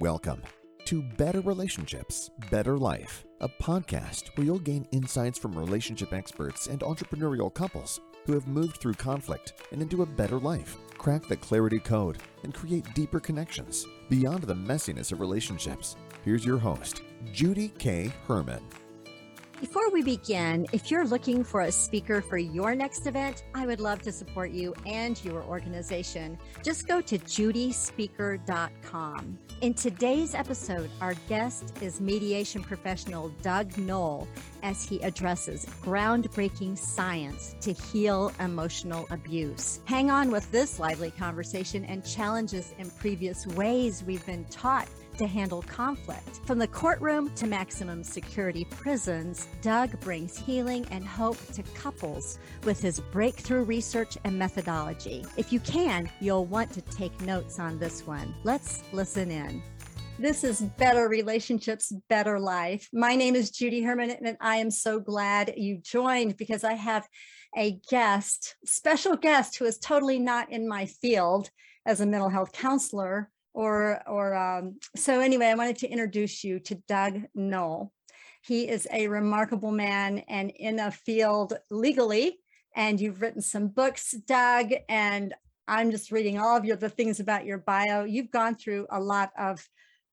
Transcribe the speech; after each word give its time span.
Welcome 0.00 0.42
to 0.84 1.02
Better 1.02 1.40
Relationships, 1.40 2.30
Better 2.52 2.78
Life, 2.78 3.24
a 3.40 3.48
podcast 3.48 4.28
where 4.36 4.44
you'll 4.44 4.60
gain 4.60 4.86
insights 4.92 5.40
from 5.40 5.58
relationship 5.58 6.12
experts 6.12 6.68
and 6.68 6.82
entrepreneurial 6.82 7.52
couples 7.52 7.98
who 8.24 8.32
have 8.34 8.46
moved 8.46 8.76
through 8.76 8.94
conflict 8.94 9.54
and 9.72 9.82
into 9.82 10.02
a 10.02 10.06
better 10.06 10.38
life, 10.38 10.76
crack 10.98 11.26
the 11.26 11.36
clarity 11.36 11.80
code, 11.80 12.18
and 12.44 12.54
create 12.54 12.94
deeper 12.94 13.18
connections 13.18 13.88
beyond 14.08 14.44
the 14.44 14.54
messiness 14.54 15.10
of 15.10 15.18
relationships. 15.18 15.96
Here's 16.24 16.44
your 16.44 16.58
host, 16.58 17.02
Judy 17.32 17.72
K. 17.78 18.12
Herman. 18.28 18.62
Before 19.60 19.90
we 19.90 20.02
begin, 20.02 20.66
if 20.72 20.88
you're 20.88 21.04
looking 21.04 21.42
for 21.42 21.62
a 21.62 21.72
speaker 21.72 22.22
for 22.22 22.38
your 22.38 22.76
next 22.76 23.08
event, 23.08 23.42
I 23.56 23.66
would 23.66 23.80
love 23.80 24.00
to 24.02 24.12
support 24.12 24.52
you 24.52 24.72
and 24.86 25.20
your 25.24 25.42
organization. 25.42 26.38
Just 26.62 26.86
go 26.86 27.00
to 27.00 27.18
judyspeaker.com. 27.18 29.38
In 29.60 29.74
today's 29.74 30.36
episode, 30.36 30.88
our 31.00 31.14
guest 31.28 31.76
is 31.82 32.00
mediation 32.00 32.62
professional 32.62 33.30
Doug 33.42 33.76
Noll 33.76 34.28
as 34.62 34.84
he 34.84 35.00
addresses 35.00 35.66
groundbreaking 35.82 36.78
science 36.78 37.56
to 37.60 37.72
heal 37.72 38.30
emotional 38.38 39.08
abuse. 39.10 39.80
Hang 39.86 40.08
on 40.08 40.30
with 40.30 40.48
this 40.52 40.78
lively 40.78 41.10
conversation 41.10 41.84
and 41.86 42.06
challenges 42.06 42.72
in 42.78 42.88
previous 42.90 43.44
ways 43.48 44.04
we've 44.06 44.24
been 44.24 44.44
taught 44.44 44.86
to 45.18 45.26
handle 45.26 45.62
conflict. 45.62 46.40
From 46.46 46.58
the 46.58 46.66
courtroom 46.66 47.30
to 47.34 47.46
maximum 47.46 48.02
security 48.02 48.64
prisons, 48.64 49.46
Doug 49.60 50.00
brings 50.00 50.38
healing 50.38 50.86
and 50.90 51.04
hope 51.04 51.38
to 51.52 51.62
couples 51.74 52.38
with 52.64 52.80
his 52.80 53.00
breakthrough 53.00 53.64
research 53.64 54.16
and 54.24 54.38
methodology. 54.38 55.24
If 55.36 55.52
you 55.52 55.60
can, 55.60 56.10
you'll 56.20 56.46
want 56.46 56.72
to 56.72 56.82
take 56.82 57.20
notes 57.20 57.58
on 57.58 57.78
this 57.78 58.06
one. 58.06 58.34
Let's 58.44 58.82
listen 58.92 59.30
in. 59.30 59.62
This 60.20 60.42
is 60.42 60.62
Better 60.62 61.08
Relationships, 61.08 61.92
Better 62.08 62.40
Life. 62.40 62.88
My 62.92 63.14
name 63.14 63.36
is 63.36 63.52
Judy 63.52 63.82
Herman, 63.82 64.10
and 64.10 64.36
I 64.40 64.56
am 64.56 64.70
so 64.70 64.98
glad 64.98 65.54
you 65.56 65.78
joined 65.78 66.36
because 66.36 66.64
I 66.64 66.72
have 66.72 67.06
a 67.56 67.78
guest, 67.88 68.56
special 68.64 69.16
guest 69.16 69.56
who 69.56 69.64
is 69.64 69.78
totally 69.78 70.18
not 70.18 70.50
in 70.50 70.68
my 70.68 70.86
field 70.86 71.50
as 71.86 72.00
a 72.00 72.06
mental 72.06 72.30
health 72.30 72.52
counselor 72.52 73.30
or 73.54 74.02
or 74.08 74.34
um, 74.34 74.78
so 74.96 75.20
anyway 75.20 75.46
i 75.46 75.54
wanted 75.54 75.76
to 75.76 75.88
introduce 75.88 76.44
you 76.44 76.58
to 76.58 76.74
doug 76.86 77.20
noll 77.34 77.92
he 78.42 78.68
is 78.68 78.86
a 78.92 79.08
remarkable 79.08 79.72
man 79.72 80.18
and 80.28 80.50
in 80.50 80.78
a 80.78 80.90
field 80.90 81.54
legally 81.70 82.38
and 82.76 83.00
you've 83.00 83.20
written 83.20 83.42
some 83.42 83.68
books 83.68 84.12
doug 84.26 84.72
and 84.88 85.34
i'm 85.66 85.90
just 85.90 86.12
reading 86.12 86.38
all 86.38 86.56
of 86.56 86.64
your 86.64 86.76
the 86.76 86.88
things 86.88 87.20
about 87.20 87.44
your 87.44 87.58
bio. 87.58 88.04
You've 88.04 88.30
gone 88.30 88.54
through 88.54 88.86
a 88.90 89.00
lot 89.00 89.30
of 89.38 89.66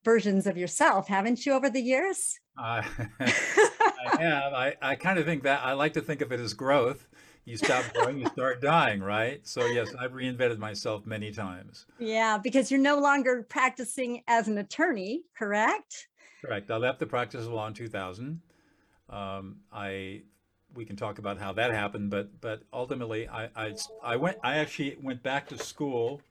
versions 0.03 0.47
of 0.47 0.57
yourself 0.57 1.07
haven't 1.07 1.45
you 1.45 1.53
over 1.53 1.69
the 1.69 1.81
years? 1.81 2.39
Uh, 2.57 2.81
i 3.19 4.21
have. 4.21 4.53
I, 4.53 4.75
I 4.81 4.95
kind 4.95 5.19
of 5.19 5.25
think 5.25 5.43
that 5.43 5.61
i 5.63 5.73
like 5.73 5.93
to 5.93 6.01
think 6.01 6.21
of 6.21 6.31
it 6.31 6.39
as 6.39 6.53
growth 6.53 7.07
you 7.45 7.57
stop 7.57 7.85
growing, 7.93 8.19
you 8.19 8.27
start 8.27 8.61
dying, 8.61 9.01
right? 9.01 9.45
So 9.47 9.65
yes, 9.67 9.93
I've 9.99 10.11
reinvented 10.11 10.57
myself 10.57 11.05
many 11.05 11.31
times. 11.31 11.85
Yeah, 11.99 12.37
because 12.37 12.71
you're 12.71 12.79
no 12.79 12.99
longer 12.99 13.45
practicing 13.47 14.23
as 14.27 14.47
an 14.47 14.57
attorney, 14.57 15.23
correct? 15.37 16.07
Correct. 16.43 16.69
I 16.69 16.77
left 16.77 16.99
the 16.99 17.05
practice 17.05 17.45
of 17.45 17.51
law 17.51 17.67
in 17.67 17.73
2000. 17.73 18.41
Um, 19.09 19.57
I 19.71 20.23
we 20.73 20.83
can 20.83 20.95
talk 20.95 21.19
about 21.19 21.39
how 21.39 21.53
that 21.53 21.71
happened, 21.71 22.09
but 22.09 22.41
but 22.41 22.63
ultimately, 22.73 23.29
I, 23.29 23.49
I 23.55 23.75
I 24.03 24.15
went 24.15 24.37
I 24.43 24.57
actually 24.57 24.97
went 25.01 25.23
back 25.23 25.47
to 25.49 25.57
school 25.57 26.21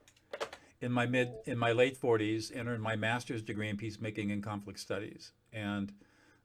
in 0.81 0.91
my 0.91 1.05
mid 1.05 1.31
in 1.45 1.57
my 1.57 1.71
late 1.71 1.99
40s, 1.99 2.55
entered 2.55 2.81
my 2.81 2.95
master's 2.95 3.41
degree 3.41 3.69
in 3.69 3.77
peacemaking 3.77 4.31
and 4.31 4.43
conflict 4.43 4.79
studies, 4.79 5.31
and 5.53 5.93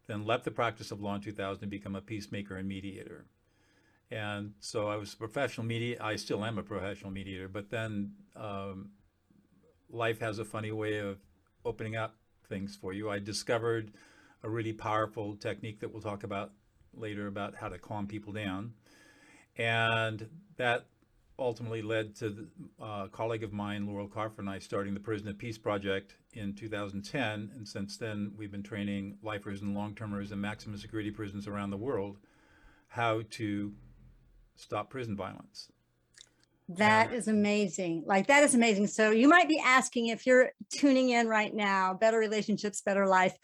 then 0.06 0.24
left 0.24 0.44
the 0.44 0.50
practice 0.50 0.90
of 0.90 1.00
law 1.00 1.16
in 1.16 1.20
2000 1.20 1.60
to 1.60 1.66
become 1.66 1.96
a 1.96 2.00
peacemaker 2.00 2.56
and 2.56 2.68
mediator. 2.68 3.26
And 4.10 4.54
so 4.58 4.88
I 4.88 4.96
was 4.96 5.14
a 5.14 5.16
professional 5.16 5.66
media. 5.66 5.96
I 6.00 6.16
still 6.16 6.44
am 6.44 6.58
a 6.58 6.62
professional 6.62 7.12
mediator, 7.12 7.48
but 7.48 7.70
then 7.70 8.12
um, 8.34 8.90
life 9.88 10.20
has 10.20 10.38
a 10.38 10.44
funny 10.44 10.72
way 10.72 10.98
of 10.98 11.18
opening 11.64 11.96
up 11.96 12.16
things 12.48 12.76
for 12.76 12.92
you. 12.92 13.08
I 13.08 13.20
discovered 13.20 13.92
a 14.42 14.48
really 14.48 14.72
powerful 14.72 15.36
technique 15.36 15.80
that 15.80 15.92
we'll 15.92 16.02
talk 16.02 16.24
about 16.24 16.52
later 16.92 17.28
about 17.28 17.54
how 17.54 17.68
to 17.68 17.78
calm 17.78 18.06
people 18.08 18.32
down. 18.32 18.72
And 19.56 20.28
that 20.56 20.86
ultimately 21.38 21.82
led 21.82 22.16
to 22.16 22.48
uh, 22.80 23.04
a 23.04 23.08
colleague 23.10 23.44
of 23.44 23.52
mine, 23.52 23.86
Laurel 23.86 24.08
Kaufer, 24.08 24.40
and 24.40 24.50
I 24.50 24.58
starting 24.58 24.92
the 24.94 25.00
Prison 25.00 25.28
of 25.28 25.38
Peace 25.38 25.56
Project 25.56 26.16
in 26.32 26.54
2010. 26.54 27.52
And 27.54 27.66
since 27.66 27.96
then, 27.96 28.32
we've 28.36 28.50
been 28.50 28.62
training 28.62 29.18
lifers 29.22 29.62
and 29.62 29.74
long-termers 29.74 30.32
in 30.32 30.40
maximum 30.40 30.76
security 30.78 31.10
prisons 31.10 31.46
around 31.46 31.70
the 31.70 31.76
world 31.76 32.18
how 32.88 33.22
to 33.30 33.72
stop 34.60 34.90
prison 34.90 35.16
violence. 35.16 35.68
That 36.76 37.12
is 37.12 37.26
amazing. 37.26 38.04
Like 38.06 38.28
that 38.28 38.44
is 38.44 38.54
amazing. 38.54 38.86
So 38.86 39.10
you 39.10 39.28
might 39.28 39.48
be 39.48 39.60
asking 39.64 40.06
if 40.06 40.24
you're 40.24 40.50
tuning 40.72 41.10
in 41.10 41.26
right 41.26 41.52
now, 41.52 41.94
better 41.94 42.18
relationships, 42.18 42.80
better 42.80 43.06
life. 43.06 43.36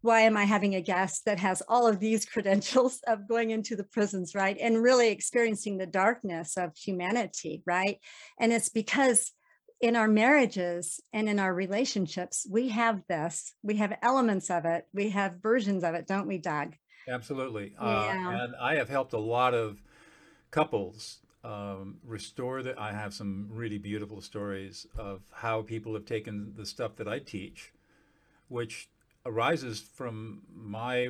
Why 0.00 0.20
am 0.22 0.36
I 0.36 0.44
having 0.44 0.74
a 0.74 0.80
guest 0.80 1.26
that 1.26 1.38
has 1.38 1.62
all 1.68 1.86
of 1.86 2.00
these 2.00 2.24
credentials 2.32 3.00
of 3.06 3.28
going 3.28 3.50
into 3.50 3.76
the 3.76 3.84
prisons, 3.84 4.34
right? 4.34 4.56
And 4.58 4.82
really 4.82 5.08
experiencing 5.08 5.76
the 5.76 5.86
darkness 5.86 6.56
of 6.56 6.74
humanity, 6.76 7.62
right? 7.66 7.98
And 8.40 8.52
it's 8.52 8.70
because 8.70 9.32
in 9.82 9.96
our 9.96 10.08
marriages 10.08 11.00
and 11.12 11.28
in 11.28 11.38
our 11.38 11.52
relationships, 11.52 12.46
we 12.48 12.68
have 12.68 13.02
this, 13.08 13.52
we 13.62 13.76
have 13.76 13.98
elements 14.00 14.48
of 14.48 14.64
it, 14.64 14.86
we 14.94 15.10
have 15.10 15.42
versions 15.42 15.84
of 15.84 15.94
it, 15.94 16.06
don't 16.06 16.28
we, 16.28 16.38
Doug? 16.38 16.74
Absolutely. 17.06 17.74
Uh, 17.78 18.06
and 18.08 18.54
I 18.60 18.76
have 18.76 18.88
helped 18.88 19.12
a 19.12 19.18
lot 19.18 19.54
of 19.54 19.82
couples 20.52 21.18
um, 21.42 21.96
restore 22.06 22.62
that. 22.62 22.78
I 22.78 22.92
have 22.92 23.12
some 23.12 23.48
really 23.50 23.78
beautiful 23.78 24.20
stories 24.20 24.86
of 24.96 25.22
how 25.32 25.62
people 25.62 25.94
have 25.94 26.04
taken 26.04 26.52
the 26.56 26.64
stuff 26.64 26.94
that 26.96 27.08
I 27.08 27.18
teach, 27.18 27.72
which 28.48 28.88
arises 29.26 29.80
from 29.80 30.42
my 30.54 31.08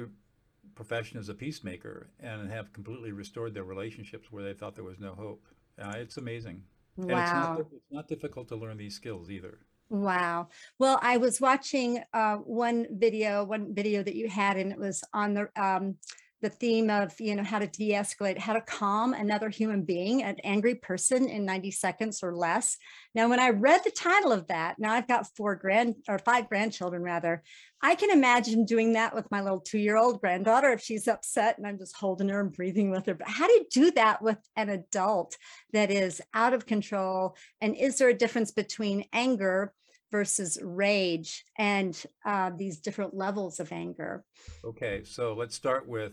profession 0.74 1.18
as 1.18 1.28
a 1.28 1.34
peacemaker, 1.34 2.08
and 2.18 2.50
have 2.50 2.72
completely 2.72 3.12
restored 3.12 3.52
their 3.52 3.64
relationships 3.64 4.32
where 4.32 4.42
they 4.42 4.54
thought 4.54 4.74
there 4.74 4.84
was 4.84 5.00
no 5.00 5.12
hope. 5.12 5.44
Uh, 5.78 5.92
it's 5.96 6.16
amazing. 6.16 6.62
Wow. 6.96 7.08
And 7.08 7.20
it's 7.20 7.32
not, 7.32 7.60
it's 7.60 7.92
not 7.92 8.08
difficult 8.08 8.48
to 8.48 8.56
learn 8.56 8.78
these 8.78 8.94
skills 8.94 9.30
either. 9.30 9.58
Wow. 9.90 10.48
Well, 10.78 10.98
I 11.02 11.18
was 11.18 11.38
watching 11.40 12.02
uh, 12.14 12.36
one 12.36 12.86
video, 12.90 13.44
one 13.44 13.74
video 13.74 14.02
that 14.02 14.14
you 14.14 14.28
had, 14.28 14.56
and 14.56 14.72
it 14.72 14.78
was 14.78 15.04
on 15.12 15.34
the 15.34 15.50
um, 15.62 15.96
the 16.42 16.50
theme 16.50 16.90
of 16.90 17.18
you 17.20 17.34
know 17.34 17.44
how 17.44 17.58
to 17.58 17.66
de-escalate 17.66 18.38
how 18.38 18.52
to 18.52 18.60
calm 18.60 19.14
another 19.14 19.48
human 19.48 19.82
being 19.82 20.22
an 20.22 20.36
angry 20.44 20.74
person 20.74 21.28
in 21.28 21.44
90 21.44 21.70
seconds 21.70 22.22
or 22.22 22.34
less. 22.34 22.76
Now 23.14 23.28
when 23.28 23.40
i 23.40 23.50
read 23.50 23.82
the 23.84 23.90
title 23.90 24.32
of 24.32 24.48
that 24.48 24.78
now 24.78 24.92
i've 24.92 25.08
got 25.08 25.34
four 25.36 25.54
grand 25.54 25.96
or 26.08 26.18
five 26.18 26.48
grandchildren 26.48 27.02
rather 27.02 27.42
i 27.82 27.94
can 27.94 28.10
imagine 28.10 28.64
doing 28.64 28.92
that 28.94 29.14
with 29.14 29.30
my 29.30 29.40
little 29.40 29.60
two-year-old 29.60 30.20
granddaughter 30.20 30.70
if 30.70 30.80
she's 30.80 31.08
upset 31.08 31.58
and 31.58 31.66
i'm 31.66 31.78
just 31.78 31.96
holding 31.96 32.28
her 32.28 32.40
and 32.40 32.52
breathing 32.52 32.90
with 32.90 33.06
her. 33.06 33.14
But 33.14 33.28
how 33.28 33.46
do 33.46 33.52
you 33.52 33.66
do 33.70 33.90
that 33.92 34.22
with 34.22 34.38
an 34.56 34.68
adult 34.68 35.36
that 35.72 35.90
is 35.90 36.20
out 36.34 36.54
of 36.54 36.66
control? 36.66 37.36
And 37.60 37.76
is 37.76 37.98
there 37.98 38.08
a 38.08 38.14
difference 38.14 38.50
between 38.50 39.06
anger 39.12 39.72
versus 40.12 40.58
rage 40.62 41.44
and 41.58 42.04
uh, 42.24 42.50
these 42.56 42.78
different 42.78 43.14
levels 43.14 43.58
of 43.58 43.72
anger. 43.72 44.24
Okay, 44.64 45.02
so 45.02 45.32
let's 45.32 45.56
start 45.56 45.88
with 45.88 46.12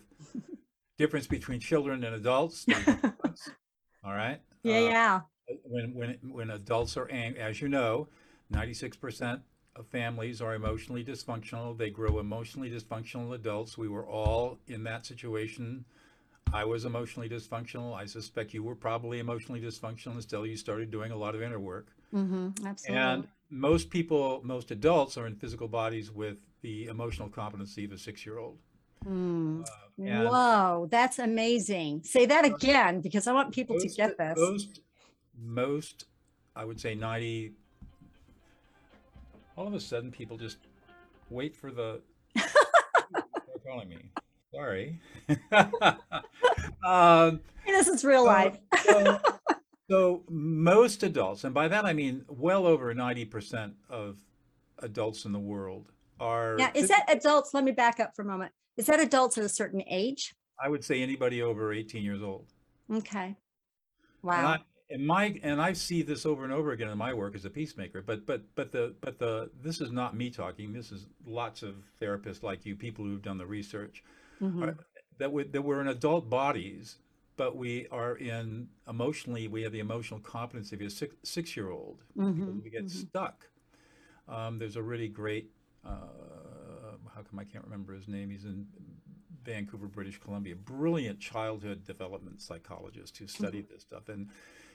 difference 0.97 1.27
between 1.27 1.59
children 1.59 2.03
and 2.03 2.15
adults. 2.15 2.65
All 4.03 4.13
right. 4.13 4.39
Yeah, 4.63 4.77
uh, 4.77 4.79
yeah. 4.79 5.21
When 5.63 5.93
when 5.93 6.17
when 6.31 6.49
adults 6.51 6.95
are 6.97 7.09
angry, 7.11 7.41
as 7.41 7.61
you 7.61 7.67
know, 7.67 8.07
ninety 8.49 8.73
six 8.73 8.95
percent 8.95 9.41
of 9.75 9.85
families 9.87 10.41
are 10.41 10.55
emotionally 10.55 11.03
dysfunctional. 11.03 11.77
They 11.77 11.89
grow 11.89 12.19
emotionally 12.19 12.69
dysfunctional 12.71 13.35
adults. 13.35 13.77
We 13.77 13.87
were 13.87 14.05
all 14.05 14.59
in 14.67 14.83
that 14.85 15.05
situation. 15.05 15.85
I 16.51 16.65
was 16.65 16.85
emotionally 16.85 17.29
dysfunctional. 17.29 17.95
I 17.95 18.05
suspect 18.05 18.53
you 18.53 18.63
were 18.63 18.75
probably 18.75 19.19
emotionally 19.19 19.61
dysfunctional 19.61 20.15
until 20.15 20.45
you 20.45 20.55
started 20.57 20.89
doing 20.89 21.11
a 21.11 21.15
lot 21.15 21.35
of 21.35 21.41
inner 21.43 21.59
work. 21.59 21.87
Mm-hmm, 22.13 22.65
absolutely. 22.65 23.03
And 23.03 23.27
most 23.49 23.89
people, 23.89 24.41
most 24.43 24.71
adults 24.71 25.17
are 25.17 25.27
in 25.27 25.35
physical 25.35 25.67
bodies 25.67 26.11
with 26.11 26.37
the 26.61 26.85
emotional 26.85 27.29
competency 27.29 27.85
of 27.85 27.91
a 27.91 27.97
six 27.97 28.25
year 28.25 28.37
old. 28.37 28.57
Mm. 29.05 29.65
Uh, 29.67 30.29
Whoa, 30.29 30.87
that's 30.91 31.19
amazing. 31.19 32.03
Say 32.03 32.25
that 32.25 32.45
again 32.45 33.01
because 33.01 33.27
I 33.27 33.33
want 33.33 33.53
people 33.53 33.75
most, 33.75 33.89
to 33.89 33.95
get 33.95 34.17
this. 34.17 34.37
Most, 34.37 34.81
most, 35.41 36.05
I 36.55 36.65
would 36.65 36.79
say 36.79 36.95
90, 36.95 37.53
all 39.55 39.67
of 39.67 39.73
a 39.73 39.79
sudden 39.79 40.11
people 40.11 40.37
just 40.37 40.57
wait 41.29 41.55
for 41.55 41.71
the, 41.71 42.01
calling 43.65 43.89
me. 43.89 43.97
Sorry. 44.53 44.99
um, 46.83 47.41
this 47.67 47.87
is 47.87 48.03
real 48.03 48.25
life. 48.25 48.57
so, 48.83 49.19
so 49.89 50.23
most 50.29 51.03
adults, 51.03 51.43
and 51.43 51.53
by 51.53 51.67
that 51.67 51.85
I 51.85 51.93
mean 51.93 52.23
well 52.27 52.65
over 52.65 52.93
90% 52.93 53.73
of 53.89 54.17
adults 54.79 55.25
in 55.25 55.31
the 55.31 55.39
world 55.39 55.91
are. 56.19 56.55
Now, 56.57 56.71
is 56.73 56.87
that 56.89 57.05
adults? 57.09 57.53
Let 57.53 57.63
me 57.63 57.71
back 57.71 57.99
up 57.99 58.15
for 58.15 58.21
a 58.21 58.25
moment. 58.25 58.51
Is 58.77 58.85
that 58.85 58.99
adults 58.99 59.37
at 59.37 59.43
a 59.43 59.49
certain 59.49 59.83
age? 59.87 60.33
I 60.63 60.69
would 60.69 60.83
say 60.83 61.01
anybody 61.01 61.41
over 61.41 61.73
18 61.73 62.03
years 62.03 62.21
old. 62.21 62.47
Okay. 62.93 63.25
And 63.27 63.35
Wow. 64.23 64.47
I 64.47 64.57
and 64.91 65.05
my 65.05 65.39
and 65.43 65.61
I 65.61 65.73
see 65.73 66.01
this 66.01 66.25
over 66.25 66.43
and 66.43 66.51
over 66.51 66.71
again 66.71 66.89
in 66.89 66.97
my 66.97 67.13
work 67.13 67.35
as 67.35 67.45
a 67.45 67.49
peacemaker. 67.49 68.01
But 68.01 68.25
but 68.25 68.41
but 68.55 68.71
the 68.71 68.95
but 69.01 69.17
the 69.19 69.49
this 69.61 69.79
is 69.81 69.91
not 69.91 70.15
me 70.15 70.29
talking. 70.29 70.73
This 70.73 70.91
is 70.91 71.07
lots 71.25 71.63
of 71.63 71.75
therapists 72.01 72.43
like 72.43 72.65
you, 72.65 72.75
people 72.75 73.05
who've 73.05 73.21
done 73.21 73.37
the 73.37 73.45
research, 73.45 74.03
Mhm. 74.41 74.67
are, 74.67 74.77
that 75.19 75.31
we 75.31 75.43
that 75.43 75.61
we're 75.61 75.79
in 75.81 75.87
adult 75.87 76.29
bodies, 76.29 76.97
but 77.39 77.55
we 77.55 77.87
are 77.89 78.17
in 78.17 78.67
emotionally. 78.89 79.47
We 79.47 79.61
have 79.61 79.71
the 79.71 79.79
emotional 79.79 80.19
competency 80.19 80.75
of 80.75 80.81
a 80.81 80.89
six 80.89 81.15
six 81.23 81.55
year 81.55 81.69
old. 81.69 82.03
Mhm, 82.17 82.61
We 82.61 82.69
get 82.69 82.87
mhm. 82.87 82.89
stuck. 82.89 83.47
Um, 84.27 84.59
there's 84.59 84.75
a 84.75 84.83
really 84.83 85.07
great. 85.07 85.49
Uh, 85.85 86.97
how 87.15 87.21
come 87.23 87.39
I 87.39 87.45
can't 87.45 87.63
remember 87.63 87.93
his 87.93 88.09
name? 88.09 88.29
He's 88.29 88.43
in 88.43 88.67
Vancouver, 89.45 89.87
British 89.87 90.19
Columbia. 90.19 90.57
Brilliant 90.57 91.21
childhood 91.21 91.85
development 91.85 92.41
psychologist 92.41 93.17
who 93.17 93.27
studied 93.27 93.69
this 93.69 93.83
stuff, 93.83 94.09
and 94.09 94.27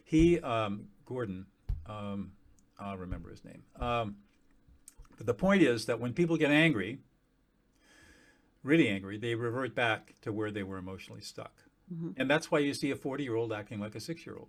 he, 0.06 0.40
um, 0.40 0.88
Gordon, 1.04 1.44
um, 1.84 2.32
I'll 2.78 2.96
remember 2.96 3.28
his 3.28 3.44
name. 3.44 3.62
Um, 3.78 4.16
but 5.18 5.26
the 5.26 5.34
point 5.34 5.60
is 5.62 5.84
that 5.84 6.00
when 6.00 6.14
people 6.14 6.38
get 6.38 6.50
angry, 6.50 7.00
really 8.62 8.88
angry, 8.88 9.18
they 9.18 9.34
revert 9.34 9.74
back 9.74 10.14
to 10.22 10.32
where 10.32 10.50
they 10.50 10.62
were 10.62 10.78
emotionally 10.78 11.20
stuck, 11.20 11.63
Mhm. 11.92 12.14
and 12.16 12.30
that's 12.30 12.50
why 12.50 12.58
you 12.60 12.72
see 12.74 12.90
a 12.90 12.96
40-year-old 12.96 13.52
acting 13.52 13.80
like 13.80 13.94
a 13.94 14.00
six-year-old. 14.00 14.48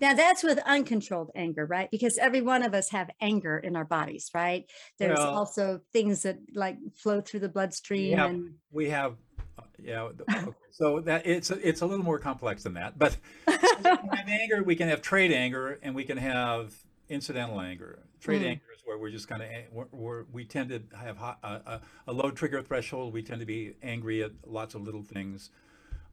Now 0.00 0.14
that's 0.14 0.42
with 0.42 0.58
uncontrolled 0.66 1.30
anger, 1.34 1.66
right? 1.66 1.90
Because 1.90 2.18
every 2.18 2.40
one 2.40 2.62
of 2.62 2.72
us 2.74 2.90
have 2.90 3.10
anger 3.20 3.58
in 3.58 3.76
our 3.76 3.84
bodies, 3.84 4.30
right? 4.34 4.64
There's 4.98 5.18
Well- 5.18 5.34
also 5.34 5.80
things 5.92 6.22
that 6.22 6.38
like 6.54 6.76
flow 6.94 7.20
through 7.20 7.40
the 7.40 7.48
bloodstream 7.48 8.12
Yeah. 8.12 8.26
and 8.26 8.54
We 8.70 8.88
have, 8.90 9.16
uh, 9.58 9.62
yeah. 9.82 10.02
okay. 10.02 10.46
So 10.70 11.00
that 11.00 11.26
it's 11.26 11.50
it's 11.50 11.80
a 11.82 11.86
little 11.86 12.04
more 12.04 12.18
complex 12.18 12.62
than 12.62 12.74
that. 12.74 12.98
But 12.98 13.16
we 13.46 13.54
can 13.56 13.84
have 13.84 14.28
anger, 14.28 14.62
we 14.62 14.76
can 14.76 14.88
have 14.88 15.02
trait 15.02 15.30
anger, 15.32 15.78
and 15.82 15.94
we 15.94 16.04
can 16.04 16.18
have 16.18 16.74
incidental 17.08 17.60
anger. 17.60 18.02
Trait 18.20 18.42
Mm. 18.42 18.46
anger 18.46 18.64
is 18.74 18.82
where 18.84 18.98
we're 18.98 19.10
just 19.10 19.28
kind 19.28 19.42
of 19.42 19.48
we're, 19.92 20.24
we're, 20.32 20.44
tend 20.44 20.70
to 20.70 20.82
have 20.96 21.16
hot, 21.18 21.38
a, 21.42 21.48
a, 21.48 21.80
a 22.08 22.12
low 22.12 22.30
trigger 22.30 22.62
threshold. 22.62 23.12
We 23.12 23.22
tend 23.22 23.40
to 23.40 23.46
be 23.46 23.74
angry 23.82 24.22
at 24.22 24.32
lots 24.46 24.74
of 24.74 24.82
little 24.82 25.02
things. 25.02 25.50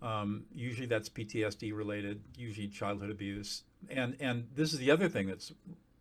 Um, 0.04 0.44
usually 0.54 0.86
that's 0.86 1.10
PTSD 1.10 1.74
related. 1.74 2.22
Usually 2.38 2.68
childhood 2.68 3.10
abuse. 3.10 3.64
And 3.90 4.16
and 4.20 4.48
this 4.56 4.74
is 4.74 4.80
the 4.80 4.92
other 4.92 5.08
thing 5.10 5.28
that's 5.28 5.54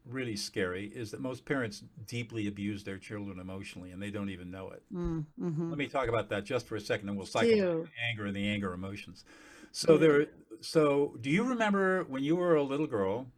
really 0.04 0.34
scary 0.34 0.86
is 0.86 1.12
that 1.12 1.20
most 1.20 1.44
parents 1.44 1.84
deeply 2.08 2.48
abuse 2.48 2.82
their 2.82 2.98
children 2.98 3.38
emotionally 3.38 3.92
and 3.92 4.02
they 4.02 4.10
don't 4.10 4.30
even 4.30 4.50
know 4.50 4.70
it. 4.70 4.82
Mm, 4.92 5.24
mhm. 5.40 5.68
Let 5.70 5.78
me 5.78 5.86
talk 5.86 6.08
about 6.08 6.28
that 6.30 6.44
just 6.44 6.66
for 6.66 6.74
a 6.74 6.80
second, 6.80 7.08
and 7.08 7.16
we'll 7.16 7.26
cycle 7.26 7.50
back 7.50 7.58
Do. 7.58 7.84
to 7.84 7.90
anger 8.10 8.26
and 8.26 8.34
the 8.34 8.48
anger 8.48 8.72
emotions. 8.72 9.24
So 9.70 9.96
there. 9.96 10.26
So 10.60 11.16
do 11.20 11.30
you 11.30 11.44
remember 11.44 12.04
when 12.04 12.22
you 12.24 12.36
were 12.36 12.56
a 12.56 12.62
little 12.62 12.86
girl, 12.88 13.28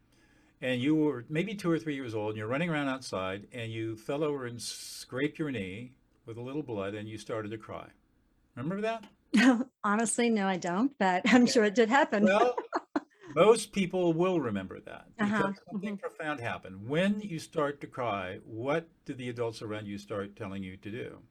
and 0.63 0.81
you 0.81 0.95
were 0.95 1.25
maybe 1.29 1.55
two 1.55 1.71
or 1.71 1.79
three 1.79 1.95
years 1.95 2.15
old, 2.15 2.31
and 2.31 2.39
you're 2.39 2.47
running 2.47 2.71
around 2.71 2.89
outside, 2.89 3.47
and 3.53 3.71
you 3.71 3.97
fell 3.97 4.25
over 4.25 4.47
and 4.47 4.61
scraped 4.61 5.39
your 5.39 5.51
knee 5.51 5.93
with 6.27 6.39
a 6.39 6.43
little 6.43 6.63
blood, 6.63 6.95
and 6.95 7.09
you 7.09 7.19
started 7.19 7.51
to 7.51 7.59
cry? 7.59 7.89
Remember 8.57 8.81
that? 8.81 9.05
Honestly, 9.85 10.31
no, 10.31 10.47
I 10.47 10.57
don't, 10.57 10.93
but 10.99 11.23
I'm 11.27 11.47
sure 11.47 11.65
it 11.65 11.75
did 11.75 11.89
happen. 11.89 12.29
Well, 12.29 12.63
most 13.35 13.73
people 13.73 14.13
will 14.15 14.41
remember 14.41 14.81
that 14.81 15.07
because 15.21 15.47
Uh-huh, 15.47 15.53
something 15.69 15.99
profound 15.99 16.41
happened. 16.41 16.89
When 16.89 17.21
you 17.21 17.39
start 17.39 17.81
to 17.83 17.87
cry, 17.87 18.41
what 18.45 18.89
do 19.05 19.15
the 19.15 19.29
adults 19.31 19.63
around 19.63 19.87
you 19.87 19.99
start 19.99 20.37
telling 20.37 20.63
you 20.63 20.77
to 20.79 20.91
do? 20.91 21.23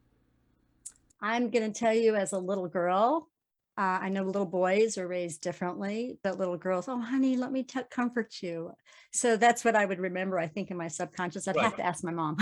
I'm 1.21 1.49
going 1.49 1.71
to 1.71 1.77
tell 1.79 1.93
you 1.93 2.15
as 2.15 2.33
a 2.33 2.37
little 2.39 2.67
girl, 2.67 3.29
uh, 3.77 3.99
I 4.01 4.09
know 4.09 4.23
little 4.23 4.45
boys 4.45 4.97
are 4.97 5.07
raised 5.07 5.41
differently, 5.41 6.17
but 6.23 6.37
little 6.37 6.57
girls, 6.57 6.87
oh, 6.87 6.99
honey, 6.99 7.37
let 7.37 7.51
me 7.51 7.63
t- 7.63 7.79
comfort 7.89 8.35
you. 8.41 8.71
So 9.11 9.37
that's 9.37 9.65
what 9.65 9.75
I 9.75 9.85
would 9.85 9.99
remember, 9.99 10.37
I 10.37 10.47
think, 10.47 10.69
in 10.69 10.77
my 10.77 10.89
subconscious. 10.89 11.47
I'd 11.47 11.55
Right. 11.55 11.63
have 11.63 11.75
to 11.77 11.85
ask 11.85 12.03
my 12.03 12.11
mom. 12.11 12.37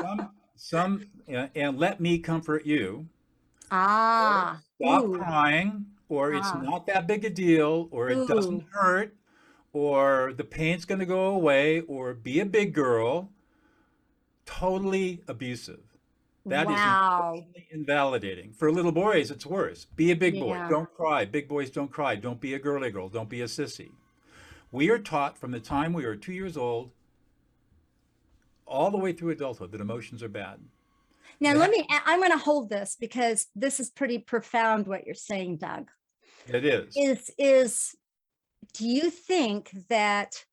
Some, 0.00 0.30
some, 0.56 1.06
and 1.28 1.50
and 1.54 1.78
let 1.78 2.00
me 2.00 2.18
comfort 2.18 2.66
you. 2.66 3.08
ah, 3.70 4.62
stop 4.80 5.04
ooh, 5.04 5.16
crying 5.18 5.86
or 6.08 6.32
it's 6.34 6.48
Ah. 6.48 6.60
not 6.60 6.86
that 6.86 7.06
big 7.06 7.24
a 7.24 7.30
deal 7.30 7.88
or 7.90 8.08
it 8.10 8.26
doesn't 8.26 8.64
hurt 8.72 9.14
or 9.72 10.32
the 10.36 10.44
pain's 10.44 10.84
going 10.84 10.98
to 10.98 11.06
go 11.06 11.26
away 11.26 11.80
or 11.82 12.14
be 12.14 12.40
a 12.40 12.46
big 12.46 12.74
girl 12.74 13.30
totally 14.46 15.22
abusive. 15.28 15.80
That 16.46 16.62
is 16.62 16.74
wow. 16.74 17.32
emotionally 17.34 17.66
invalidating. 17.70 18.52
For 18.52 18.72
little 18.72 18.92
boys 18.92 19.30
it's 19.30 19.46
worse. 19.46 19.84
Be 19.84 20.10
a 20.10 20.16
big 20.16 20.34
boy. 20.40 20.54
Yeah. 20.54 20.68
don't 20.68 20.92
cry. 20.94 21.24
Big 21.24 21.48
boys 21.48 21.70
don't 21.70 21.90
cry. 21.90 22.16
Don't 22.16 22.40
be 22.40 22.54
a 22.54 22.58
girly 22.58 22.90
girl. 22.90 23.08
Don't 23.08 23.28
be 23.28 23.42
a 23.42 23.46
sissy. 23.46 23.90
We 24.72 24.88
are 24.90 24.98
taught 24.98 25.36
from 25.36 25.50
the 25.50 25.60
time 25.60 25.92
we 25.92 26.04
are 26.04 26.16
two 26.16 26.32
years 26.32 26.56
old 26.56 26.90
all 28.66 28.90
the 28.90 28.96
way 28.98 29.12
through 29.12 29.30
adulthood 29.30 29.72
that 29.72 29.80
emotions 29.80 30.22
are 30.22 30.28
bad 30.28 30.60
Now, 31.40 31.52
Yeah. 31.52 31.58
let 31.58 31.70
me, 31.70 31.86
I'm 31.90 32.20
going 32.20 32.32
to 32.32 32.38
hold 32.38 32.68
this 32.68 32.96
because 33.00 33.46
this 33.56 33.80
is 33.80 33.90
pretty 33.90 34.18
profound 34.18 34.86
what 34.86 35.06
you're 35.06 35.14
saying, 35.14 35.56
Doug. 35.58 35.90
it 36.48 36.64
is 36.64 36.94
is 36.96 37.30
is 37.38 37.94
do 38.74 38.86
you 38.86 39.10
think 39.10 39.70
that 39.88 40.44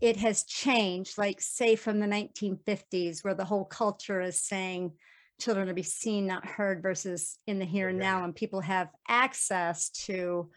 it 0.00 0.16
has 0.16 0.42
changed 0.44 1.16
like 1.18 1.40
say 1.40 1.76
from 1.76 2.00
the 2.00 2.06
1950s 2.06 3.22
where 3.24 3.34
the 3.34 3.44
whole 3.44 3.64
culture 3.64 4.20
is 4.20 4.38
saying 4.40 4.92
children 5.40 5.64
are 5.66 5.70
to 5.70 5.74
be 5.74 5.82
seen 5.82 6.26
not 6.26 6.44
heard 6.46 6.82
versus 6.82 7.38
in 7.46 7.58
the 7.58 7.64
here 7.64 7.88
and 7.88 7.98
now 7.98 8.24
and 8.24 8.34
people 8.34 8.60
have 8.60 8.88
access 9.08 9.90
to 9.90 10.50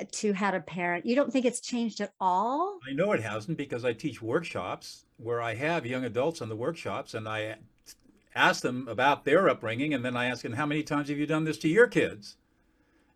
uh, 0.00 0.04
to 0.12 0.32
how 0.32 0.50
to 0.50 0.60
parent 0.60 1.06
you 1.06 1.14
don't 1.16 1.32
think 1.32 1.44
it's 1.44 1.60
changed 1.60 2.00
at 2.00 2.12
all 2.20 2.78
I 2.88 2.92
know 2.92 3.12
it 3.12 3.22
hasn't 3.22 3.56
because 3.58 3.84
I 3.84 3.92
teach 3.92 4.20
workshops 4.22 5.04
where 5.16 5.40
I 5.42 5.54
have 5.54 5.86
young 5.86 6.04
adults 6.04 6.40
in 6.40 6.48
the 6.48 6.56
workshops 6.56 7.14
and 7.14 7.28
I 7.28 7.56
ask 8.38 8.62
them 8.62 8.86
about 8.88 9.24
their 9.24 9.48
upbringing 9.48 9.92
and 9.94 10.04
then 10.04 10.16
I 10.16 10.26
ask 10.26 10.42
them, 10.42 10.52
how 10.54 10.66
many 10.66 10.82
times 10.82 11.08
have 11.08 11.18
you 11.18 11.26
done 11.26 11.44
this 11.44 11.58
to 11.58 11.68
your 11.68 11.86
kids? 11.86 12.36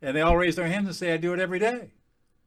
And 0.01 0.17
they 0.17 0.21
all 0.21 0.37
raise 0.37 0.57
their 0.57 0.67
hands 0.67 0.87
and 0.89 0.97
say, 0.97 1.13
I 1.13 1.17
do 1.17 1.33
it 1.33 1.41
every 1.41 1.59
day. 1.59 1.91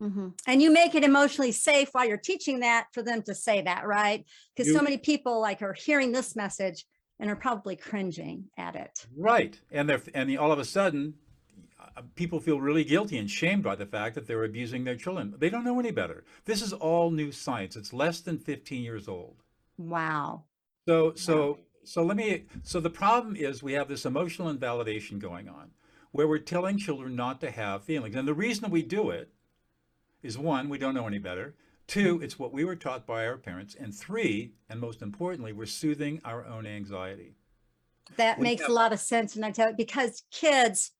Mhm. 0.01 0.33
and 0.45 0.62
you 0.62 0.72
make 0.74 0.94
it 0.94 1.06
emotionally 1.06 1.54
safe 1.54 1.88
while 1.94 2.06
you're 2.06 2.18
teaching 2.18 2.60
that 2.60 2.88
for 2.92 3.01
them 3.01 3.24
to 3.24 3.33
say 3.33 3.62
that 3.62 3.88
right 3.88 4.25
because 4.54 4.74
so 4.74 4.81
many 4.81 4.98
people 4.98 5.39
like 5.39 5.62
are 5.62 5.72
hearing 5.72 6.12
this 6.12 6.36
message 6.36 6.86
and 7.18 7.30
are 7.30 7.36
probably 7.38 7.77
cringing 7.77 8.44
at 8.57 8.75
it 8.75 9.06
Right. 9.16 9.57
And 9.71 9.88
they're, 9.88 10.02
and 10.14 10.30
the, 10.30 10.35
all 10.35 10.52
of 10.52 10.59
a 10.59 10.66
sudden, 10.66 11.14
uh, 11.80 12.02
people 12.16 12.42
feel 12.42 12.59
really 12.59 12.83
guilty 12.83 13.18
and 13.18 13.31
shamed 13.31 13.64
by 13.64 13.76
the 13.76 13.85
fact 13.85 14.16
that 14.16 14.28
they're 14.28 14.44
abusing 14.44 14.83
their 14.83 14.97
children. 14.97 15.33
They 15.38 15.49
don't 15.49 15.64
know 15.64 15.80
any 15.80 15.92
better. 15.92 16.26
This 16.44 16.61
is 16.61 16.73
all 16.73 17.09
new 17.09 17.31
science. 17.31 17.78
It's 17.78 17.94
less 17.94 18.19
than 18.19 18.38
15 18.38 18.83
years 18.83 19.07
old. 19.07 19.44
wow 19.78 20.44
So 20.90 21.14
so 21.16 21.59
so 21.85 22.04
let 22.04 22.18
me 22.18 22.45
so 22.63 22.80
the 22.80 22.89
problem 22.89 23.35
is 23.35 23.63
we 23.63 23.73
have 23.73 23.87
this 23.87 24.06
emotional 24.06 24.49
invalidation 24.49 25.19
going 25.19 25.47
on 25.47 25.71
where 26.11 26.27
we're 26.27 26.37
telling 26.39 26.77
children 26.77 27.15
not 27.15 27.42
to 27.42 27.51
have 27.51 27.83
feelings. 27.83 28.15
And 28.15 28.25
the 28.27 28.33
reason 28.33 28.71
we 28.71 28.81
do 28.81 29.09
it 29.09 29.31
is 30.23 30.37
one, 30.37 30.69
we 30.69 30.77
don't 30.77 30.94
know 30.95 31.07
any 31.07 31.18
better. 31.19 31.56
Two, 31.87 32.21
it's 32.23 32.39
what 32.39 32.54
we 32.54 32.63
were 32.63 32.75
taught 32.77 33.06
by 33.06 33.27
our 33.27 33.37
parents. 33.37 33.75
And 33.75 33.94
three, 33.94 34.54
and 34.69 34.80
most 34.80 35.01
importantly, 35.01 35.51
we're 35.51 35.65
soothing 35.65 36.21
our 36.23 36.45
own 36.45 36.65
anxiety. 36.65 37.35
That 38.15 38.39
We 38.39 38.44
makes 38.44 38.61
have- 38.61 38.71
a 38.71 38.73
lot 38.73 38.94
of 38.94 38.99
sense. 39.01 39.35
And 39.35 39.44
I 39.44 39.51
tell 39.51 39.69
you, 39.71 39.75
because 39.75 40.23
kids, 40.31 40.92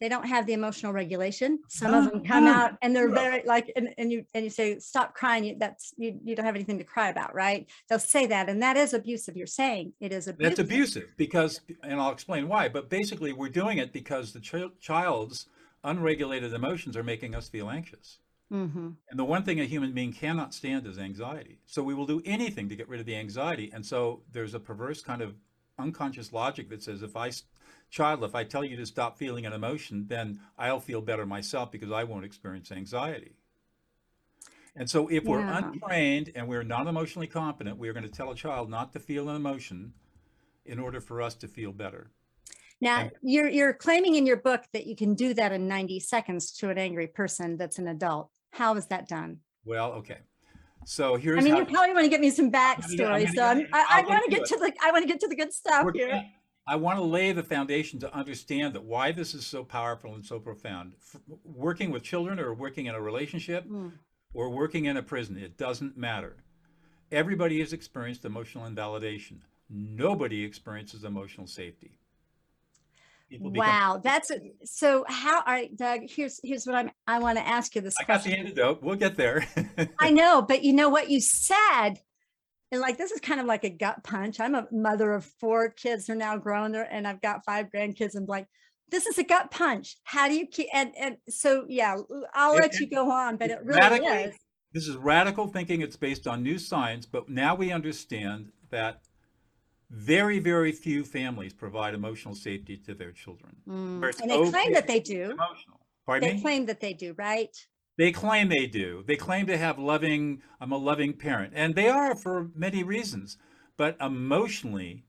they 0.00 0.08
don't 0.08 0.26
have 0.26 0.46
the 0.46 0.52
emotional 0.52 0.92
regulation. 0.92 1.58
Some 1.68 1.94
of 1.94 2.10
them 2.10 2.24
come 2.24 2.44
No, 2.44 2.52
out 2.52 2.72
and 2.82 2.94
they're 2.94 3.10
very 3.10 3.42
like, 3.44 3.72
and, 3.76 3.94
and 3.98 4.12
you 4.12 4.24
and 4.34 4.44
you 4.44 4.50
say, 4.50 4.78
stop 4.78 5.14
crying. 5.14 5.44
You, 5.44 5.56
that's 5.58 5.92
you, 5.96 6.18
you 6.24 6.36
don't 6.36 6.46
have 6.46 6.54
anything 6.54 6.78
to 6.78 6.84
cry 6.84 7.08
about, 7.08 7.34
right? 7.34 7.68
They'll 7.88 7.98
say 7.98 8.26
that, 8.26 8.48
and 8.48 8.62
that 8.62 8.76
is 8.76 8.94
abusive. 8.94 9.36
You're 9.36 9.46
saying 9.46 9.92
it 10.00 10.12
is 10.12 10.28
abusive. 10.28 10.56
That's 10.56 10.68
abusive 10.68 11.08
because, 11.16 11.60
and 11.82 12.00
I'll 12.00 12.12
explain 12.12 12.48
why, 12.48 12.68
but 12.68 12.88
basically 12.88 13.32
we're 13.32 13.48
doing 13.48 13.78
it 13.78 13.92
because 13.92 14.32
the 14.32 14.40
chil- 14.40 14.70
child's 14.80 15.46
unregulated 15.84 16.52
emotions 16.52 16.96
are 16.96 17.02
making 17.02 17.34
us 17.34 17.48
feel 17.48 17.70
anxious. 17.70 18.18
hmm 18.50 18.90
And 19.10 19.18
the 19.18 19.24
one 19.24 19.42
thing 19.42 19.60
a 19.60 19.64
human 19.64 19.92
being 19.92 20.12
cannot 20.12 20.54
stand 20.54 20.86
is 20.86 20.98
anxiety. 20.98 21.60
So 21.66 21.82
we 21.82 21.94
will 21.94 22.06
do 22.06 22.22
anything 22.24 22.68
to 22.68 22.76
get 22.76 22.88
rid 22.88 23.00
of 23.00 23.06
the 23.06 23.16
anxiety. 23.16 23.70
And 23.72 23.84
so 23.84 24.22
there's 24.32 24.54
a 24.54 24.60
perverse 24.60 25.02
kind 25.02 25.22
of 25.22 25.34
unconscious 25.78 26.32
logic 26.32 26.68
that 26.70 26.82
says 26.82 27.02
if 27.02 27.16
I, 27.16 27.30
child, 27.90 28.24
if 28.24 28.34
I 28.34 28.44
tell 28.44 28.64
you 28.64 28.76
to 28.76 28.86
stop 28.86 29.18
feeling 29.18 29.46
an 29.46 29.52
emotion, 29.52 30.06
then 30.08 30.40
I'll 30.58 30.80
feel 30.80 31.00
better 31.00 31.26
myself 31.26 31.70
because 31.70 31.90
I 31.90 32.04
won't 32.04 32.24
experience 32.24 32.70
anxiety. 32.70 33.32
And 34.76 34.88
so 34.88 35.08
if 35.08 35.24
we're 35.24 35.40
untrained 35.40 36.30
and 36.36 36.46
we're 36.46 36.62
not 36.62 36.86
emotionally 36.86 37.26
competent, 37.26 37.78
we 37.78 37.88
are 37.88 37.92
going 37.92 38.04
to 38.04 38.10
tell 38.10 38.30
a 38.30 38.34
child 38.36 38.70
not 38.70 38.92
to 38.92 39.00
feel 39.00 39.28
an 39.28 39.34
emotion 39.36 39.92
in 40.64 40.78
order 40.78 41.00
for 41.00 41.20
us 41.20 41.34
to 41.36 41.48
feel 41.48 41.72
better. 41.72 42.10
Now 42.80 43.00
And- 43.00 43.10
you're 43.22 43.48
you're 43.48 43.72
claiming 43.72 44.14
in 44.14 44.24
your 44.24 44.36
book 44.36 44.62
that 44.72 44.86
you 44.86 44.94
can 44.94 45.14
do 45.14 45.34
that 45.34 45.50
in 45.50 45.66
90 45.66 45.98
seconds 45.98 46.52
to 46.58 46.70
an 46.70 46.78
angry 46.78 47.08
person 47.08 47.56
that's 47.56 47.78
an 47.80 47.88
adult. 47.88 48.30
How 48.52 48.76
is 48.76 48.86
that 48.86 49.08
done? 49.08 49.38
Well, 49.64 49.92
okay. 49.94 50.18
So 50.84 51.16
here's 51.16 51.40
I 51.40 51.42
mean, 51.42 51.54
how 51.54 51.58
you 51.58 51.64
probably 51.66 51.92
want 51.92 52.04
to 52.04 52.08
get 52.08 52.20
me 52.20 52.30
some 52.30 52.52
backstory, 52.52 53.24
gonna 53.24 53.32
so 53.34 53.42
I'm, 53.42 53.58
get- 53.58 53.68
I, 53.72 53.84
I 53.98 54.02
want 54.02 54.24
to 54.26 54.30
get 54.30 54.46
to 54.46 54.54
to 54.54 54.60
the 54.60 54.72
I 54.80 54.92
want 54.92 55.02
to 55.02 55.08
get 55.08 55.18
to 55.20 55.28
the 55.28 55.34
good 55.34 55.52
stuff 55.52 55.84
we're 55.84 55.92
here. 55.92 56.24
I 56.68 56.76
want 56.76 56.98
to 56.98 57.02
lay 57.04 57.32
the 57.32 57.42
foundation 57.42 57.98
to 58.00 58.14
understand 58.14 58.74
that 58.74 58.84
why 58.84 59.10
this 59.10 59.32
is 59.34 59.46
so 59.46 59.64
powerful 59.64 60.14
and 60.14 60.24
so 60.24 60.38
profound. 60.38 60.92
F- 61.14 61.20
working 61.44 61.90
with 61.90 62.02
children 62.02 62.38
or 62.38 62.52
working 62.52 62.86
in 62.86 62.94
a 62.94 63.00
relationship 63.00 63.66
Mm. 63.66 63.92
or 64.34 64.50
working 64.50 64.84
in 64.84 64.96
a 64.98 65.02
prison, 65.02 65.38
it 65.38 65.56
doesn't 65.56 65.96
matter. 65.96 66.36
Everybody 67.10 67.60
has 67.60 67.72
experienced 67.72 68.26
emotional 68.26 68.66
invalidation. 68.66 69.42
Nobody 69.70 70.44
experiences 70.44 71.04
emotional 71.04 71.46
safety. 71.46 71.92
People 73.30 73.50
become- 73.50 73.66
Wow, 73.68 74.00
that's 74.02 74.30
a, 74.30 74.38
so. 74.64 75.04
How? 75.08 75.42
Right, 75.46 75.74
Doug. 75.76 76.00
Here's 76.08 76.40
here's 76.42 76.66
what 76.66 76.74
I'm. 76.74 76.90
I 77.06 77.18
want 77.18 77.36
to 77.38 77.46
ask 77.46 77.74
you 77.74 77.82
this 77.82 77.94
I 78.00 78.04
got 78.04 78.22
the 78.22 78.30
question. 78.30 78.46
antidote. 78.46 78.82
We'll 78.82 78.96
get 78.96 79.16
there. 79.16 79.46
I 79.98 80.10
know, 80.10 80.40
but 80.40 80.64
you 80.64 80.72
know 80.72 80.88
what 80.88 81.10
you 81.10 81.20
said, 81.20 82.00
and 82.70 82.80
like 82.80 82.98
this 82.98 83.10
is 83.10 83.20
kind 83.20 83.40
of 83.40 83.46
like 83.46 83.64
a 83.64 83.70
gut 83.70 84.02
punch. 84.04 84.40
I'm 84.40 84.54
a 84.54 84.66
mother 84.70 85.12
of 85.12 85.24
four 85.24 85.70
kids 85.70 86.06
who 86.06 86.12
are 86.12 86.16
now 86.16 86.36
grown, 86.36 86.72
there, 86.72 86.88
and 86.90 87.06
I've 87.06 87.20
got 87.22 87.44
five 87.44 87.66
grandkids. 87.74 88.14
And 88.14 88.28
like, 88.28 88.46
this 88.90 89.06
is 89.06 89.18
a 89.18 89.24
gut 89.24 89.50
punch. 89.50 89.96
How 90.04 90.28
do 90.28 90.34
you 90.34 90.46
keep? 90.46 90.68
And 90.72 90.92
and 90.98 91.16
so 91.28 91.64
yeah, 91.68 91.96
I'll 92.34 92.54
It- 92.56 92.60
let 92.62 92.80
you 92.80 92.88
go 92.88 93.10
on, 93.10 93.36
but 93.36 93.50
it 93.50 93.60
really 93.64 94.04
is. 94.04 94.34
This 94.72 94.86
is 94.86 94.96
radical 94.96 95.48
thinking. 95.48 95.80
It's 95.80 95.96
based 95.96 96.26
on 96.26 96.42
new 96.42 96.58
science, 96.58 97.06
but 97.06 97.28
now 97.28 97.54
we 97.54 97.72
understand 97.72 98.52
that 98.70 99.00
very, 99.90 100.38
very 100.38 100.72
few 100.72 101.02
families 101.04 101.54
provide 101.54 101.94
emotional 101.94 102.34
safety 102.34 102.76
to 102.76 102.94
their 102.94 103.10
children. 103.10 103.56
Mm, 103.66 104.20
And 104.20 104.30
they 104.30 104.50
claim 104.50 104.74
that 104.74 104.86
they 104.86 105.00
do. 105.00 105.30
Emotional. 105.30 105.80
Pardon 106.04 106.28
They 106.28 106.34
me? 106.34 106.40
claim 106.42 106.66
that 106.66 106.80
they 106.80 106.92
do, 106.92 107.14
right? 107.16 107.56
They 107.98 108.12
claim 108.12 108.48
they 108.48 108.66
do. 108.66 109.02
They 109.06 109.16
claim 109.16 109.46
to 109.48 109.58
have 109.58 109.76
loving, 109.78 110.40
I'm 110.60 110.70
a 110.72 110.78
loving 110.78 111.12
parent. 111.12 111.52
And 111.54 111.74
they 111.74 111.88
are 111.88 112.14
for 112.14 112.48
many 112.54 112.84
reasons. 112.84 113.36
But 113.76 113.96
emotionally, 114.00 115.04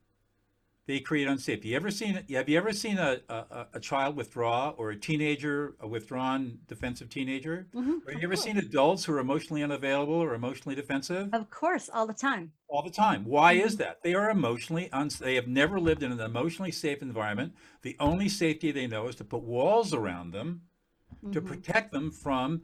they 0.88 1.00
create 1.00 1.28
unsafety. 1.28 1.66
You 1.66 1.76
ever 1.76 1.92
seen 1.92 2.24
have 2.32 2.50
you 2.50 2.58
ever 2.58 2.74
seen 2.74 2.98
a, 2.98 3.20
a, 3.30 3.68
a 3.76 3.80
child 3.80 4.16
withdraw 4.16 4.72
or 4.72 4.90
a 4.90 4.96
teenager, 4.96 5.76
a 5.80 5.88
withdrawn 5.88 6.58
defensive 6.68 7.10
teenager? 7.12 7.68
Mhm, 7.76 8.02
Or 8.08 8.12
of 8.12 8.16
you 8.16 8.24
ever 8.24 8.30
course. 8.34 8.42
seen 8.44 8.58
adults 8.58 9.06
who 9.06 9.14
are 9.14 9.20
emotionally 9.20 9.62
unavailable 9.62 10.16
or 10.16 10.34
emotionally 10.34 10.76
defensive? 10.76 11.30
Of 11.32 11.52
course, 11.52 11.90
all 11.94 12.08
the 12.08 12.14
time. 12.14 12.52
all 12.72 12.84
the 12.84 12.90
time. 12.92 13.24
Why 13.26 13.54
is 13.54 13.76
Mhm. 13.76 13.80
that? 13.80 14.04
They 14.04 14.14
are 14.16 14.30
emotionally 14.32 14.92
uns- 14.92 15.18
they 15.18 15.34
have 15.36 15.48
never 15.48 15.80
lived 15.80 16.04
in 16.04 16.12
an 16.12 16.20
emotionally 16.20 16.72
safe 16.72 17.02
environment. 17.04 17.54
The 17.82 17.96
only 18.00 18.30
safety 18.30 18.72
they 18.72 18.86
know 18.88 19.08
is 19.08 19.16
to 19.16 19.24
put 19.24 19.42
walls 19.42 19.92
around 19.94 20.32
them 20.32 20.62
to 21.32 21.42
Mhm. 21.42 21.46
protect 21.48 21.92
them 21.92 22.12
from 22.12 22.62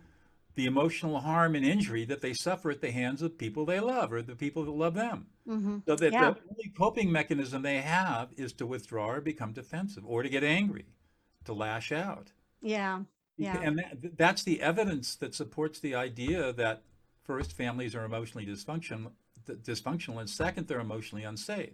the 0.56 0.66
emotional 0.66 1.20
harm 1.20 1.54
and 1.56 1.66
injury 1.66 2.06
that 2.06 2.22
they 2.22 2.34
suffer 2.34 2.72
at 2.72 2.82
the 2.82 2.92
hands 2.92 3.22
of 3.22 3.38
people 3.38 3.66
they 3.66 3.80
love 3.80 4.12
or 4.12 4.22
the 4.22 4.36
people 4.36 4.64
that 4.66 4.72
love 4.72 4.94
them. 4.94 5.28
Mhm. 5.48 5.84
So 5.86 5.96
that 5.96 6.14
Yeah. 6.14 6.32
the 6.32 6.40
only 6.50 6.70
coping 6.78 7.12
mechanism 7.12 7.62
they 7.62 7.82
have 7.82 8.34
is 8.38 8.54
to 8.54 8.66
withdraw 8.66 9.12
or 9.12 9.22
become 9.22 9.52
defensive 9.54 10.06
or 10.06 10.24
to 10.24 10.30
get 10.30 10.44
angry, 10.44 10.86
to 11.44 11.54
lash 11.54 11.92
out. 11.92 12.32
Yeah. 12.62 13.04
Yeah. 13.38 13.60
And 13.62 13.78
that, 13.80 14.18
that's 14.18 14.44
the 14.44 14.62
evidence 14.62 15.16
that 15.18 15.36
supports 15.36 15.80
the 15.82 15.94
idea 15.94 16.54
that 16.54 16.84
first, 17.22 17.52
families 17.52 17.94
are 17.94 18.06
emotionally 18.06 18.46
dysfunction, 18.46 19.12
dysfunctional, 19.46 20.20
and 20.22 20.30
second, 20.30 20.68
they're 20.68 20.80
emotionally 20.80 21.26
unsafe. 21.26 21.74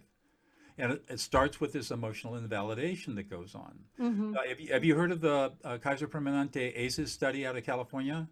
And 0.76 0.92
it, 0.92 1.04
it 1.08 1.20
starts 1.20 1.60
with 1.60 1.72
this 1.72 1.90
emotional 1.90 2.34
invalidation 2.34 3.14
that 3.14 3.30
goes 3.30 3.54
on. 3.54 3.84
Mhm. 4.00 4.36
Uh, 4.36 4.48
have, 4.48 4.58
you, 4.58 4.72
have 4.72 4.84
you 4.84 4.96
heard 4.96 5.12
of 5.12 5.20
the 5.20 5.52
uh, 5.62 5.78
Kaiser 5.78 6.08
Permanente 6.08 6.72
ACEs 6.74 7.12
study 7.12 7.46
out 7.46 7.56
of 7.56 7.62
California? 7.64 8.28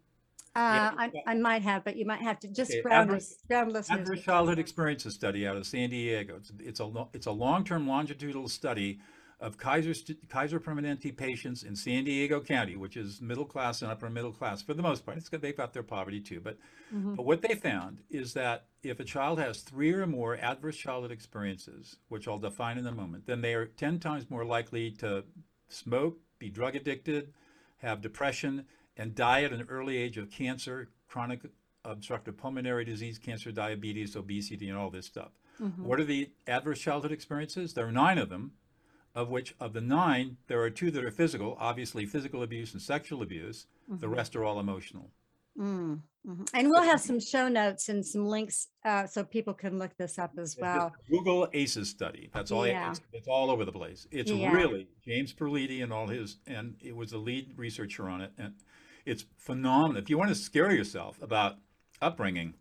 Uh, 0.57 0.91
I. 0.99 1.11
I 1.27 1.35
might 1.35 1.63
have, 1.63 1.85
but 1.85 1.97
you 1.97 2.05
might 2.05 2.23
have 2.23 2.41
to 2.41 2.49
just 2.49 2.73
Okay, 2.73 2.83
ground 2.83 3.11
adverse- 3.11 3.33
us, 3.33 3.39
ground 3.47 3.73
listeners. 3.73 4.01
Adverse 4.01 4.23
Childhood. 4.23 4.59
Experiences 4.59 5.15
study 5.15 5.47
out 5.47 5.57
of 5.57 5.65
San 5.67 5.91
Diego. 5.91 6.37
It's, 6.37 6.53
it's 6.59 6.81
a 6.81 6.85
lo- 6.85 7.09
it's 7.13 7.27
a 7.27 7.31
long-term 7.33 7.87
longitudinal 7.87 8.49
study 8.49 8.99
of 9.39 9.57
Kaiser 9.57 9.95
st- 9.95 10.29
Kaiser 10.29 10.59
Permanente 10.61 11.17
patients 11.17 11.63
in 11.63 11.75
San 11.77 12.05
Diego 12.05 12.41
County, 12.41 12.77
which 12.77 12.97
is 12.97 13.23
middle 13.23 13.45
class 13.47 13.81
and 13.81 13.91
upper 13.91 14.11
middle 14.11 14.33
class 14.33 14.61
for 14.61 14.75
the 14.75 14.83
most 14.83 15.07
part. 15.07 15.17
It's 15.17 15.29
good 15.29 15.41
they've 15.41 15.57
got 15.57 15.73
their 15.73 15.83
poverty 15.85 16.21
too, 16.21 16.41
but 16.41 16.59
Mhm. 16.93 17.15
but 17.17 17.25
what 17.25 17.41
they 17.43 17.55
found 17.55 18.01
is 18.11 18.35
that 18.35 18.67
if 18.83 18.99
a 19.01 19.05
child 19.05 19.39
has 19.39 19.63
three 19.63 19.93
or 19.93 20.07
more 20.07 20.37
adverse 20.37 20.77
childhood 20.77 21.11
experiences, 21.13 21.97
which 22.09 22.27
I'll 22.29 22.39
define 22.39 22.77
in 22.77 22.87
a 22.87 22.93
moment, 22.93 23.27
then 23.27 23.41
they 23.41 23.55
are 23.55 23.67
10 23.67 23.99
times 24.01 24.29
more 24.29 24.45
likely 24.45 24.91
to 24.99 25.25
smoke, 25.69 26.19
be 26.39 26.51
drug 26.51 26.75
addicted, 26.77 27.33
have 27.79 28.03
depression, 28.03 28.67
and 29.01 29.15
die 29.15 29.43
at 29.45 29.53
an 29.53 29.65
early 29.71 29.97
age 29.97 30.19
of 30.19 30.31
cancer, 30.31 30.91
chronic 31.09 31.41
obstructive 31.87 32.37
pulmonary 32.37 32.85
disease, 32.85 33.19
cancer, 33.19 33.51
diabetes, 33.51 34.15
obesity, 34.15 34.69
and 34.69 34.77
all 34.77 34.91
this 34.91 35.07
stuff. 35.07 35.31
Mhm. 35.59 35.79
What 35.79 35.99
are 35.99 36.05
the 36.05 36.31
adverse 36.47 36.79
childhood 36.81 37.11
experiences? 37.11 37.73
There 37.73 37.87
are 37.87 37.93
nine 37.93 38.19
of 38.19 38.29
them, 38.29 38.53
of 39.15 39.31
which 39.31 39.55
of 39.59 39.73
the 39.73 39.81
nine, 39.81 40.37
there 40.49 40.61
are 40.61 40.69
two 40.71 40.91
that 40.91 41.03
are 41.03 41.11
physical, 41.11 41.57
obviously 41.59 42.05
physical 42.05 42.43
abuse 42.43 42.75
and 42.75 42.83
sexual 42.83 43.23
abuse. 43.23 43.67
The 43.89 44.07
Mhm. 44.07 44.17
rest 44.17 44.37
are 44.37 44.45
all 44.45 44.61
emotional. 44.61 45.11
Mm, 45.57 46.03
mhm. 46.27 46.49
And 46.53 46.69
we'll 46.69 46.83
have 46.83 47.01
some 47.01 47.19
show 47.21 47.49
notes 47.49 47.89
and 47.89 48.07
some 48.07 48.27
links 48.27 48.69
uh, 48.85 49.07
so 49.07 49.25
people 49.25 49.55
can 49.55 49.79
look 49.79 49.97
this 49.97 50.19
up 50.19 50.39
as 50.39 50.51
Just 50.55 50.61
well. 50.61 50.95
Google 51.09 51.49
ACEs 51.55 51.89
study. 51.89 52.29
That's 52.35 52.51
all. 52.51 52.67
Yeah. 52.67 52.91
It's, 52.91 53.01
it's 53.15 53.29
all 53.29 53.51
over 53.51 53.65
the 53.65 53.73
place. 53.73 54.07
It's 54.11 54.31
Yeah. 54.31 54.53
really 54.53 54.89
James 55.03 55.33
Felitti 55.33 55.83
and 55.83 55.91
all 55.93 56.07
his, 56.07 56.37
and 56.47 56.77
it 56.81 56.95
was 56.95 57.11
the 57.11 57.19
lead 57.19 57.55
researcher 57.57 58.09
on 58.09 58.21
it, 58.21 58.33
and 58.39 58.55
it's 59.07 59.25
phenomenal. 59.37 60.01
If 60.03 60.11
you 60.11 60.19
want 60.19 60.31
to 60.31 60.35
scare 60.35 60.73
yourself 60.73 61.21
about 61.23 61.57
upbringing, 62.01 62.55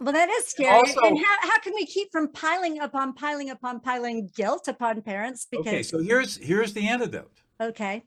Well, 0.00 0.12
that 0.12 0.28
is 0.28 0.46
scary. 0.46 0.70
also- 0.70 1.00
and 1.02 1.18
how, 1.18 1.36
how 1.42 1.58
can 1.60 1.74
we 1.74 1.86
keep 1.86 2.10
from 2.12 2.28
piling 2.32 2.80
upon 2.80 3.12
piling 3.14 3.50
upon 3.50 3.80
piling 3.80 4.30
guilt 4.34 4.68
upon 4.68 5.02
parents? 5.02 5.46
Because, 5.50 5.66
okay. 5.66 5.82
So 5.82 5.98
here's 6.02 6.36
here's 6.36 6.72
the 6.72 6.88
antidote. 6.88 7.42
okay. 7.60 8.04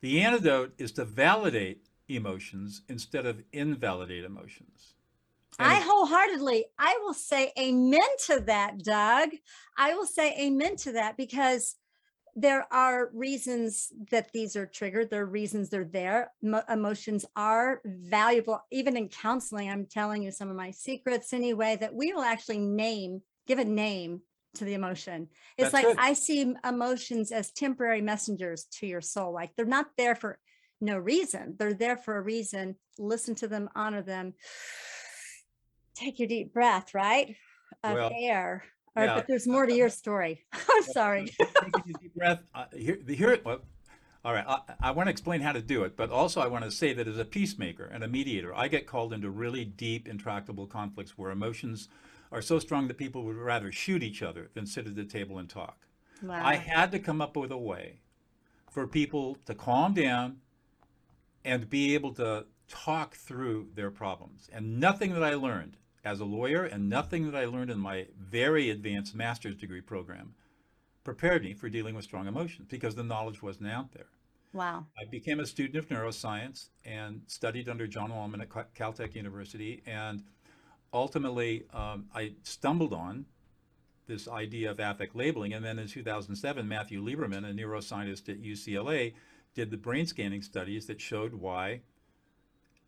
The 0.00 0.20
antidote 0.20 0.74
is 0.76 0.92
to 0.92 1.04
validate 1.06 1.86
emotions 2.08 2.82
instead 2.90 3.24
of 3.24 3.42
invalidate 3.52 4.24
emotions. 4.24 4.94
And 5.58 5.68
I 5.72 5.76
wholeheartedly, 5.80 6.66
I 6.78 6.98
will 7.02 7.14
say 7.14 7.52
amen 7.58 8.02
to 8.26 8.40
that, 8.40 8.82
Doug. 8.84 9.30
I 9.78 9.94
will 9.94 10.04
say 10.06 10.36
amen 10.38 10.76
to 10.78 10.92
that 10.92 11.16
because 11.16 11.76
there 12.36 12.66
are 12.72 13.10
reasons 13.12 13.92
that 14.10 14.32
these 14.32 14.56
are 14.56 14.66
triggered. 14.66 15.10
There 15.10 15.22
are 15.22 15.26
reasons 15.26 15.70
they're 15.70 15.84
there. 15.84 16.32
Mo- 16.42 16.62
emotions 16.68 17.24
are 17.36 17.80
valuable. 17.84 18.60
Even 18.72 18.96
in 18.96 19.08
counseling, 19.08 19.70
I'm 19.70 19.86
telling 19.86 20.22
you 20.22 20.30
some 20.30 20.50
of 20.50 20.56
my 20.56 20.70
secrets 20.72 21.32
anyway, 21.32 21.76
that 21.80 21.94
we 21.94 22.12
will 22.12 22.22
actually 22.22 22.58
name, 22.58 23.22
give 23.46 23.58
a 23.58 23.64
name 23.64 24.22
to 24.54 24.64
the 24.64 24.74
emotion. 24.74 25.28
It's 25.56 25.70
That's 25.70 25.86
like. 25.86 25.96
I 25.98 26.12
see 26.12 26.54
emotions 26.64 27.30
as 27.30 27.52
temporary 27.52 28.00
messengers 28.00 28.64
to 28.78 28.86
your 28.86 29.00
soul. 29.00 29.32
Like 29.32 29.54
they're 29.56 29.66
not 29.66 29.86
there 29.96 30.16
for 30.16 30.38
no 30.80 30.98
reason. 30.98 31.54
They're 31.58 31.74
there 31.74 31.96
for 31.96 32.16
a 32.16 32.22
reason. 32.22 32.76
Listen 32.98 33.34
to 33.36 33.48
them, 33.48 33.68
honor 33.74 34.02
them. 34.02 34.34
Take 35.94 36.18
your 36.18 36.28
deep 36.28 36.52
breath, 36.52 36.94
right? 36.94 37.36
Of 37.84 37.94
Well, 37.94 38.12
air. 38.18 38.64
Or, 38.96 39.04
yeah. 39.04 39.14
but 39.14 39.26
there's 39.26 39.46
more 39.46 39.66
to 39.66 39.74
your 39.74 39.88
story. 39.88 40.44
I'm 40.70 40.82
sorry. 40.82 41.26
Taking 41.38 41.94
a 41.94 41.98
deep 41.98 42.14
breath. 42.14 42.42
Uh, 42.54 42.66
here, 42.72 42.98
the- 43.04 43.14
here. 43.14 43.38
Well, 43.44 43.60
all 44.24 44.32
right. 44.32 44.44
I, 44.46 44.60
I 44.80 44.90
want 44.92 45.08
to 45.08 45.10
explain 45.10 45.40
how 45.40 45.52
to 45.52 45.60
do 45.60 45.84
it, 45.84 45.96
but 45.96 46.10
also 46.10 46.40
I 46.40 46.46
want 46.46 46.64
to 46.64 46.70
say 46.70 46.92
that 46.94 47.08
as 47.08 47.18
a 47.18 47.24
peacemaker 47.24 47.84
and 47.84 48.04
a 48.04 48.08
mediator, 48.08 48.54
I 48.54 48.68
get 48.68 48.86
called 48.86 49.12
into 49.12 49.30
really 49.30 49.64
deep, 49.64 50.08
intractable 50.08 50.66
conflicts 50.66 51.18
where 51.18 51.30
emotions 51.30 51.88
are 52.32 52.40
so 52.40 52.58
strong 52.58 52.88
that 52.88 52.96
people 52.96 53.24
would 53.24 53.36
rather 53.36 53.70
shoot 53.70 54.02
each 54.02 54.22
other 54.22 54.50
than 54.54 54.66
sit 54.66 54.86
at 54.86 54.96
the 54.96 55.04
table 55.04 55.38
and 55.38 55.48
talk. 55.48 55.86
Wow. 56.22 56.40
I 56.42 56.56
had 56.56 56.90
to 56.92 56.98
come 56.98 57.20
up 57.20 57.36
with 57.36 57.50
a 57.50 57.58
way 57.58 58.00
for 58.70 58.86
people 58.86 59.36
to 59.46 59.54
calm 59.54 59.92
down 59.92 60.38
and 61.44 61.68
be 61.68 61.94
able 61.94 62.12
to 62.14 62.46
talk 62.68 63.14
through 63.14 63.68
their 63.74 63.90
problems. 63.90 64.48
And 64.52 64.80
nothing 64.80 65.12
that 65.14 65.22
I 65.22 65.34
learned 65.34 65.76
as 66.04 66.20
a 66.20 66.24
lawyer 66.24 66.64
and 66.64 66.88
nothing 66.88 67.30
that 67.30 67.36
I 67.36 67.46
learned 67.46 67.70
in 67.70 67.78
my 67.78 68.06
very 68.18 68.70
advanced 68.70 69.14
master's 69.14 69.56
degree 69.56 69.80
program 69.80 70.34
prepared 71.02 71.42
me 71.42 71.54
for 71.54 71.68
dealing 71.68 71.94
with 71.94 72.04
strong 72.04 72.26
emotions 72.26 72.66
because 72.68 72.94
the 72.94 73.02
knowledge 73.02 73.42
wasn't 73.42 73.70
out 73.70 73.92
there. 73.92 74.06
wow. 74.52 74.86
I 74.98 75.08
became 75.10 75.40
a 75.40 75.46
student 75.46 75.76
of 75.76 75.88
neuroscience 75.88 76.68
and 76.84 77.22
studied 77.26 77.68
under 77.68 77.86
John 77.86 78.12
Allman 78.12 78.40
at 78.40 78.48
Caltech 78.74 79.14
University. 79.14 79.82
And 79.86 80.22
ultimately, 80.92 81.64
um, 81.72 82.06
I 82.14 82.32
stumbled 82.42 82.92
on 82.92 83.26
this 84.06 84.28
idea 84.28 84.70
of 84.70 84.80
affect 84.80 85.16
labeling. 85.16 85.54
And 85.54 85.64
then 85.64 85.78
in 85.78 85.88
2007, 85.88 86.68
Matthew 86.68 87.02
Lieberman, 87.02 87.48
a 87.48 87.52
neuroscientist 87.52 88.28
at 88.28 88.42
UCLA, 88.42 89.14
did 89.54 89.70
the 89.70 89.76
brain 89.76 90.06
scanning 90.06 90.42
studies 90.42 90.86
that 90.86 91.00
showed 91.00 91.34
why 91.34 91.80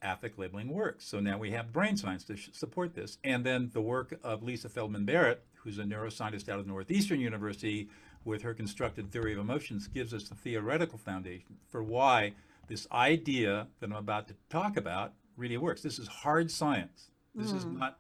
affect 0.02 0.38
labeling 0.38 0.68
works. 0.68 1.06
So 1.06 1.20
now 1.20 1.38
we 1.38 1.50
have 1.52 1.72
brain 1.72 1.96
science 1.96 2.24
to 2.24 2.36
sh- 2.36 2.50
support 2.52 2.94
this. 2.94 3.18
And 3.24 3.44
then 3.44 3.70
the 3.72 3.80
work 3.80 4.18
of 4.22 4.42
Lisa 4.42 4.68
Feldman 4.68 5.04
Barrett, 5.04 5.44
who's 5.54 5.78
a 5.78 5.84
neuroscientist 5.84 6.48
out 6.48 6.58
of 6.58 6.66
Northeastern 6.66 7.20
University, 7.20 7.88
with 8.24 8.42
her 8.42 8.54
constructed 8.54 9.12
theory 9.12 9.32
of 9.32 9.38
emotions, 9.38 9.86
gives 9.86 10.12
us 10.12 10.28
the 10.28 10.34
theoretical 10.34 10.98
foundation 10.98 11.56
for 11.68 11.82
why 11.82 12.32
this 12.68 12.86
idea 12.90 13.68
that 13.78 13.86
I'm 13.86 13.96
about 13.96 14.26
to 14.28 14.34
talk 14.50 14.76
about 14.76 15.12
really 15.36 15.56
works. 15.56 15.82
This 15.82 15.98
is 15.98 16.08
hard 16.08 16.50
science. 16.50 17.10
This 17.34 17.52
is 17.52 17.62
hmm. 17.62 17.78
not 17.78 17.98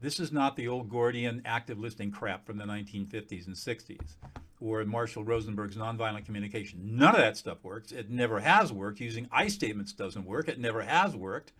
this 0.00 0.20
is 0.20 0.32
not 0.32 0.56
the 0.56 0.68
old 0.68 0.88
Gordian 0.88 1.42
active 1.44 1.78
listening 1.78 2.10
crap 2.10 2.46
from 2.46 2.58
the 2.58 2.64
1950s 2.64 3.46
and 3.46 3.56
60s 3.56 4.16
or 4.60 4.84
Marshall 4.84 5.24
Rosenberg's 5.24 5.76
nonviolent 5.76 6.24
communication. 6.24 6.80
None 6.82 7.14
of 7.14 7.20
that 7.20 7.36
stuff 7.36 7.62
works. 7.62 7.92
It 7.92 8.10
never 8.10 8.40
has 8.40 8.72
worked. 8.72 9.00
Using 9.00 9.28
I 9.30 9.48
statements 9.48 9.92
doesn't 9.92 10.24
work. 10.24 10.48
It 10.48 10.58
never 10.58 10.82
has 10.82 11.14
worked. 11.14 11.52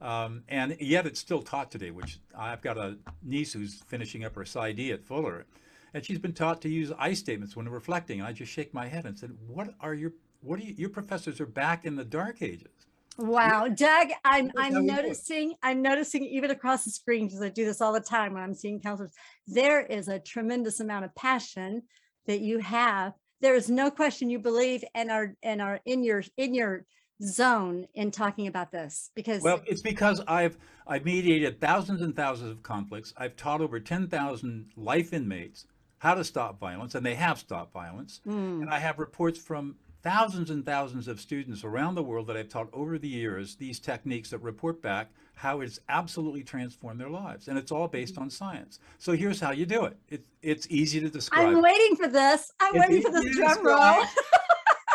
Um, 0.00 0.42
and 0.48 0.76
yet 0.78 1.06
it's 1.06 1.20
still 1.20 1.42
taught 1.42 1.70
today, 1.70 1.90
which 1.90 2.18
I've 2.36 2.60
got 2.60 2.76
a 2.76 2.98
niece 3.22 3.52
who's 3.52 3.82
finishing 3.86 4.24
up 4.24 4.34
her 4.34 4.44
PsyD 4.44 4.92
at 4.92 5.04
Fuller, 5.04 5.46
and 5.94 6.04
she's 6.04 6.18
been 6.18 6.34
taught 6.34 6.60
to 6.62 6.68
use 6.68 6.92
I 6.98 7.14
statements 7.14 7.56
when 7.56 7.68
reflecting. 7.68 8.20
And 8.20 8.28
I 8.28 8.32
just 8.32 8.52
shake 8.52 8.74
my 8.74 8.88
head 8.88 9.06
and 9.06 9.18
said, 9.18 9.36
"What 9.46 9.74
are 9.80 9.94
your 9.94 10.12
what 10.42 10.60
are 10.60 10.62
you, 10.62 10.74
your 10.76 10.90
professors 10.90 11.40
are 11.40 11.46
back 11.46 11.86
in 11.86 11.96
the 11.96 12.04
dark 12.04 12.42
ages?" 12.42 12.86
Wow, 13.18 13.68
Doug, 13.68 14.08
I'm 14.24 14.50
I'm 14.56 14.74
we 14.74 14.80
do 14.80 14.84
it. 14.84 14.92
noticing 14.92 15.54
I'm 15.62 15.82
noticing 15.82 16.24
even 16.24 16.50
across 16.50 16.84
the 16.84 16.90
screen 16.90 17.26
because 17.26 17.42
I 17.42 17.48
do 17.48 17.64
this 17.64 17.80
all 17.80 17.92
the 17.92 18.00
time 18.00 18.34
when 18.34 18.42
I'm 18.42 18.54
seeing 18.54 18.80
counselors. 18.80 19.12
There 19.46 19.84
is 19.84 20.08
a 20.08 20.18
tremendous 20.18 20.80
amount 20.80 21.04
of 21.06 21.14
passion 21.14 21.82
that 22.26 22.40
you 22.40 22.58
have. 22.58 23.14
There 23.40 23.54
is 23.54 23.70
no 23.70 23.90
question 23.90 24.28
you 24.30 24.38
believe 24.38 24.84
and 24.94 25.10
are 25.10 25.34
and 25.42 25.62
are 25.62 25.80
in 25.86 26.04
your 26.04 26.22
in 26.36 26.54
your 26.54 26.84
zone 27.22 27.86
in 27.94 28.10
talking 28.10 28.46
about 28.46 28.70
this 28.70 29.10
because 29.14 29.42
Well, 29.42 29.62
it's 29.66 29.82
because 29.82 30.20
I've 30.26 30.58
I've 30.86 31.04
mediated 31.04 31.60
thousands 31.60 32.02
and 32.02 32.14
thousands 32.14 32.50
of 32.50 32.62
conflicts. 32.62 33.14
I've 33.16 33.36
taught 33.36 33.60
over 33.60 33.80
10,000 33.80 34.70
life 34.76 35.12
inmates 35.12 35.66
how 35.98 36.14
to 36.14 36.22
stop 36.22 36.60
violence, 36.60 36.94
and 36.94 37.04
they 37.04 37.14
have 37.14 37.38
stopped 37.38 37.72
violence. 37.72 38.20
Mm, 38.26 38.60
And 38.62 38.70
I 38.70 38.78
have 38.78 38.98
reports 38.98 39.38
from 39.38 39.76
thousands 40.10 40.50
and 40.50 40.64
thousands 40.64 41.08
of 41.08 41.20
students 41.20 41.64
around 41.64 41.96
the 41.96 42.02
world 42.02 42.28
that 42.28 42.36
I've 42.36 42.48
taught 42.48 42.68
over 42.72 42.96
the 42.96 43.08
years 43.08 43.56
these 43.56 43.80
techniques 43.80 44.30
that 44.30 44.38
report 44.38 44.80
back 44.80 45.10
how 45.34 45.60
it's 45.62 45.80
absolutely 45.88 46.44
transformed 46.44 47.00
their 47.00 47.10
lives. 47.10 47.48
And 47.48 47.58
it's 47.58 47.72
all 47.72 47.88
based 47.88 48.16
on 48.16 48.30
science. 48.30 48.78
So 48.98 49.12
here's 49.12 49.40
how 49.40 49.50
you 49.50 49.66
do 49.66 49.84
it. 49.84 49.96
it 50.08 50.24
it's 50.42 50.68
easy 50.70 51.00
to 51.00 51.10
describe. 51.10 51.48
I'm 51.48 51.60
waiting 51.60 51.96
for 51.96 52.06
this. 52.06 52.52
I'm 52.60 52.76
It's 52.76 52.86
waiting 52.88 53.02
for 53.02 53.10
this 53.10 53.36
drum 53.36 53.66
roll. 53.66 54.04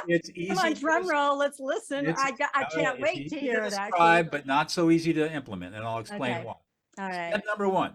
It's 0.08 0.32
easy. 0.32 0.48
Come 0.48 0.58
on, 0.58 0.74
drum 0.74 1.08
roll. 1.08 1.38
Let's 1.38 1.60
listen. 1.60 2.08
it's- 2.08 2.18
I 2.20 2.32
got, 2.32 2.50
I 2.56 2.64
can't 2.64 2.96
it's 2.98 3.04
wait 3.04 3.18
easy 3.18 3.36
to 3.36 3.40
hear 3.40 3.60
it. 3.62 3.70
describe, 3.70 4.26
Actually. 4.26 4.30
but 4.32 4.46
not 4.48 4.72
so 4.72 4.90
easy 4.90 5.14
to 5.14 5.32
implement. 5.32 5.76
And 5.76 5.84
I'll 5.86 6.00
explain 6.00 6.38
Okay. 6.38 6.44
why. 6.44 6.54
All 6.98 7.08
right. 7.10 7.30
Step 7.30 7.44
number 7.46 7.70
one, 7.70 7.94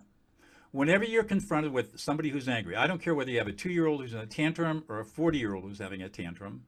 whenever 0.70 1.02
you're 1.04 1.25
confronted 1.25 1.73
with 1.73 1.99
somebody 1.99 2.28
who's 2.28 2.49
angry, 2.49 2.76
I 2.76 2.87
don't 2.87 3.02
care 3.02 3.12
whether 3.16 3.32
you 3.32 3.38
have 3.38 3.49
a 3.49 3.52
two-year-old 3.52 4.02
who's 4.02 4.14
in 4.14 4.20
a 4.20 4.26
tantrum 4.26 4.85
or 4.88 5.00
a 5.00 5.04
40-year-old 5.04 5.64
who's 5.64 5.80
having 5.80 6.00
a 6.00 6.08
tantrum, 6.08 6.62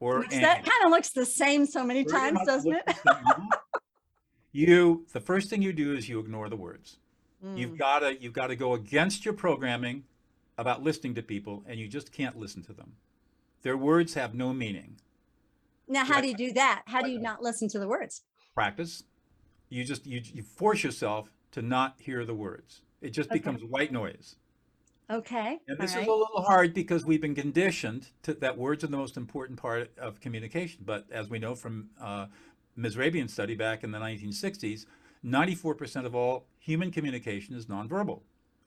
or 0.00 0.20
Which 0.20 0.30
that 0.30 0.64
kind 0.64 0.84
of 0.84 0.90
looks 0.90 1.10
the 1.10 1.26
same 1.26 1.66
so 1.66 1.84
many 1.84 2.04
times, 2.04 2.40
doesn't 2.46 2.72
it? 2.72 2.82
you, 4.52 5.06
the 5.12 5.20
first 5.20 5.48
thing 5.50 5.62
you 5.62 5.72
do 5.72 5.94
is 5.94 6.08
you 6.08 6.18
ignore 6.18 6.48
the 6.48 6.56
words. 6.56 6.96
You've 7.54 7.72
Mm. 7.72 7.78
got 7.78 7.98
to 8.00 8.20
you've 8.20 8.32
got 8.32 8.48
to 8.48 8.56
go 8.56 8.74
against 8.74 9.24
your 9.24 9.34
programming 9.34 10.04
about 10.58 10.82
listening 10.82 11.14
to 11.14 11.22
people, 11.22 11.64
and 11.66 11.78
you 11.78 11.88
just 11.88 12.12
can't 12.12 12.36
listen 12.36 12.62
to 12.64 12.72
them. 12.72 12.96
Their 13.62 13.76
words 13.76 14.14
have 14.14 14.34
no 14.34 14.52
meaning. 14.52 14.96
Now, 15.88 16.04
how 16.04 16.20
do 16.20 16.28
you 16.28 16.34
do 16.34 16.52
that? 16.52 16.82
How 16.86 17.02
do 17.02 17.10
you 17.10 17.18
not 17.18 17.42
listen 17.42 17.68
to 17.70 17.78
the 17.78 17.88
words? 17.88 18.22
Practice. 18.54 19.04
You 19.68 19.84
just 19.84 20.06
you, 20.06 20.20
you 20.24 20.42
force 20.42 20.82
yourself 20.84 21.30
to 21.52 21.62
not 21.62 21.96
hear 21.98 22.24
the 22.24 22.34
words. 22.34 22.82
It 23.00 23.10
just 23.10 23.30
Okay. 23.30 23.38
becomes 23.38 23.64
white 23.64 23.92
noise. 23.92 24.36
Okay. 25.10 25.58
And 25.66 25.78
this 25.78 25.94
right. 25.94 26.02
is 26.02 26.08
a 26.08 26.12
little 26.12 26.42
hard 26.42 26.72
because 26.72 27.04
we've 27.04 27.20
been 27.20 27.34
conditioned 27.34 28.08
to 28.22 28.34
that 28.34 28.56
words 28.56 28.84
are 28.84 28.86
the 28.86 28.96
most 28.96 29.16
important 29.16 29.58
part 29.58 29.90
of 29.98 30.20
communication. 30.20 30.82
But 30.84 31.06
as 31.10 31.28
we 31.28 31.38
know 31.38 31.54
from 31.54 31.90
uh, 32.00 32.26
Mehrabian's 32.78 33.32
study 33.32 33.56
back 33.56 33.82
in 33.82 33.90
the 33.90 33.98
1960s, 33.98 34.86
94% 35.24 36.06
of 36.06 36.14
all 36.14 36.46
human 36.58 36.90
communication 36.90 37.56
is 37.56 37.66
nonverbal. 37.66 38.20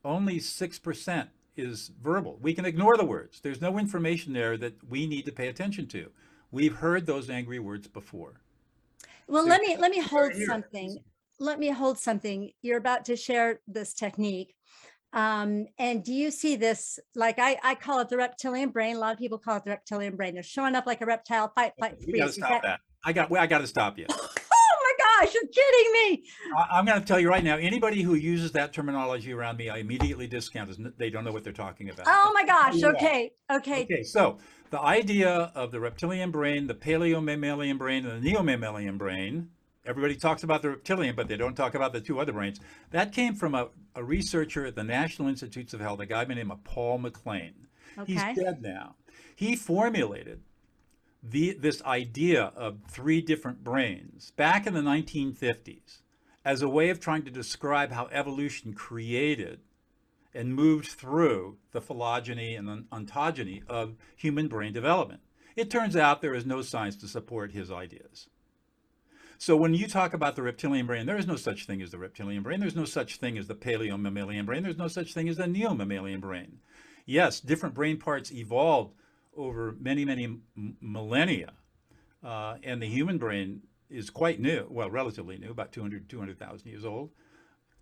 Only 0.04 0.40
6% 0.40 1.28
is 1.56 1.92
verbal. 2.02 2.38
We 2.42 2.54
can 2.54 2.66
ignore 2.66 2.98
the 2.98 3.06
words. 3.06 3.40
There's 3.40 3.62
no 3.62 3.78
information 3.78 4.34
there 4.34 4.58
that 4.58 4.84
we 4.88 5.08
need 5.08 5.26
to 5.26 5.32
pay 5.32 5.48
attention 5.48 5.88
to. 5.88 6.10
We've 6.52 6.76
heard 6.76 7.06
those 7.06 7.30
angry 7.30 7.60
words 7.60 7.88
before. 7.88 8.42
Well, 9.28 9.48
let 9.48 9.62
me 9.62 9.78
let 9.78 9.90
me 9.90 10.02
hold 10.02 10.34
something. 10.46 10.98
Let 11.40 11.58
me 11.58 11.70
hold 11.70 11.98
something. 11.98 12.52
You're 12.62 12.78
about 12.78 13.06
to 13.06 13.16
share 13.16 13.62
this 13.68 13.94
technique. 13.94 14.56
Um, 15.14 15.68
and 15.78 16.04
do 16.04 16.12
you 16.12 16.32
see 16.32 16.56
this? 16.56 17.00
Like 17.16 17.38
I, 17.40 17.58
I 17.64 17.76
call 17.76 18.00
it 18.00 18.10
the 18.10 18.18
reptilian 18.18 18.70
brain. 18.70 18.96
A 18.96 19.00
lot 19.00 19.14
of 19.14 19.20
people 19.20 19.38
call 19.38 19.58
it 19.58 19.64
the 19.64 19.72
reptilian 19.72 20.16
brain. 20.16 20.34
They're 20.34 20.44
showing 20.44 20.76
up 20.76 20.86
like 20.88 21.02
a 21.02 21.06
reptile, 21.06 21.52
fight, 21.54 21.74
fight, 21.80 21.98
We 22.06 22.20
got 22.20 22.26
to 22.26 22.32
freeze. 22.34 22.46
Stop 22.46 22.64
that. 22.64 22.80
I 23.06 23.14
got. 23.14 23.32
I 23.38 23.48
got 23.48 23.60
to 23.60 23.68
stop 23.68 23.98
you. 23.98 24.08
Oh 24.76 24.96
my 24.98 25.26
gosh, 25.26 25.34
you're 25.34 25.44
kidding 25.44 25.94
me. 25.94 26.24
I, 26.58 26.78
I'm 26.78 26.86
going 26.86 27.00
to 27.00 27.06
tell 27.06 27.20
you 27.20 27.30
right 27.30 27.44
now. 27.44 27.56
Anybody 27.56 28.02
who 28.02 28.16
uses 28.16 28.52
that 28.52 28.74
terminology 28.74 29.32
around 29.34 29.58
me, 29.58 29.70
I 29.70 29.78
immediately 29.78 30.28
discount 30.28 30.70
as 30.70 30.78
they 30.98 31.10
don't 31.10 31.24
know 31.24 31.32
what 31.32 31.44
they're 31.44 31.54
talking 31.54 31.90
about. 31.90 32.06
Oh 32.08 32.32
my 32.34 32.46
gosh. 32.46 32.76
Yeah. 32.76 32.90
Okay. 32.90 33.32
Okay. 33.52 33.84
Okay, 33.84 34.04
so 34.04 34.40
the 34.72 34.82
idea 34.82 35.52
of 35.56 35.72
the 35.72 35.80
reptilian 35.80 36.32
brain, 36.32 36.68
the 36.68 36.74
paleomammalian 36.74 37.78
brain, 37.78 38.06
and 38.06 38.22
the 38.22 38.34
neomammalian 38.34 38.98
brain, 38.98 39.50
everybody 39.86 40.16
talks 40.16 40.44
about 40.44 40.62
the 40.62 40.70
reptilian, 40.70 41.16
but 41.16 41.28
they 41.28 41.38
don't 41.38 41.56
talk 41.56 41.76
about 41.76 41.94
the 41.94 42.02
two 42.02 42.20
other 42.20 42.34
brains. 42.34 42.60
That 42.92 43.12
came 43.12 43.36
from 43.36 43.56
a, 43.56 43.70
a 43.96 44.04
researcher 44.04 44.66
at 44.66 44.76
the 44.76 44.84
National 44.84 45.28
Institutes 45.28 45.74
of 45.74 45.80
Health, 45.80 46.00
a 46.00 46.06
guy 46.06 46.24
by 46.24 46.30
the 46.30 46.36
name 46.36 46.52
of 46.52 46.64
Paul 46.64 46.98
MacLean. 47.00 47.68
Okay. 47.98 48.14
He's 48.14 48.22
dead 48.36 48.62
now. 48.62 48.96
He 49.36 49.56
formulated 49.56 50.42
the, 51.22 51.54
this 51.54 51.82
idea 51.84 52.52
of 52.56 52.80
three 52.90 53.22
different 53.22 53.64
brains 53.64 54.32
back 54.32 54.68
in 54.68 54.74
the 54.74 54.82
1950s 54.82 56.00
as 56.46 56.62
a 56.62 56.70
way 56.70 56.90
of 56.90 57.00
trying 57.00 57.24
to 57.24 57.32
describe 57.32 57.92
how 57.92 58.10
evolution 58.12 58.74
created 58.74 59.62
and 60.34 60.56
moved 60.56 60.88
through 60.88 61.58
the 61.72 61.82
phylogeny 61.82 62.56
and 62.56 62.68
the 62.68 62.84
ontogeny 62.92 63.62
of 63.68 63.96
human 64.16 64.48
brain 64.48 64.74
development. 64.74 65.22
It 65.56 65.70
turns 65.70 65.96
out 65.96 66.22
there 66.22 66.34
is 66.34 66.46
no 66.46 66.62
science 66.62 66.96
to 66.98 67.08
support 67.08 67.52
his 67.52 67.72
ideas. 67.72 68.28
So 69.44 69.58
when 69.58 69.74
you 69.74 69.90
talk 69.90 70.14
about 70.14 70.38
the 70.38 70.42
reptilian 70.42 70.88
brain, 70.88 71.06
there 71.06 71.18
is 71.18 71.28
no 71.28 71.36
such 71.36 71.66
thing 71.66 71.82
as 71.82 71.92
the 71.92 71.98
reptilian 71.98 72.44
brain. 72.44 72.62
There's 72.62 72.78
no 72.78 72.86
such 72.86 73.18
thing 73.18 73.38
as 73.38 73.46
the 73.46 73.56
paleomammalian 73.56 74.46
brain. 74.46 74.64
There's 74.64 74.78
no 74.78 74.88
such 74.88 75.14
thing 75.14 75.28
as 75.28 75.36
the 75.36 75.44
neomammalian 75.44 76.22
brain. 76.22 76.60
Yes, 77.06 77.42
different 77.42 77.76
brain 77.76 77.98
parts 77.98 78.32
evolved 78.32 78.94
over 79.36 79.76
many, 79.78 80.06
many 80.06 80.38
millennia. 80.80 81.52
Uh, 82.24 82.56
and 82.64 82.82
the 82.82 82.88
human 82.88 83.18
brain 83.18 83.64
is 83.90 84.10
quite 84.10 84.40
new, 84.40 84.66
well, 84.70 84.90
relatively 84.90 85.38
new, 85.38 85.52
about 85.52 85.74
200, 85.74 86.08
200,000 86.08 86.66
years 86.66 86.86
old. 86.86 87.10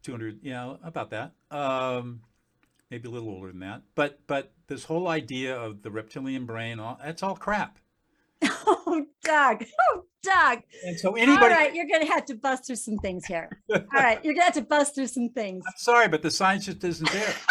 200, 0.02 0.40
yeah, 0.42 0.78
about 0.84 1.12
that. 1.12 1.34
Um, 1.52 2.22
maybe 2.90 3.08
a 3.08 3.12
little 3.12 3.30
older 3.30 3.50
than 3.50 3.60
that. 3.60 3.84
But 3.94 4.22
but 4.26 4.52
this 4.66 4.86
whole 4.86 5.08
idea 5.08 5.56
of 5.56 5.84
the 5.84 5.92
reptilian 5.92 6.48
brain, 6.48 6.80
all, 6.80 7.00
that's 7.00 7.22
all 7.22 7.36
crap. 7.36 7.78
Oh, 8.84 9.06
Doug. 9.24 9.64
Oh, 9.80 10.06
Doug. 10.24 10.60
And 10.86 11.00
so 11.00 11.16
anybody, 11.16 11.54
right. 11.54 11.74
You're 11.74 11.88
going 11.88 12.02
to 12.06 12.12
have 12.12 12.26
to 12.26 12.36
bust 12.36 12.66
through 12.68 12.76
some 12.76 12.98
things 12.98 13.26
here. 13.26 13.50
All 13.74 13.80
right. 13.94 14.24
You're 14.24 14.34
going 14.34 14.42
to 14.42 14.54
have 14.54 14.54
to 14.56 14.62
bust 14.62 14.96
through 14.96 15.08
some 15.08 15.30
things. 15.30 15.64
I'm 15.68 15.74
sorry, 15.78 16.08
but 16.08 16.22
the 16.22 16.32
science 16.32 16.66
just 16.66 16.84
isn't 16.84 17.10
there. 17.12 17.34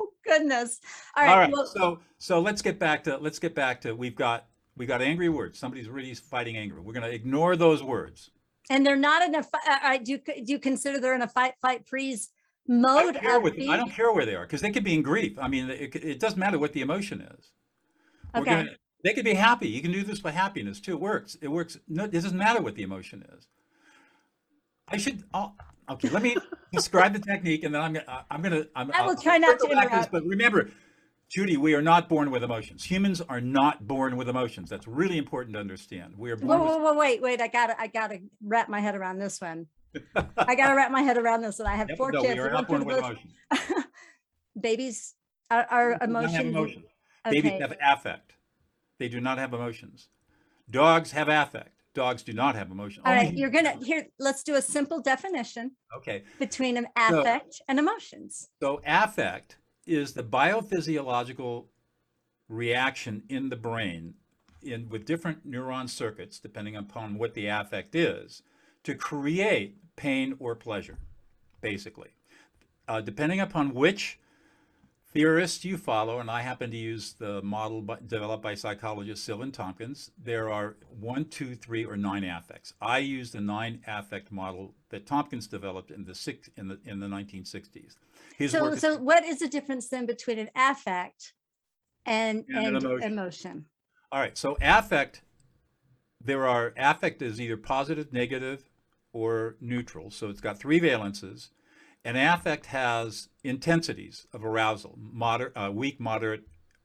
Oh, 0.00 0.08
goodness. 0.26 0.80
All 1.16 1.22
right. 1.22 1.30
all 1.30 1.38
right. 1.38 1.52
well, 1.52 1.66
So 1.66 1.98
so 2.18 2.40
let's 2.40 2.62
get 2.62 2.78
back 2.78 3.04
to 3.04 3.16
let's 3.18 3.38
get 3.38 3.54
back 3.54 3.80
to 3.82 3.94
we've 3.94 4.16
got 4.16 4.46
we 4.76 4.86
got 4.86 5.02
angry 5.02 5.28
words. 5.28 5.58
Somebody's 5.58 5.88
really 5.88 6.14
fighting 6.14 6.56
anger. 6.56 6.80
We're 6.80 6.94
going 6.94 7.04
to 7.08 7.12
ignore 7.14 7.56
those 7.56 7.82
words. 7.82 8.30
and 8.70 8.84
they're 8.84 8.96
not 8.96 9.22
in 9.22 9.34
a, 9.34 9.42
fi- 9.42 9.58
uh, 9.84 9.98
do 9.98 10.12
you, 10.12 10.18
do 10.18 10.52
you 10.52 10.58
consider 10.58 10.98
they're 10.98 11.14
in 11.14 11.22
a 11.22 11.28
fight, 11.28 11.54
fight, 11.60 11.86
freeze 11.86 12.30
mode? 12.66 13.16
I 13.18 13.22
don't 13.22 13.54
care, 13.54 13.70
I 13.70 13.76
don't 13.76 13.90
care 13.92 14.12
where 14.12 14.24
they 14.26 14.34
are 14.34 14.42
because 14.46 14.62
they 14.62 14.72
could 14.72 14.82
be 14.82 14.94
in 14.94 15.02
grief. 15.02 15.38
I 15.38 15.46
mean, 15.46 15.68
it, 15.70 15.94
it 15.94 16.18
doesn't 16.18 16.38
matter 16.38 16.58
what 16.58 16.72
the 16.72 16.80
emotion 16.80 17.20
is. 17.20 17.50
We're 18.34 18.40
Okay. 18.40 18.50
gonna- 18.50 18.70
they 19.04 19.12
could 19.12 19.24
be 19.24 19.34
happy. 19.34 19.68
You 19.68 19.82
can 19.82 19.92
do 19.92 20.02
this 20.02 20.18
by 20.18 20.30
happiness 20.32 20.80
too. 20.80 20.92
It 20.92 21.00
works. 21.00 21.36
It 21.42 21.48
works. 21.48 21.78
No, 21.86 22.04
it 22.04 22.10
doesn't 22.10 22.36
matter 22.36 22.60
what 22.62 22.74
the 22.74 22.82
emotion 22.82 23.24
is. 23.36 23.46
I 24.88 24.96
should. 24.96 25.22
I'll, 25.32 25.54
okay, 25.90 26.08
let 26.08 26.22
me 26.22 26.36
describe 26.72 27.12
the 27.12 27.18
technique, 27.20 27.64
and 27.64 27.74
then 27.74 27.82
I'm 27.82 27.92
gonna. 27.92 28.24
I'm 28.30 28.42
gonna. 28.42 28.66
I'm, 28.74 28.90
I 28.92 29.02
will 29.02 29.10
I'll- 29.10 29.16
try 29.16 29.34
I'll 29.34 29.40
not 29.40 29.58
to 29.60 29.68
back 29.68 29.84
this, 29.84 29.92
interrupt. 29.92 30.12
But 30.12 30.24
remember, 30.24 30.70
Judy, 31.28 31.56
we 31.58 31.74
are 31.74 31.82
not 31.82 32.08
born 32.08 32.30
with 32.30 32.42
emotions. 32.42 32.84
Humans 32.84 33.20
are 33.20 33.40
not 33.40 33.86
born 33.86 34.16
with 34.16 34.28
emotions. 34.28 34.70
That's 34.70 34.88
really 34.88 35.18
important 35.18 35.54
to 35.54 35.60
understand. 35.60 36.14
We 36.16 36.30
are 36.30 36.36
born 36.36 36.60
Whoa, 36.60 36.66
whoa, 36.66 36.78
whoa, 36.78 36.98
wait, 36.98 37.20
wait. 37.20 37.40
I 37.40 37.48
gotta, 37.48 37.78
I 37.80 37.88
gotta 37.88 38.20
wrap 38.42 38.68
my 38.68 38.80
head 38.80 38.94
around 38.94 39.18
this 39.18 39.40
one. 39.40 39.66
I 40.36 40.54
gotta 40.54 40.74
wrap 40.74 40.90
my 40.90 41.02
head 41.02 41.18
around 41.18 41.42
this 41.42 41.58
one. 41.58 41.68
I 41.68 41.76
have 41.76 41.88
Yep, 41.90 41.98
four 41.98 42.12
no, 42.12 42.22
kids. 42.22 42.34
we 42.34 42.40
are 42.40 42.50
not 42.50 42.68
born 42.68 42.84
with 42.84 42.98
emotions. 42.98 43.32
Babies 44.60 45.14
are, 45.50 45.66
are 45.70 45.90
not 45.90 46.00
have 46.00 46.46
emotions. 46.46 46.46
emotions. 46.46 46.84
Babies 47.30 47.60
have 47.60 47.74
affect. 47.82 48.33
They 48.98 49.08
do 49.08 49.20
not 49.20 49.38
have 49.38 49.52
emotions. 49.52 50.08
Dogs 50.70 51.12
have 51.12 51.28
affect. 51.28 51.70
Dogs 51.94 52.22
do 52.22 52.32
not 52.32 52.54
have 52.56 52.70
emotion. 52.70 53.02
All 53.04 53.12
right, 53.12 53.28
Only 53.28 53.38
you're 53.38 53.50
gonna 53.50 53.76
here. 53.84 54.06
Let's 54.18 54.42
do 54.42 54.54
a 54.54 54.62
simple 54.62 55.00
definition 55.00 55.72
Okay. 55.96 56.24
between 56.38 56.76
an 56.76 56.88
affect 56.96 57.62
and 57.68 57.78
emotions. 57.78 58.48
So 58.60 58.80
affect 58.84 59.58
is 59.86 60.14
the 60.14 60.24
biophysiological 60.24 61.66
reaction 62.48 63.22
in 63.28 63.48
the 63.48 63.56
brain 63.56 64.14
in 64.62 64.88
with 64.88 65.04
different 65.04 65.48
neuron 65.48 65.88
circuits, 65.88 66.40
depending 66.40 66.74
upon 66.74 67.18
what 67.18 67.34
the 67.34 67.46
affect 67.46 67.94
is, 67.94 68.42
to 68.82 68.94
create 68.94 69.76
pain, 69.96 70.34
or 70.40 70.56
pleasure, 70.56 70.98
basically. 71.60 72.10
Uh, 72.88 73.00
depending 73.00 73.40
upon 73.40 73.72
which 73.72 74.18
theorist 75.18 75.64
you 75.64 75.78
follow, 75.78 76.18
and 76.18 76.28
I 76.28 76.42
happen 76.42 76.70
to 76.72 76.76
use 76.76 77.14
the 77.14 77.40
model 77.42 77.80
by, 77.80 77.98
developed 78.04 78.42
by 78.42 78.54
psychologist 78.54 79.24
Silvan 79.24 79.52
Tomkins, 79.52 80.10
there 80.22 80.50
are 80.50 80.76
one, 81.00 81.24
two, 81.26 81.54
three, 81.54 81.84
or 81.84 81.96
nine 81.96 82.24
affects. 82.24 82.74
I 82.82 82.98
use 82.98 83.30
the 83.30 83.40
nine 83.40 83.80
affect 83.86 84.32
model 84.32 84.74
that 84.90 85.06
Tompkins 85.06 85.46
developed 85.46 85.90
in 85.92 86.04
the 86.04 86.14
six 86.14 86.50
in 86.56 86.66
the 86.68 86.80
in 86.84 86.98
the 87.00 87.06
1960s. 87.06 87.96
His 88.36 88.50
So, 88.50 88.62
work 88.62 88.74
is- 88.74 88.80
so 88.80 88.98
what 88.98 89.24
is 89.24 89.38
the 89.38 89.48
difference 89.48 89.88
then 89.88 90.04
between 90.04 90.38
an 90.38 90.50
affect 90.56 91.32
and, 92.04 92.44
And 92.48 92.66
an 92.66 92.76
emotion. 92.76 93.12
emotion? 93.12 93.64
All 94.10 94.20
right, 94.20 94.36
so 94.36 94.56
affect, 94.60 95.22
there 96.20 96.46
are 96.46 96.74
affect 96.76 97.22
is 97.22 97.40
either 97.40 97.56
positive, 97.56 98.12
negative, 98.12 98.68
or 99.12 99.56
neutral. 99.60 100.10
So 100.10 100.28
it's 100.28 100.40
got 100.40 100.58
three 100.58 100.80
valences. 100.80 101.50
And 102.04 102.18
affect 102.18 102.66
has 102.66 103.28
intensities 103.42 104.26
of 104.32 104.44
arousal, 104.44 104.98
moderate, 104.98 105.56
uh, 105.56 105.70
weak, 105.72 105.98
moderate, 105.98 106.42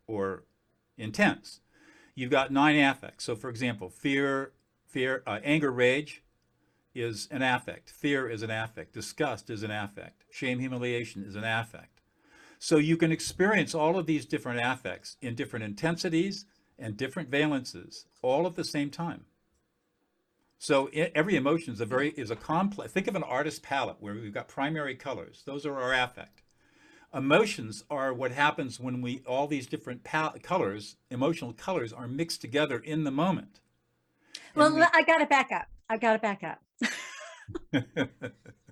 or 0.07 0.45
intense. 0.97 1.59
You've 2.15 2.31
got 2.31 2.51
nine 2.51 2.77
affects. 2.77 3.25
So 3.25 3.35
for 3.35 3.49
example, 3.49 3.89
fear, 3.89 4.53
fear, 4.87 5.23
uh, 5.27 5.39
anger, 5.43 5.71
rage 5.71 6.23
is 6.95 7.27
an 7.31 7.41
affect. 7.41 7.89
Fear 7.89 8.29
is 8.29 8.41
an 8.43 8.49
affect. 8.49 8.93
Disgust 8.93 9.49
is 9.49 9.63
an 9.63 9.71
affect. 9.71 10.23
Shame, 10.31 10.59
humiliation 10.59 11.23
is 11.23 11.35
an 11.35 11.43
affect. 11.43 12.01
So 12.57 12.77
you 12.77 12.97
can 12.97 13.11
experience 13.11 13.73
all 13.73 13.97
of 13.97 14.05
these 14.05 14.25
different 14.25 14.59
affects 14.61 15.15
in 15.21 15.35
different 15.35 15.63
intensities 15.63 16.45
and 16.77 16.97
different 16.97 17.29
valences 17.29 18.05
all 18.21 18.45
at 18.47 18.55
the 18.55 18.63
same 18.63 18.89
time. 18.89 19.25
So 20.61 20.87
every 21.15 21.37
emotion 21.37 21.73
is 21.73 21.79
a 21.79 21.85
very 21.85 22.09
is 22.09 22.31
a 22.31 22.35
complex. 22.35 22.91
Think 22.91 23.07
of 23.07 23.15
an 23.15 23.23
artist's 23.23 23.61
palette 23.63 23.95
where 24.01 24.13
we've 24.13 24.33
got 24.33 24.49
primary 24.49 24.93
colors. 24.93 25.41
Those 25.45 25.65
are 25.65 25.79
our 25.79 25.93
affect. 25.93 26.43
Emotions 27.13 27.85
are 27.89 28.13
what 28.13 28.31
happens 28.31 28.77
when 28.79 29.01
we 29.01 29.23
all 29.25 29.47
these 29.47 29.65
different 29.65 30.03
pal- 30.03 30.35
colors, 30.43 30.97
emotional 31.09 31.53
colors, 31.53 31.93
are 31.93 32.07
mixed 32.09 32.41
together 32.41 32.77
in 32.79 33.05
the 33.05 33.09
moment. 33.09 33.61
Well, 34.53 34.75
we- 34.75 34.81
I 34.81 35.01
got 35.03 35.19
to 35.19 35.25
back 35.25 35.51
up. 35.53 35.67
I 35.89 35.97
got 35.97 36.13
to 36.13 36.19
back 36.19 36.43
up. 36.43 36.61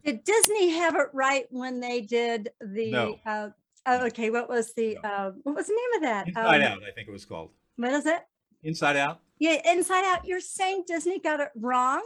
Did 0.05 0.23
Disney 0.25 0.69
have 0.71 0.95
it 0.95 1.07
right 1.13 1.45
when 1.51 1.79
they 1.79 2.01
did 2.01 2.49
the? 2.61 2.91
No. 2.91 3.19
Uh, 3.25 3.49
oh, 3.85 4.05
okay. 4.07 4.29
What 4.29 4.49
was 4.49 4.73
the? 4.73 4.97
Uh, 4.97 5.31
what 5.43 5.55
was 5.55 5.67
the 5.67 5.73
name 5.73 5.95
of 5.95 6.01
that? 6.03 6.27
Inside 6.27 6.61
Um, 6.61 6.71
Out, 6.73 6.83
I 6.83 6.91
think 6.91 7.07
it 7.07 7.11
was 7.11 7.25
called. 7.25 7.51
What 7.77 7.91
is 7.93 8.05
it? 8.05 8.19
Inside 8.63 8.97
Out. 8.97 9.21
Yeah, 9.39 9.61
Inside 9.71 10.05
Out. 10.05 10.25
You're 10.25 10.39
saying 10.39 10.83
Disney 10.87 11.19
got 11.19 11.39
it 11.39 11.49
wrong? 11.55 12.01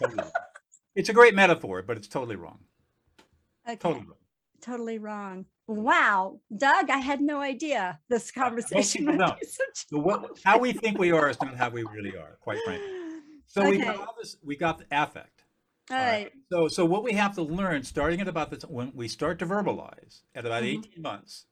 Totally 0.00 0.22
it's 0.96 1.10
a 1.10 1.12
great 1.12 1.34
metaphor, 1.34 1.82
but 1.82 1.96
it's 1.96 2.08
totally 2.08 2.36
wrong. 2.36 2.58
Okay. 3.68 3.76
Totally 3.76 4.06
wrong. 4.06 4.16
Totally 4.60 4.98
wrong. 4.98 5.44
Wow, 5.68 6.40
Doug, 6.56 6.90
I 6.90 6.98
had 6.98 7.20
no 7.20 7.40
idea 7.40 7.98
this 8.08 8.30
conversation 8.30 9.04
would 9.06 9.18
be 9.18 9.46
such 9.46 9.88
So 9.90 9.98
what, 9.98 10.38
how 10.44 10.58
we 10.58 10.72
think 10.72 10.98
we 10.98 11.10
are 11.10 11.28
is 11.28 11.40
not 11.42 11.56
how 11.56 11.70
we 11.70 11.82
really 11.82 12.16
are, 12.16 12.38
quite 12.40 12.58
frankly. 12.64 12.88
So 13.46 13.68
we 13.68 13.78
got 13.78 13.96
all 13.96 14.14
this, 14.20 14.36
we 14.44 14.56
got 14.56 14.78
the 14.78 14.86
affect. 14.90 15.44
All 15.90 15.96
right. 15.96 16.06
right. 16.06 16.32
So, 16.50 16.68
so 16.68 16.84
what 16.84 17.02
we 17.02 17.12
have 17.12 17.34
to 17.34 17.42
learn, 17.42 17.82
starting 17.82 18.20
at 18.20 18.28
about 18.28 18.50
the 18.50 18.66
when 18.68 18.92
we 18.94 19.08
start 19.08 19.38
to 19.40 19.46
verbalize 19.46 20.22
at 20.34 20.46
about 20.46 20.62
Mhm. 20.62 20.78
18 20.84 21.02
months, 21.02 21.46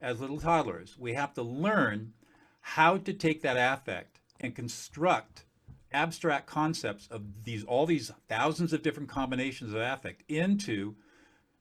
as 0.00 0.20
little 0.20 0.40
toddlers, 0.40 0.96
we 0.98 1.12
have 1.14 1.34
to 1.34 1.42
learn 1.42 2.14
how 2.60 2.96
to 2.98 3.12
take 3.12 3.42
that 3.42 3.56
affect 3.56 4.19
and 4.40 4.54
construct 4.54 5.44
abstract 5.92 6.46
concepts 6.46 7.08
of 7.08 7.44
these 7.44 7.64
all 7.64 7.86
these 7.86 8.12
thousands 8.28 8.72
of 8.72 8.82
different 8.82 9.08
combinations 9.08 9.72
of 9.72 9.80
affect 9.80 10.22
into 10.28 10.94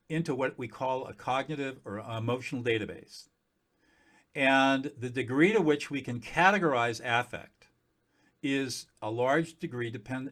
into 0.07 0.33
what 0.33 0.57
we 0.57 0.67
call 0.67 1.05
a 1.05 1.13
cognitive 1.13 1.79
or 1.85 1.99
emotional 1.99 2.63
database. 2.63 3.29
And 4.35 4.91
the 4.97 5.09
degree 5.09 5.53
to 5.53 5.61
which 5.61 5.91
we 5.91 6.01
can 6.01 6.19
categorize 6.19 7.01
affect 7.03 7.67
is 8.41 8.87
a 9.01 9.11
large 9.11 9.59
degree 9.59 9.89
depend 9.89 10.31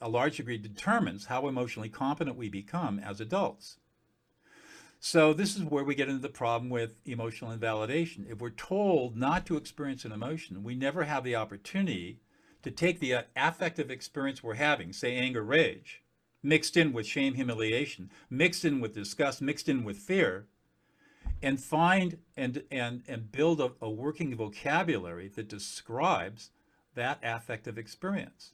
a 0.00 0.08
large 0.08 0.38
degree 0.38 0.58
determines 0.58 1.26
how 1.26 1.48
emotionally 1.48 1.88
competent 1.88 2.36
we 2.36 2.48
become 2.48 2.98
as 2.98 3.20
adults. 3.20 3.78
So 4.98 5.32
this 5.32 5.56
is 5.56 5.62
where 5.62 5.84
we 5.84 5.94
get 5.94 6.08
into 6.08 6.22
the 6.22 6.28
problem 6.28 6.70
with 6.70 7.00
emotional 7.04 7.52
invalidation. 7.52 8.26
If 8.28 8.40
we're 8.40 8.50
told 8.50 9.16
not 9.16 9.46
to 9.46 9.56
experience 9.56 10.04
an 10.04 10.12
emotion, 10.12 10.64
we 10.64 10.74
never 10.74 11.04
have 11.04 11.22
the 11.22 11.36
opportunity 11.36 12.20
to 12.62 12.70
take 12.70 12.98
the 12.98 13.14
uh, 13.14 13.22
affective 13.36 13.90
experience 13.90 14.42
we're 14.42 14.54
having, 14.54 14.92
say 14.92 15.14
anger, 15.16 15.42
rage, 15.42 16.02
mixed 16.42 16.76
in 16.76 16.92
with 16.92 17.06
shame, 17.06 17.34
humiliation, 17.34 18.10
mixed 18.28 18.64
in 18.64 18.80
with 18.80 18.94
disgust, 18.94 19.40
mixed 19.40 19.68
in 19.68 19.84
with 19.84 19.98
fear, 19.98 20.46
and 21.42 21.60
find 21.60 22.18
and 22.36 22.64
and 22.70 23.02
and 23.06 23.30
build 23.30 23.60
a, 23.60 23.72
a 23.80 23.90
working 23.90 24.34
vocabulary 24.34 25.28
that 25.28 25.48
describes 25.48 26.50
that 26.94 27.20
affective 27.22 27.78
experience. 27.78 28.52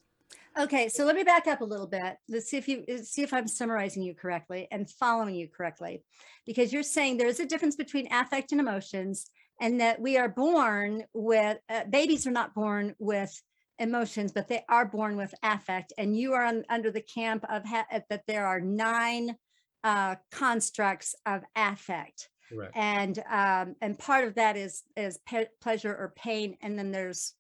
Okay, 0.59 0.89
so 0.89 1.05
let 1.05 1.17
me 1.17 1.23
back 1.23 1.47
up 1.47 1.63
a 1.63 1.65
little 1.65 1.87
bit. 1.87 2.17
Let's 2.29 2.51
see 2.51 2.59
if 2.59 2.69
you 2.69 2.85
uh, 2.93 2.99
see 2.99 3.23
if 3.23 3.33
I'm 3.33 3.49
summarizing 3.49 4.03
you 4.03 4.15
correctly 4.15 4.69
and 4.71 4.89
following 4.89 5.35
you 5.35 5.49
correctly. 5.49 6.03
Because 6.47 6.73
you're 6.73 6.83
saying 6.83 7.17
there 7.17 7.29
is 7.29 7.41
a 7.41 7.47
difference 7.47 7.77
between 7.77 8.13
affect 8.13 8.53
and 8.53 8.61
emotions, 8.61 9.27
and 9.61 9.81
that 9.81 10.01
we 10.01 10.19
are 10.19 10.29
born 10.29 11.05
with 11.15 11.59
uh, 11.71 11.85
babies 11.89 12.27
are 12.27 12.33
not 12.33 12.55
born 12.55 12.95
with 12.99 13.33
emotions, 13.79 14.33
but 14.33 14.49
they 14.49 14.63
are 14.69 14.85
born 14.85 15.17
with 15.17 15.35
affect. 15.43 15.93
And 15.97 16.17
you 16.17 16.35
are 16.35 16.45
on, 16.45 16.65
under 16.69 16.91
the 16.91 17.01
camp 17.01 17.45
of 17.49 17.65
ha- 17.65 17.87
uh, 17.91 18.01
that 18.11 18.25
there 18.27 18.47
are 18.47 18.61
nine 18.61 19.37
uh, 19.85 20.17
constructs 20.31 21.15
of 21.25 21.43
affect, 21.57 22.29
Correct. 22.51 22.77
and 22.77 23.19
um, 23.31 23.75
and 23.81 23.99
part 23.99 24.25
of 24.25 24.35
that 24.35 24.59
is 24.59 24.83
is 24.97 25.19
pe- 25.27 25.49
pleasure 25.63 25.95
or 25.95 26.13
pain, 26.15 26.59
and 26.61 26.79
then 26.79 26.91
there's 26.91 27.33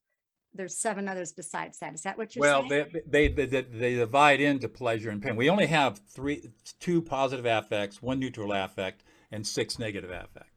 there's 0.54 0.76
seven 0.76 1.08
others 1.08 1.32
besides 1.32 1.78
that. 1.78 1.94
Is 1.94 2.02
that 2.02 2.18
what 2.18 2.34
you're 2.34 2.40
Well, 2.42 2.68
saying? 2.68 2.86
they, 3.06 3.28
they, 3.28 3.46
they, 3.46 3.60
they 3.62 3.94
divide 3.94 4.40
into 4.40 4.68
pleasure 4.68 5.10
and 5.10 5.22
pain. 5.22 5.36
We 5.36 5.48
only 5.50 5.66
have 5.66 6.00
three, 6.08 6.50
two 6.80 7.00
positive 7.02 7.46
affects, 7.46 8.02
one 8.02 8.18
neutral 8.18 8.52
affect, 8.52 9.02
and 9.30 9.46
six 9.46 9.78
negative 9.78 10.10
affect. 10.10 10.48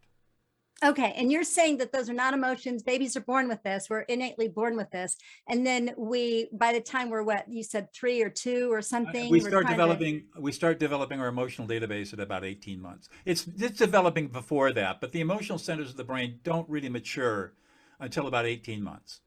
Okay, 0.84 1.14
and 1.16 1.32
you're 1.32 1.46
saying 1.46 1.78
that 1.78 1.94
those 1.94 2.10
are 2.10 2.14
not 2.14 2.34
emotions. 2.34 2.84
Babies 2.84 3.16
are 3.16 3.22
born 3.22 3.48
with 3.48 3.64
this. 3.64 3.90
We're 3.90 4.02
innately 4.02 4.50
born 4.50 4.76
with 4.76 4.92
this, 4.92 5.16
and 5.48 5.66
then 5.66 5.92
we, 5.98 6.50
by 6.52 6.74
the 6.74 6.82
time 6.82 7.10
we're 7.10 7.24
what 7.24 7.48
you 7.50 7.64
said, 7.64 7.94
three 7.94 8.22
or 8.22 8.30
two 8.30 8.72
or 8.74 8.82
something, 8.82 9.28
Uh, 9.28 9.32
We 9.32 9.40
start 9.40 9.52
trying 9.54 9.66
to- 9.68 9.70
developing, 9.72 10.24
we 10.38 10.52
start 10.52 10.78
developing 10.78 11.22
our 11.22 11.28
emotional 11.28 11.66
database 11.66 12.12
at 12.12 12.20
about 12.20 12.44
18 12.44 12.82
months. 12.82 13.08
It's, 13.24 13.48
it's 13.58 13.80
developing 13.80 14.28
before 14.28 14.74
that, 14.74 15.00
but 15.00 15.14
the 15.14 15.22
emotional 15.22 15.58
centers 15.58 15.90
of 15.92 15.96
the 15.96 16.04
brain 16.04 16.42
don't 16.44 16.70
really 16.70 16.90
mature 16.90 17.54
until 18.02 18.28
about 18.28 18.46
18 18.46 18.84
months. 18.84 19.22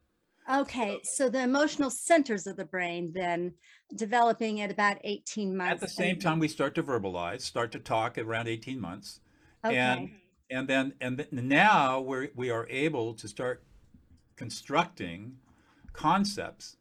Okay, 0.51 1.01
so 1.03 1.29
the 1.29 1.43
emotional 1.43 1.91
centers 1.91 2.47
of 2.47 2.57
the 2.57 2.65
brain 2.65 3.13
then 3.15 3.55
developing 3.95 4.61
at 4.61 4.71
about 4.71 4.97
18 5.05 5.57
months. 5.57 5.73
At 5.73 5.81
the 5.81 5.89
same 5.89 6.19
time, 6.19 6.39
we 6.39 6.49
start 6.49 6.75
to 6.77 6.83
verbalize, 6.83 7.43
start 7.43 7.73
to 7.73 7.79
talk 7.79 8.17
at 8.17 8.25
around 8.25 8.49
18 8.49 8.81
months. 8.81 9.21
And, 9.63 10.11
and 10.51 10.67
then, 10.67 10.95
and 11.01 11.19
th- 11.19 11.33
now 11.33 12.01
we're, 12.01 12.29
we 12.35 12.51
are 12.51 12.67
able 12.71 13.13
to 13.15 13.29
start 13.29 13.63
constructing 14.37 15.37
concepts 15.93 16.77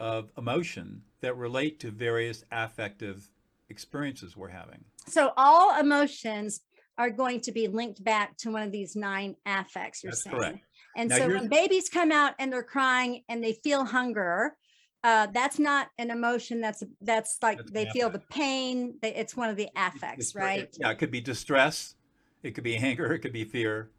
of 0.00 0.30
emotion 0.38 1.02
that 1.20 1.36
relate 1.36 1.80
to 1.80 1.90
various 1.90 2.44
affective 2.52 3.30
experiences 3.68 4.36
we're 4.36 4.48
having. 4.48 4.84
so 5.08 5.32
all 5.36 5.78
emotions 5.78 6.60
are 6.98 7.10
going 7.10 7.40
to 7.40 7.52
be 7.52 7.68
linked 7.68 8.02
back 8.02 8.36
to 8.38 8.50
one 8.50 8.62
of 8.62 8.72
these 8.72 8.96
nine 8.96 9.36
affects. 9.44 10.02
You're 10.02 10.12
That's 10.12 10.24
saying. 10.24 10.36
correct. 10.36 10.58
And 10.96 11.10
Now 11.10 11.16
so 11.18 11.26
you're- 11.26 11.38
when 11.38 11.48
babies 11.48 11.88
come 11.88 12.10
out 12.10 12.34
and 12.38 12.52
they're 12.52 12.62
crying 12.64 13.22
and 13.28 13.44
they 13.44 13.52
feel 13.52 13.84
hunger, 13.84 14.56
uh, 15.04 15.26
that's 15.32 15.58
not 15.60 15.90
an 15.98 16.10
emotion. 16.10 16.60
That's 16.60 16.82
that's 17.00 17.38
like 17.42 17.58
That's 17.58 17.68
an 17.68 17.74
they 17.74 17.86
feel 17.90 18.10
the 18.10 18.18
pain. 18.30 18.98
They, 19.02 19.14
it's 19.14 19.36
one 19.36 19.50
of 19.50 19.56
the 19.56 19.68
affects, 19.76 20.30
It's- 20.30 20.34
right? 20.34 20.68
Yeah, 20.80 20.90
it 20.90 20.98
could 20.98 21.10
be 21.12 21.20
distress, 21.20 21.94
it 22.42 22.52
could 22.56 22.64
be 22.64 22.76
anger, 22.76 23.12
it 23.12 23.20
could 23.20 23.32
be 23.32 23.44
fear, 23.44 23.90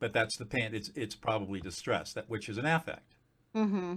but 0.00 0.12
that's 0.12 0.36
the 0.38 0.46
pain. 0.46 0.74
It's 0.74 0.90
it's 0.96 1.14
probably 1.14 1.60
distress, 1.60 2.14
that 2.14 2.28
which 2.28 2.48
is 2.48 2.58
an 2.58 2.66
affect. 2.66 3.14
hmm 3.54 3.96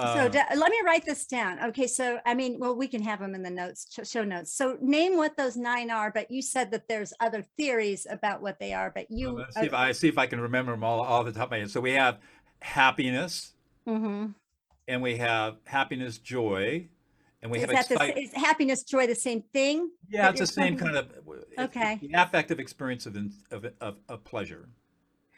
so 0.00 0.28
da- 0.28 0.54
let 0.56 0.70
me 0.70 0.78
write 0.84 1.04
this 1.04 1.26
down. 1.26 1.62
Okay, 1.68 1.86
so 1.86 2.18
I 2.26 2.34
mean, 2.34 2.58
well, 2.58 2.74
we 2.76 2.88
can 2.88 3.02
have 3.02 3.20
them 3.20 3.34
in 3.34 3.42
the 3.42 3.50
notes, 3.50 3.86
show 4.04 4.24
notes. 4.24 4.52
So 4.54 4.76
name 4.80 5.16
what 5.16 5.36
those 5.36 5.56
nine 5.56 5.90
are, 5.90 6.10
but 6.10 6.30
you 6.30 6.42
said 6.42 6.70
that 6.72 6.88
there's 6.88 7.12
other 7.20 7.44
theories 7.56 8.06
about 8.10 8.42
what 8.42 8.58
they 8.58 8.72
are. 8.72 8.90
But 8.94 9.10
you, 9.10 9.30
let's 9.30 9.54
see 9.54 9.66
if 9.66 9.74
I 9.74 9.92
see 9.92 10.08
if 10.08 10.18
I 10.18 10.26
can 10.26 10.40
remember 10.40 10.72
them 10.72 10.84
all 10.84 11.02
all 11.02 11.24
the 11.24 11.32
top 11.32 11.44
of 11.44 11.50
my 11.52 11.58
head. 11.58 11.70
So 11.70 11.80
we 11.80 11.92
have 11.92 12.18
happiness, 12.60 13.52
hmm 13.86 14.26
and 14.88 15.02
we 15.02 15.16
have 15.16 15.56
happiness, 15.64 16.18
joy, 16.18 16.88
and 17.42 17.50
we 17.50 17.58
is 17.58 17.64
have 17.64 17.88
that 17.88 17.88
the, 17.88 18.18
is 18.20 18.32
happiness, 18.34 18.82
joy, 18.82 19.06
the 19.06 19.14
same 19.14 19.42
thing? 19.52 19.90
Yeah, 20.08 20.30
it's 20.30 20.40
the 20.40 20.46
same 20.46 20.76
talking 20.76 20.94
kind 20.94 20.96
of 20.96 21.12
Okay. 21.58 22.00
affective 22.14 22.58
experience 22.58 23.06
of, 23.06 23.16
of 23.50 23.66
of 23.80 23.96
of 24.08 24.24
pleasure. 24.24 24.68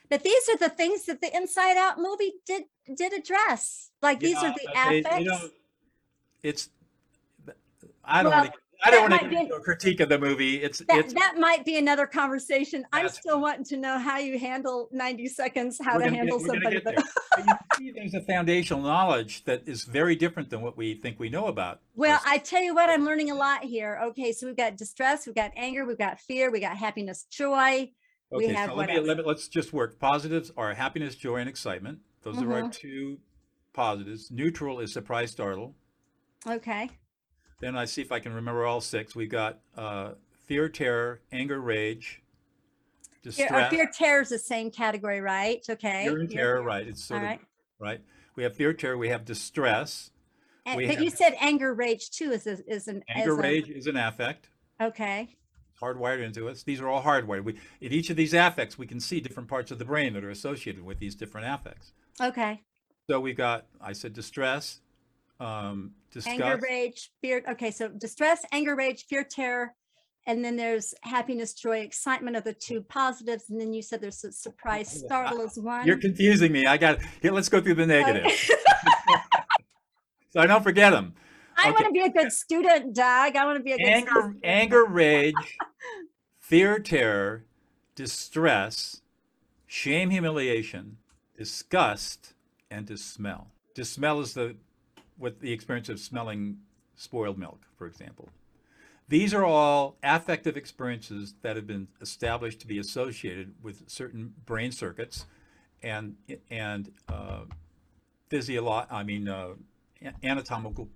But 0.09 0.23
these 0.23 0.49
are 0.49 0.57
the 0.57 0.69
things 0.69 1.05
that 1.07 1.21
the 1.21 1.35
Inside 1.37 1.77
Out 1.77 1.99
movie 1.99 2.35
did 2.47 2.64
did 2.97 3.12
address. 3.12 3.90
Like 4.03 4.21
these 4.21 4.37
are 4.37 4.53
the 4.53 4.61
they- 4.75 4.99
affects. 5.01 5.11
they 5.16 5.25
don't- 5.25 5.53
It's 6.42 6.69
I 8.05 8.23
don't 8.23 8.33
want 8.33 8.53
to 8.53 8.59
I 8.85 8.90
don't 8.90 9.09
that 9.11 9.23
want 9.23 9.23
to 9.25 9.31
get 9.31 9.42
into 9.45 9.55
a 9.55 9.61
critique 9.61 10.01
of 10.01 10.11
the 10.11 10.19
movie. 10.19 10.62
It's 10.62 10.81
That, 10.81 10.99
it's 10.99 11.14
that 11.14 11.37
might 11.38 11.64
be 11.64 11.79
another 11.79 12.07
conversation. 12.07 12.85
I'm 12.92 13.09
still 13.09 13.40
wanting 13.40 13.64
to 13.64 13.77
know 13.79 13.99
how 13.99 14.19
you 14.19 14.38
handle 14.38 14.88
90 14.92 15.29
seconds, 15.29 15.81
how 15.83 15.97
to 15.97 16.05
get- 16.05 16.12
handle 16.12 16.38
we're 16.38 16.47
somebody. 16.47 16.81
But, 16.81 16.95
there. 16.97 17.05
You 17.38 17.55
see 17.79 17.90
there's 17.92 18.14
a 18.14 18.21
foundational 18.21 18.83
knowledge 18.83 19.45
that 19.45 19.62
is 19.66 19.85
very 19.85 20.14
different 20.14 20.51
than 20.51 20.61
what 20.61 20.77
we 20.77 20.95
think 20.95 21.19
we 21.19 21.31
know 21.31 21.47
about. 21.47 21.81
well. 21.95 22.21
I 22.27 22.37
tell 22.38 22.62
you 22.62 22.75
what, 22.75 22.90
I'm 22.90 23.05
learning 23.05 23.31
a 23.31 23.35
lot 23.35 23.64
here. 23.64 23.99
Okay, 24.09 24.31
so 24.33 24.47
we've 24.47 24.57
got 24.57 24.77
distress, 24.77 25.27
we've 25.27 25.35
got 25.35 25.53
anger, 25.57 25.85
we've 25.87 25.99
got 25.99 26.21
fear, 26.21 26.51
we 26.53 26.61
got 26.61 26.77
happiness, 26.77 27.25
joy. 27.31 27.90
We 28.30 28.44
Okay, 28.44 28.54
have 28.54 28.70
so 28.70 28.76
let 28.76 28.88
me, 28.88 28.98
let 29.00 29.18
me, 29.18 29.22
let's 29.24 29.48
just 29.48 29.72
work. 29.72 29.98
Positives 29.98 30.50
are 30.56 30.74
happiness, 30.74 31.14
joy, 31.14 31.36
and 31.36 31.48
excitement. 31.48 32.00
Those 32.22 32.42
are 32.42 32.52
our 32.52 32.62
Mhm. 32.62 32.72
two 32.72 33.18
positives. 33.72 34.30
Neutral 34.30 34.80
is 34.80 34.92
surprise, 34.92 35.30
startle. 35.30 35.74
Okay. 36.46 36.90
Then 37.60 37.76
I 37.76 37.84
see 37.84 38.02
if 38.02 38.10
I 38.12 38.18
can 38.20 38.32
remember 38.34 38.64
all 38.66 38.80
six. 38.80 39.14
We've 39.14 39.30
got 39.30 39.60
uh, 39.76 40.12
fear, 40.46 40.68
terror, 40.68 41.20
anger, 41.32 41.60
rage, 41.60 42.22
Fear, 43.22 43.32
distress, 43.48 43.72
or 43.72 43.76
fear, 43.76 43.90
terror 43.92 44.20
is 44.22 44.28
the 44.28 44.38
same 44.38 44.70
category, 44.70 45.20
right? 45.20 45.64
Okay. 45.68 46.04
fear 46.04 46.18
and 46.18 46.28
fear, 46.28 46.38
terror. 46.38 46.62
Right. 46.62 46.86
It's 46.86 47.02
All 47.10 47.16
sort 47.18 47.22
of 47.22 47.28
right. 47.28 47.40
right. 47.78 48.00
We 48.36 48.42
have 48.42 48.54
fear, 48.54 48.72
terror. 48.72 48.96
We 48.98 49.08
have 49.08 49.24
distress. 49.24 50.10
And, 50.64 50.76
we 50.76 50.86
but 50.86 51.00
you 51.00 51.10
said 51.10 51.36
anger, 51.40 51.74
rage 51.74 52.10
too 52.10 52.30
is 52.32 52.46
a, 52.46 52.58
is 52.68 52.88
an 52.88 53.02
Anger, 53.08 53.32
a- 53.32 53.42
rage 53.42 53.68
is 53.68 53.86
an 53.86 53.96
affect. 53.96 54.48
okay. 54.80 55.36
Hardwired 55.80 56.22
into 56.22 56.48
us. 56.48 56.62
These 56.62 56.80
are 56.80 56.88
all 56.88 57.02
hardwired. 57.02 57.44
We, 57.44 57.58
in 57.80 57.92
each 57.92 58.10
of 58.10 58.16
these 58.16 58.32
affects, 58.32 58.78
we 58.78 58.86
can 58.86 59.00
see 59.00 59.20
different 59.20 59.48
parts 59.48 59.70
of 59.70 59.78
the 59.78 59.84
brain 59.84 60.14
that 60.14 60.24
are 60.24 60.30
associated 60.30 60.84
with 60.84 60.98
these 60.98 61.14
different 61.14 61.46
affects. 61.46 61.92
Okay. 62.20 62.62
So 63.08 63.20
we've 63.20 63.36
got, 63.36 63.66
I 63.80 63.92
said, 63.92 64.14
distress, 64.14 64.80
um, 65.38 65.92
disgust, 66.10 66.40
Anger, 66.40 66.60
rage, 66.62 67.10
fear. 67.20 67.42
Okay, 67.48 67.70
so 67.70 67.88
distress, 67.88 68.44
anger, 68.52 68.74
rage, 68.74 69.04
fear, 69.06 69.22
terror, 69.22 69.74
and 70.26 70.44
then 70.44 70.56
there's 70.56 70.92
happiness, 71.02 71.54
joy, 71.54 71.78
excitement 71.78 72.36
are 72.36 72.40
the 72.40 72.52
two 72.52 72.82
positives, 72.82 73.48
and 73.48 73.60
then 73.60 73.72
you 73.72 73.80
said 73.80 74.00
there's 74.00 74.24
a 74.24 74.32
surprise, 74.32 74.90
startle 74.90 75.40
is 75.42 75.56
one. 75.56 75.86
You're 75.86 75.98
confusing 75.98 76.50
me. 76.50 76.66
I 76.66 76.76
got. 76.76 76.98
Here, 77.22 77.30
let's 77.30 77.48
go 77.48 77.60
through 77.60 77.74
the 77.74 77.84
Okay. 77.84 78.34
so 80.30 80.40
I 80.40 80.46
don't 80.46 80.64
forget 80.64 80.90
them. 80.92 81.14
I 81.57 81.71
okay. 81.71 81.71
want 81.71 81.87
to 81.87 81.92
be 81.92 82.01
a 82.01 82.11
good 82.11 82.33
student, 82.33 82.95
Doug. 82.95 83.37
I 83.37 83.45
want 83.45 83.59
to 83.59 83.62
be 83.62 83.73
a 83.73 83.79
good 83.79 83.87
Anger, 83.87 84.11
student. 84.11 84.40
anger, 84.45 84.85
rage, 84.88 85.59
fear, 86.38 86.79
terror, 86.79 87.45
distress, 87.95 89.01
shame, 89.66 90.11
humiliation, 90.11 90.99
disgust, 91.37 92.35
and 92.71 92.87
dismell. 92.87 93.47
smell 93.83 94.21
is 94.21 94.35
the 94.35 94.57
what 95.19 95.40
the 95.40 95.53
experience 95.53 95.88
of 95.88 95.99
smelling 95.99 96.59
spoiled 96.95 97.38
milk, 97.38 97.62
for 97.79 97.87
example. 97.87 98.29
These 99.09 99.33
are 99.33 99.45
all 99.45 99.97
affective 100.03 100.57
experiences 100.57 101.35
that 101.42 101.57
have 101.57 101.66
been 101.66 101.88
established 102.01 102.61
to 102.61 102.66
be 102.66 102.79
associated 102.79 103.55
with 103.62 103.88
certain 103.88 104.35
brain 104.45 104.73
circuits 104.73 105.27
and 105.83 106.16
and 106.51 106.90
uh, 107.09 107.42
physiolo- 108.31 108.87
I 108.90 109.05
mean 109.05 109.29
uh, 109.29 109.55
anatomical 110.23 110.88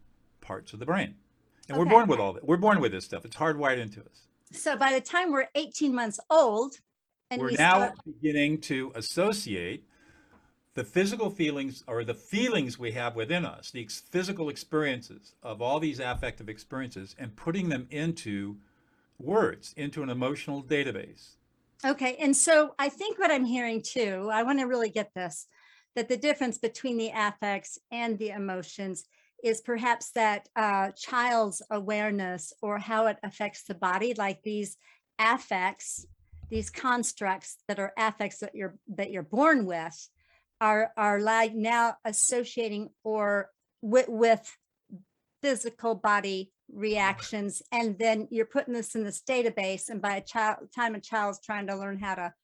parts 0.51 0.73
of 0.73 0.81
the 0.81 0.87
brain. 0.87 1.15
And 1.69 1.79
we're 1.79 1.85
born 1.85 2.09
with 2.09 2.19
all 2.19 2.33
that. 2.33 2.45
We're 2.45 2.57
born 2.57 2.81
with 2.81 2.91
this 2.91 3.05
stuff. 3.05 3.25
It's 3.25 3.37
hardwired 3.37 3.79
into 3.79 4.01
us. 4.01 4.27
So 4.51 4.77
by 4.77 4.93
the 4.93 5.01
time 5.01 5.31
we're 5.31 5.47
18 5.55 5.95
months 5.95 6.19
old, 6.29 6.75
and 7.31 7.41
we're 7.41 7.51
we 7.51 7.55
now 7.55 7.77
start, 7.77 7.99
beginning 8.05 8.61
to 8.63 8.91
associate 8.97 9.85
the 10.75 10.83
physical 10.83 11.31
feelings 11.31 11.85
or 11.87 12.03
the 12.03 12.15
feelings 12.15 12.81
we 12.81 12.91
have 12.91 13.15
within 13.15 13.47
us, 13.47 13.71
the 13.71 13.83
ex- 13.83 14.01
physical 14.01 14.49
experiences 14.49 15.35
of 15.45 15.63
all 15.63 15.79
these 15.79 16.01
affective 16.01 16.49
experiences, 16.49 17.15
and 17.17 17.37
putting 17.37 17.69
them 17.69 17.87
into 17.89 18.57
words, 19.21 19.73
into 19.77 20.03
an 20.03 20.11
emotional 20.11 20.65
database. 20.65 21.37
Okay, 21.87 22.17
and 22.17 22.37
so 22.37 22.75
I 22.77 22.89
think 22.89 23.21
what 23.21 23.31
I'm 23.31 23.45
hearing 23.45 23.83
too, 23.83 24.29
I 24.33 24.43
want 24.43 24.59
to 24.59 24.65
really 24.65 24.91
get 24.91 25.15
this, 25.15 25.47
that 25.95 26.09
the 26.09 26.17
difference 26.17 26.59
between 26.59 26.99
the 26.99 27.13
affects 27.15 27.79
and 27.93 28.19
the 28.19 28.31
emotions 28.31 29.05
is 29.43 29.61
perhaps 29.61 30.11
that 30.13 30.49
uh, 30.57 30.91
child's 30.93 31.63
awareness 31.71 32.53
or 32.63 32.79
how 32.79 33.07
it 33.07 33.19
affects 33.23 33.65
the 33.65 33.75
body, 33.75 34.15
like 34.15 34.43
these 34.43 34.77
affects, 35.19 36.07
these 36.49 36.71
constructs 36.71 37.57
that 37.69 37.79
are 37.79 37.93
affects 37.97 38.39
that 38.39 38.55
you're 38.55 38.77
that 38.89 39.11
you're 39.11 39.23
born 39.23 39.67
with, 39.67 40.09
are 40.61 40.93
are 40.97 41.21
like 41.21 41.55
now 41.55 41.97
associating 42.05 42.91
or 43.05 43.51
with 43.83 44.09
with 44.09 44.57
physical 45.43 45.95
body 45.95 46.53
reactions. 46.73 47.63
And 47.73 47.99
then 47.99 48.29
you're 48.31 48.47
putting 48.47 48.75
this 48.75 48.95
in 48.95 49.05
this 49.05 49.23
database 49.23 49.89
and 49.89 50.03
by 50.03 50.17
a 50.17 50.21
child 50.21 50.69
time 50.75 50.95
a 50.95 51.01
child's 51.01 51.41
trying 51.41 51.67
to 51.69 51.77
learn 51.77 51.99
how 51.99 52.15
to 52.15 52.35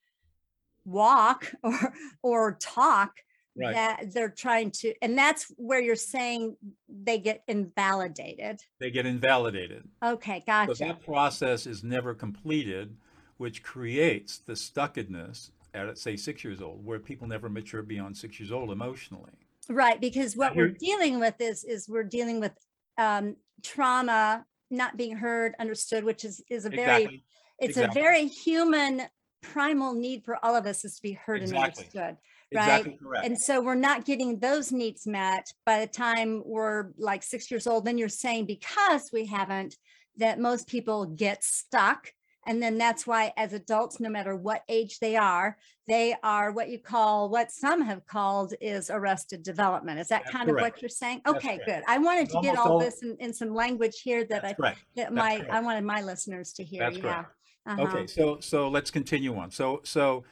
walk 0.85 1.53
or 1.63 1.93
or 2.23 2.59
talk 2.61 3.13
Right. 3.59 3.75
that 3.75 4.13
they're 4.13 4.29
trying 4.29 4.71
to 4.83 4.93
and 5.01 5.17
that's 5.17 5.45
where 5.57 5.81
you're 5.81 5.97
saying 5.97 6.57
they 6.89 7.19
get 7.19 7.43
invalidated 7.49 8.61
They 8.81 8.91
get 8.91 9.07
invalidated. 9.07 9.89
okay 10.05 10.41
So 10.41 10.45
gotcha 10.47 10.85
that 10.85 11.05
process 11.05 11.67
is 11.67 11.83
never 11.83 12.15
completed, 12.15 12.97
which 13.39 13.63
creates 13.63 14.39
the 14.39 14.53
stuckedness 14.55 15.51
at, 15.75 15.97
say, 15.99 16.17
six 16.17 16.43
years 16.45 16.61
old, 16.63 16.85
where 16.85 16.99
people 16.99 17.27
never 17.29 17.49
mature 17.49 17.83
beyond 17.83 18.17
six 18.17 18.39
years 18.41 18.53
old 18.53 18.71
emotionally. 18.71 19.33
right 19.69 20.01
because 20.01 20.37
what 20.37 20.55
we're 20.55 20.69
dealing 20.69 21.19
with 21.19 21.35
is 21.41 21.65
is 21.65 21.89
we're 21.89 22.05
dealing 22.05 22.41
with 22.41 22.53
um 22.99 23.37
trauma 23.63 24.45
not 24.71 24.97
being 24.97 25.17
heard 25.17 25.55
understood 25.59 26.05
which 26.05 26.25
is 26.25 26.43
is 26.51 26.65
a 26.67 26.71
very 26.71 27.03
Exactly. 27.05 27.25
it's 27.59 27.77
exactly. 27.79 28.01
a 28.01 28.05
very 28.05 28.27
human 28.29 29.03
primal 29.43 29.93
need 29.95 30.25
for 30.25 30.43
all 30.45 30.55
of 30.57 30.67
us 30.67 30.85
is 30.85 30.97
to 30.97 31.03
be 31.03 31.13
heard 31.13 31.43
and 31.43 31.53
understood 31.57 32.17
Exactly 32.53 32.99
correct. 33.03 33.27
And 33.27 33.39
so 33.39 33.61
we're 33.61 33.75
not 33.75 34.05
getting 34.05 34.39
those 34.39 34.73
needs 34.73 35.07
met 35.07 35.53
by 35.65 35.81
the 35.81 35.87
time 35.87 36.43
we're 36.45 36.91
like 36.99 37.23
six 37.23 37.51
years 37.51 37.67
old. 37.67 37.85
Then 37.85 37.99
you're 37.99 38.09
saying 38.09 38.47
because 38.47 39.11
we 39.13 39.27
haven't, 39.27 39.77
that 40.17 40.39
most 40.39 40.67
people 40.69 41.07
get 41.07 41.45
stuck. 41.45 42.13
And 42.49 42.63
then 42.63 42.79
that's 42.79 43.09
why, 43.09 43.33
as 43.37 43.53
adults, 43.53 43.99
no 43.99 44.09
matter 44.09 44.37
what 44.37 44.63
age 44.69 45.01
they 45.01 45.17
are, 45.17 45.57
they 45.89 46.15
are 46.23 46.53
what 46.53 46.69
you 46.69 46.79
call, 46.79 47.29
what 47.29 47.51
some 47.51 47.83
have 47.83 48.07
called 48.07 48.55
is 48.61 48.89
arrested 48.89 49.43
development. 49.43 49.99
Is 49.99 50.09
that 50.09 50.23
That's 50.23 50.37
kind 50.37 50.49
of 50.51 50.55
what 50.57 50.81
you're 50.81 50.89
saying? 50.89 51.23
That's 51.25 51.39
Okay, 51.39 51.57
correct. 51.57 51.67
good. 51.67 51.83
I 51.89 51.99
wanted 51.99 52.31
to 52.31 52.41
get 52.43 52.57
all 52.57 52.75
all- 52.75 52.79
this 52.79 53.03
in, 53.03 53.17
in 53.19 53.33
some 53.33 53.53
language 53.53 54.01
here 54.01 54.25
that 54.27 54.45
I, 54.45 54.53
correct. 54.53 54.79
that 54.95 55.13
That's 55.13 55.15
my, 55.15 55.45
I 55.51 55.61
wanted 55.61 55.83
my 55.83 56.03
listeners 56.03 56.53
to 56.55 56.63
hear. 56.63 56.81
That's 56.89 56.99
Yeah. 56.99 57.25
Uh-huh. 57.67 57.83
Okay, 57.83 58.07
so 58.07 58.39
so 58.39 58.69
let's 58.69 58.93
continue 58.93 59.37
on. 59.37 59.51
So 59.51 59.81
so 59.83 60.23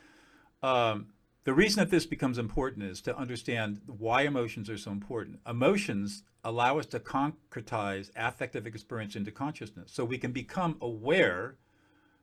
um, 0.62 1.08
the 1.44 1.54
reason 1.54 1.80
that 1.80 1.90
this 1.90 2.06
becomes 2.06 2.38
important 2.38 2.84
is 2.84 3.00
to 3.02 3.16
understand 3.16 3.80
why 3.86 4.22
emotions 4.22 4.70
are 4.70 4.78
so 4.78 4.90
important. 4.90 5.40
Emotions 5.46 6.22
allow 6.42 6.78
us 6.78 6.86
to 6.86 6.98
concretize 6.98 8.10
affective 8.16 8.66
experience 8.66 9.14
into 9.14 9.30
consciousness, 9.30 9.92
so 9.92 10.04
we 10.04 10.18
can 10.18 10.32
become 10.32 10.76
aware 10.80 11.56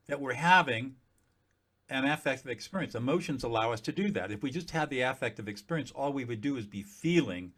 that 0.08 0.20
we're 0.20 0.34
having 0.34 0.96
an 1.90 2.06
affective 2.06 2.50
experience. 2.50 2.96
Emotions 2.96 3.44
allow 3.44 3.72
us 3.72 3.82
to 3.82 3.92
do 3.92 4.10
that. 4.12 4.32
If 4.32 4.42
we 4.42 4.50
just 4.50 4.72
had 4.72 4.90
the 4.90 5.02
affective 5.02 5.48
experience, 5.48 5.92
all 5.92 6.14
we 6.14 6.26
would 6.26 6.42
do 6.42 6.58
is 6.58 6.66
be 6.66 6.84
feeling 6.84 7.52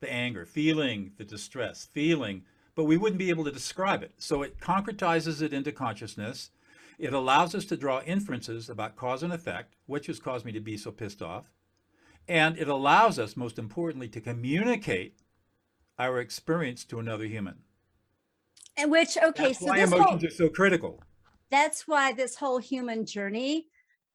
the 0.00 0.12
anger, 0.12 0.44
feeling 0.44 1.12
the 1.16 1.24
distress, 1.24 1.88
feeling, 1.92 2.44
but 2.74 2.84
we 2.84 2.96
wouldn't 2.96 3.18
be 3.18 3.30
able 3.30 3.44
to 3.44 3.52
describe 3.52 4.02
it. 4.02 4.12
So 4.18 4.42
it 4.42 4.60
concretizes 4.60 5.42
it 5.42 5.52
into 5.52 5.72
consciousness. 5.72 6.50
It 6.98 7.12
allows 7.12 7.54
us 7.54 7.64
to 7.66 7.76
draw 7.76 8.00
inferences 8.02 8.68
about 8.68 8.96
cause 8.96 9.22
and 9.22 9.32
effect, 9.32 9.74
which 9.86 10.06
has 10.08 10.18
caused 10.18 10.44
me 10.44 10.52
to 10.52 10.60
be 10.60 10.76
so 10.76 10.90
pissed 10.90 11.22
off. 11.22 11.44
And 12.26 12.58
it 12.58 12.68
allows 12.68 13.18
us, 13.18 13.36
most 13.36 13.58
importantly, 13.58 14.08
to 14.08 14.20
communicate 14.20 15.20
our 15.98 16.20
experience 16.20 16.84
to 16.86 16.98
another 16.98 17.24
human. 17.24 17.58
And 18.76 18.90
which, 18.90 19.16
okay, 19.16 19.48
That's 19.48 19.60
so 19.60 19.66
why 19.66 19.80
this 19.80 19.90
whole, 19.90 20.00
emotions 20.00 20.24
are 20.24 20.30
so 20.36 20.48
critical. 20.48 21.02
that's 21.50 21.88
why 21.88 22.12
this 22.12 22.36
whole 22.36 22.58
human 22.58 23.06
journey 23.06 23.66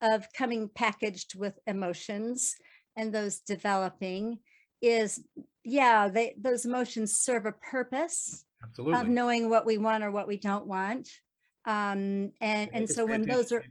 of 0.01 0.27
coming 0.37 0.69
packaged 0.75 1.35
with 1.35 1.57
emotions 1.65 2.55
and 2.95 3.13
those 3.13 3.39
developing 3.39 4.39
is 4.81 5.21
yeah 5.63 6.09
they 6.09 6.35
those 6.37 6.65
emotions 6.65 7.15
serve 7.17 7.45
a 7.45 7.53
purpose 7.53 8.43
of 8.77 9.07
knowing 9.07 9.49
what 9.49 9.65
we 9.65 9.77
want 9.77 10.03
or 10.03 10.11
what 10.11 10.27
we 10.27 10.37
don't 10.37 10.67
want 10.67 11.09
um 11.65 12.31
and 12.41 12.69
and 12.73 12.89
so 12.89 13.05
when 13.05 13.23
those 13.23 13.51
are 13.51 13.63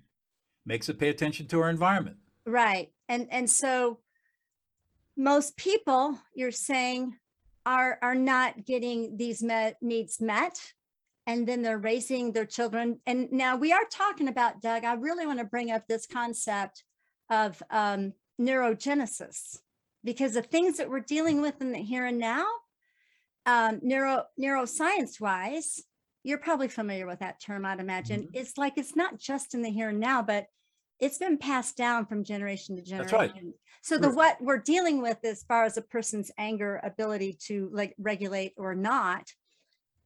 makes 0.65 0.89
it 0.89 0.99
pay 0.99 1.09
attention 1.09 1.47
to 1.47 1.61
our 1.61 1.71
environment. 1.71 2.17
right 2.47 2.93
and 3.09 3.29
and 3.31 3.49
so 3.51 3.99
most 5.17 5.57
people 5.57 6.19
you're 6.35 6.51
saying 6.51 7.17
are 7.67 7.99
are 8.03 8.15
not 8.15 8.65
getting 8.65 9.17
these 9.17 9.43
met, 9.43 9.77
needs 9.81 10.21
met 10.21 10.59
and 11.27 11.47
then 11.47 11.63
they're 11.63 11.79
raising 11.79 12.33
their 12.33 12.47
children 12.47 12.99
and 13.07 13.31
now 13.31 13.57
we 13.57 13.73
are 13.73 13.85
talking 13.91 14.29
about 14.29 14.61
doug 14.61 14.85
i 14.85 14.95
really 14.95 15.27
want 15.27 15.39
to 15.39 15.45
bring 15.45 15.71
up 15.71 15.87
this 15.87 16.07
concept 16.07 16.85
of 17.31 17.63
um, 17.71 18.13
neurogenesis 18.41 19.59
because 20.05 20.35
the 20.35 20.43
things 20.43 20.77
that 20.79 20.91
we're 20.91 21.01
dealing 21.01 21.41
with 21.41 21.61
in 21.61 21.73
the 21.73 21.79
here 21.79 22.07
and 22.07 22.19
now 22.19 22.47
um, 23.47 23.81
neuro 23.83 24.25
neuroscience 24.41 25.21
wise 25.21 25.83
you're 26.25 26.39
probably 26.39 26.69
familiar 26.69 27.07
with 27.07 27.19
that 27.21 27.41
term, 27.41 27.65
I'd 27.65 27.81
imagine. 27.81 28.25
Mhm. 28.25 28.31
It's 28.35 28.57
like 28.57 28.75
it's 28.77 28.95
not 28.97 29.19
just 29.19 29.55
in 29.55 29.63
the 29.63 29.71
here 29.71 29.89
and 29.89 30.01
now, 30.01 30.23
but 30.23 30.47
it's 31.01 31.19
been 31.19 31.37
passed 31.39 31.77
down 31.77 32.07
from 32.07 32.23
generation 32.23 32.77
to 32.77 32.83
That's 32.83 33.13
right. 33.13 33.29
generation. 33.31 33.55
So 33.83 33.99
the 33.99 34.11
what 34.11 34.41
we're 34.41 34.59
dealing 34.59 35.03
with 35.03 35.25
as 35.25 35.43
far 35.43 35.65
as 35.65 35.77
a 35.77 35.83
person's 35.83 36.31
anger 36.39 36.81
ability 36.85 37.39
to 37.47 37.69
like 37.73 37.95
regulate 37.99 38.53
or 38.57 38.75
not 38.77 39.33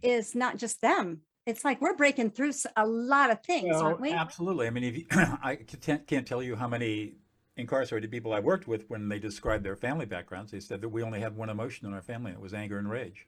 is 0.03 0.35
not 0.35 0.57
just 0.57 0.81
them. 0.81 1.23
It's 1.45 1.65
like 1.65 1.81
we're 1.81 1.95
breaking 1.97 2.31
through 2.31 2.53
a 2.77 2.87
lot 2.87 3.31
of 3.31 3.43
things, 3.45 3.69
Well, 3.69 3.83
aren't 3.83 4.01
we? 4.01 4.13
absolutely. 4.13 4.67
I 4.67 4.71
mean, 4.71 4.85
if 4.85 4.97
you, 4.97 5.07
I 5.11 5.57
can't, 5.57 6.07
can't 6.07 6.27
tell 6.27 6.43
you 6.43 6.57
how 6.57 6.67
many 6.69 7.17
incarcerated 7.57 8.11
people 8.11 8.33
I 8.33 8.41
worked 8.41 8.67
with 8.67 8.89
when 8.89 9.09
they 9.09 9.19
described 9.19 9.65
their 9.65 9.77
family 9.77 10.07
backgrounds. 10.07 10.51
They 10.51 10.61
said 10.61 10.81
that 10.81 10.89
we 10.89 11.03
only 11.03 11.21
had 11.21 11.37
one 11.37 11.49
emotion 11.51 11.87
in 11.87 11.93
our 11.95 12.03
family, 12.03 12.31
and 12.33 12.39
it 12.39 12.43
was 12.43 12.53
anger 12.55 12.79
and 12.79 12.91
rage. 12.91 13.27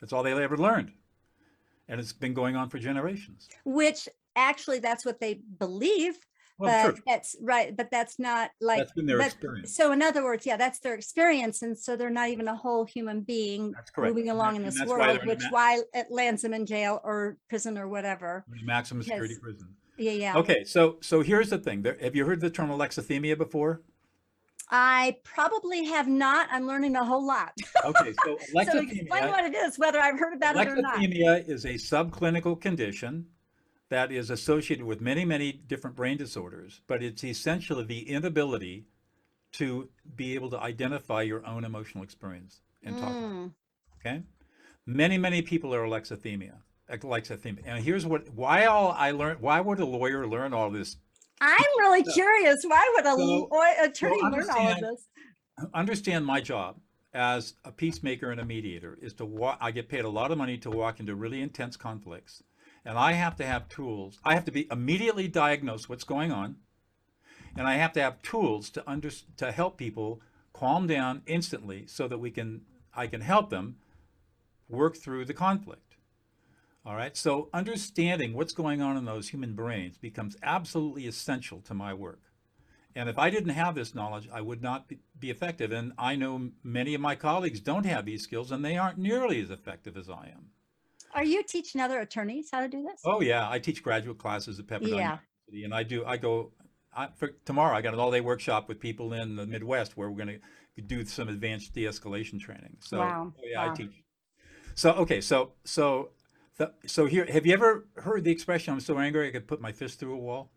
That's 0.00 0.12
all 0.12 0.22
they 0.22 0.32
ever 0.32 0.56
learned, 0.56 0.92
and 1.88 2.00
it's 2.00 2.12
been 2.12 2.34
going 2.34 2.56
on 2.56 2.68
for 2.68 2.78
generations. 2.78 3.48
Which 3.64 4.08
actually 4.36 4.78
that's 4.78 5.04
what 5.04 5.20
they 5.20 5.40
believe, 5.58 6.14
oh, 6.14 6.64
Well, 6.64 6.86
but 6.86 6.94
true. 6.94 7.02
that's 7.06 7.36
right. 7.42 7.76
But 7.76 7.90
that's 7.90 8.18
not 8.18 8.50
like 8.60 8.78
That's 8.78 8.92
been 8.92 9.06
their 9.06 9.20
experience. 9.20 9.74
So 9.74 9.92
in 9.92 10.02
other 10.02 10.22
words, 10.24 10.44
yeah, 10.46 10.56
that's 10.56 10.78
their 10.80 10.94
experience. 10.94 11.62
And 11.62 11.76
so 11.78 11.96
they're 11.96 12.10
not 12.10 12.28
even 12.28 12.48
a 12.48 12.56
whole 12.56 12.84
human 12.84 13.22
being 13.22 13.74
moving 13.96 14.28
And 14.28 14.36
along 14.38 14.54
that- 14.54 14.60
in 14.60 14.62
this 14.66 14.78
why 14.80 14.86
world, 14.86 15.20
a 15.22 15.26
which 15.26 15.42
why 15.50 15.80
it 15.94 16.06
lands 16.10 16.42
them 16.42 16.54
in 16.54 16.66
jail 16.66 17.00
or 17.04 17.36
prison 17.48 17.78
or 17.78 17.88
whatever. 17.88 18.44
maximum 18.62 19.02
security 19.02 19.36
prison. 19.40 19.68
Yeah, 19.96 20.12
yeah. 20.12 20.36
Okay, 20.36 20.62
so 20.64 20.98
so 21.00 21.22
here's 21.22 21.50
the 21.50 21.58
thing. 21.58 21.82
There, 21.82 21.96
have 22.00 22.14
you 22.14 22.24
heard 22.24 22.40
the 22.40 22.50
term 22.50 22.70
alexithymia 22.70 23.36
before? 23.36 23.82
I 24.70 25.16
probably 25.24 25.84
have 25.86 26.08
not. 26.08 26.48
I'm 26.50 26.66
learning 26.66 26.96
a 26.96 27.04
whole 27.04 27.26
lot. 27.26 27.52
Okay, 27.84 28.12
so 28.24 28.38
so 28.64 28.78
explain 28.80 29.28
what 29.28 29.44
it 29.44 29.54
is, 29.54 29.78
whether 29.78 29.98
I've 30.00 30.18
heard 30.18 30.34
about 30.34 30.56
it 30.56 30.68
or 30.68 30.76
not. 30.76 30.96
Alexithymia 30.96 31.48
is 31.48 31.64
a 31.64 31.74
subclinical 31.74 32.60
condition 32.60 33.26
that 33.88 34.12
is 34.12 34.28
associated 34.30 34.84
with 34.84 35.00
many, 35.00 35.24
many 35.24 35.52
different 35.52 35.96
brain 35.96 36.18
disorders, 36.18 36.82
but 36.86 37.02
it's 37.02 37.24
essentially 37.24 37.84
the 37.84 38.08
inability 38.08 38.84
to 39.52 39.88
be 40.14 40.34
able 40.34 40.50
to 40.50 40.58
identify 40.60 41.22
your 41.22 41.44
own 41.46 41.64
emotional 41.64 42.04
experience 42.04 42.60
and 42.82 42.96
talk. 42.98 43.10
about 43.10 43.22
it, 43.22 43.26
Mm, 43.26 43.52
Okay, 44.00 44.22
many, 44.86 45.18
many 45.18 45.42
people 45.42 45.74
are 45.74 45.82
alexithymia. 45.84 46.58
Alexithymia, 46.90 47.62
and 47.64 47.82
here's 47.84 48.06
what: 48.06 48.28
why 48.34 48.66
all 48.66 48.92
I 48.92 49.10
learned. 49.10 49.40
Why 49.40 49.60
would 49.60 49.80
a 49.80 49.84
lawyer 49.86 50.26
learn 50.26 50.52
all 50.54 50.70
this? 50.70 50.96
I'm 51.40 51.78
really 51.78 52.02
curious. 52.04 52.58
Why 52.66 52.92
would 52.96 53.06
a 53.06 53.10
So- 53.16 53.48
law- 53.50 53.84
attorney 53.84 54.16
learn 54.22 54.24
all 54.24 54.38
of 54.38 54.42
understand- 54.46 54.82
this? 54.82 55.08
Understand 55.74 56.24
my 56.26 56.40
job 56.40 56.80
as 57.12 57.54
a 57.64 57.72
peacemaker 57.72 58.30
and 58.30 58.40
a 58.40 58.44
mediator 58.44 58.96
is 59.02 59.12
to 59.14 59.24
walk. 59.24 59.58
I 59.60 59.70
get 59.72 59.88
paid 59.88 60.04
a 60.04 60.08
lot 60.08 60.30
of 60.30 60.38
money 60.38 60.56
to 60.58 60.70
walk 60.70 61.00
into 61.00 61.14
really 61.16 61.40
intense 61.40 61.76
conflicts, 61.76 62.42
and 62.84 62.96
I 62.96 63.12
have 63.12 63.34
to 63.36 63.46
have 63.46 63.68
tools. 63.68 64.20
I 64.24 64.34
have 64.34 64.44
to 64.44 64.52
be 64.52 64.68
immediately 64.70 65.26
diagnose 65.26 65.88
what's 65.88 66.04
going 66.04 66.30
on, 66.30 66.56
and 67.56 67.66
I 67.66 67.74
have 67.74 67.92
to 67.94 68.00
have 68.02 68.22
tools 68.22 68.70
to 68.70 68.88
under 68.88 69.10
to 69.36 69.50
help 69.50 69.78
people 69.78 70.20
calm 70.52 70.86
down 70.86 71.22
instantly 71.26 71.86
so 71.88 72.06
that 72.08 72.18
we 72.18 72.30
can 72.30 72.64
I 72.94 73.06
can 73.08 73.20
help 73.20 73.50
them 73.50 73.78
work 74.68 74.96
through 74.96 75.24
the 75.24 75.34
conflict. 75.34 75.87
All 76.88 76.96
right. 76.96 77.14
So 77.14 77.50
understanding 77.52 78.32
what's 78.32 78.54
going 78.54 78.80
on 78.80 78.96
in 78.96 79.04
those 79.04 79.28
human 79.28 79.52
brains 79.52 79.98
becomes 79.98 80.38
absolutely 80.42 81.06
essential 81.06 81.60
to 81.66 81.74
my 81.74 81.92
work. 81.92 82.22
And 82.94 83.10
if 83.10 83.18
I 83.18 83.28
didn't 83.28 83.50
have 83.50 83.74
this 83.74 83.94
knowledge, 83.94 84.26
I 84.32 84.40
would 84.40 84.62
not 84.62 84.88
be, 84.88 85.28
effective. 85.28 85.70
And 85.70 85.92
I 85.98 86.16
know 86.16 86.48
many 86.64 86.94
of 86.94 87.02
my 87.02 87.14
colleagues 87.14 87.60
don't 87.60 87.84
have 87.84 88.06
these 88.06 88.22
skills 88.22 88.50
and 88.50 88.64
they 88.64 88.78
aren't 88.78 88.96
nearly 88.96 89.38
as 89.42 89.50
effective 89.50 89.98
as 89.98 90.08
I 90.08 90.32
am. 90.34 90.46
Are 91.12 91.24
you 91.24 91.42
teaching 91.42 91.78
other 91.82 92.00
attorneys 92.00 92.48
how 92.50 92.60
to 92.60 92.68
do 92.68 92.82
this? 92.82 93.02
Oh 93.04 93.20
yeah, 93.20 93.50
I 93.50 93.58
teach 93.58 93.82
graduate 93.82 94.16
classes 94.16 94.58
at 94.58 94.66
Pepperdine 94.66 94.88
Yeah. 94.88 95.18
University, 95.50 95.64
and 95.64 95.74
I 95.74 95.82
do. 95.82 96.06
I 96.06 96.16
go 96.16 96.52
I, 96.96 97.08
for 97.16 97.28
tomorrow. 97.44 97.76
I 97.76 97.82
got 97.82 97.92
an 97.92 98.00
all-day 98.00 98.22
workshop 98.22 98.66
with 98.66 98.80
people 98.80 99.12
in 99.12 99.36
the 99.36 99.46
Midwest 99.46 99.98
where 99.98 100.10
we're 100.10 100.24
going 100.24 100.40
to 100.76 100.82
do 100.82 101.04
some 101.04 101.28
advanced 101.28 101.74
de-escalation 101.74 102.40
training. 102.40 102.78
So 102.80 102.98
Wow, 102.98 103.34
oh, 103.36 103.42
yeah, 103.44 103.66
wow. 103.66 103.72
I 103.72 103.76
teach. 103.76 104.02
So 104.74 104.92
okay, 104.92 105.20
so 105.20 105.52
so 105.64 106.10
the, 106.58 106.72
so 106.86 107.06
here, 107.06 107.24
have 107.26 107.46
you 107.46 107.54
ever 107.54 107.86
heard 107.96 108.24
the 108.24 108.30
expression 108.30 108.74
"I'm 108.74 108.80
so 108.80 108.98
angry 108.98 109.28
I 109.28 109.30
could 109.30 109.46
put 109.46 109.60
my 109.60 109.72
fist 109.72 109.98
through 109.98 110.14
a 110.14 110.18
wall"? 110.18 110.50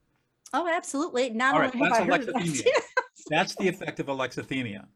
Oh, 0.54 0.68
absolutely. 0.68 1.30
Not 1.30 1.54
All 1.54 1.62
right, 1.62 1.74
only 1.74 1.88
have 1.88 1.94
I 1.94 2.06
that's 2.06 2.28
heard 2.28 2.36
alexithymia. 2.36 2.64
that. 2.64 2.82
That's 3.30 3.56
the 3.56 3.68
effect 3.68 4.00
of 4.00 4.08
alexithymia. 4.08 4.88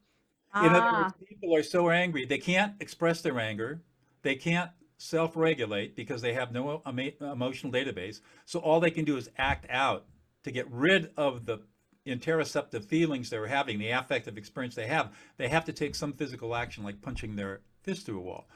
In 0.56 0.70
other 0.70 0.88
ah, 0.88 1.02
words, 1.02 1.14
people 1.28 1.54
are 1.54 1.62
so 1.62 1.90
angry 1.90 2.26
they 2.26 2.38
can't 2.38 2.74
express 2.80 3.22
their 3.22 3.38
anger, 3.38 3.82
they 4.22 4.34
can't 4.34 4.70
self-regulate 4.98 5.94
because 5.94 6.22
they 6.22 6.32
have 6.32 6.52
no 6.52 6.82
emo- 6.88 7.12
emotional 7.20 7.72
database. 7.72 8.20
So 8.44 8.58
all 8.58 8.80
they 8.80 8.90
can 8.90 9.04
do 9.04 9.16
is 9.16 9.30
act 9.38 9.66
out 9.70 10.06
to 10.42 10.50
get 10.50 10.70
rid 10.70 11.10
of 11.16 11.46
the 11.46 11.60
interoceptive 12.06 12.84
feelings 12.84 13.28
they're 13.28 13.46
having, 13.46 13.78
the 13.78 13.90
affective 13.90 14.38
experience 14.38 14.74
they 14.74 14.86
have. 14.86 15.12
They 15.36 15.48
have 15.48 15.64
to 15.66 15.72
take 15.72 15.94
some 15.94 16.12
physical 16.12 16.54
action, 16.54 16.84
like 16.84 17.02
punching 17.02 17.36
their 17.36 17.60
fist 17.82 18.06
through 18.06 18.18
a 18.18 18.22
wall. 18.22 18.48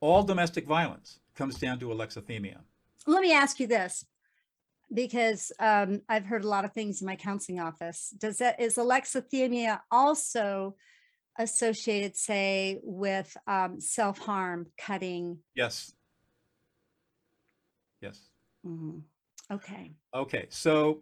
All 0.00 0.22
domestic 0.22 0.66
violence 0.66 1.19
comes 1.40 1.58
down 1.58 1.78
to 1.78 1.86
alexithymia. 1.86 2.58
let 3.06 3.22
me 3.22 3.32
ask 3.32 3.58
you 3.60 3.66
this 3.66 4.04
because 4.92 5.50
um, 5.58 6.02
I've 6.06 6.26
heard 6.26 6.44
a 6.44 6.48
lot 6.48 6.66
of 6.66 6.72
things 6.74 7.00
in 7.00 7.06
my 7.06 7.16
counseling 7.16 7.58
office. 7.58 8.12
Does 8.18 8.36
that 8.38 8.60
is 8.60 8.76
alexithymia 8.76 9.80
also 9.90 10.76
associated, 11.38 12.14
say, 12.14 12.78
with 12.82 13.34
um, 13.46 13.80
self 13.80 14.18
harm, 14.18 14.66
cutting? 14.76 15.38
Yes. 15.54 15.94
Yes. 18.02 18.20
Mhm. 18.66 19.00
Okay. 19.50 19.92
Okay, 20.12 20.46
so 20.50 21.00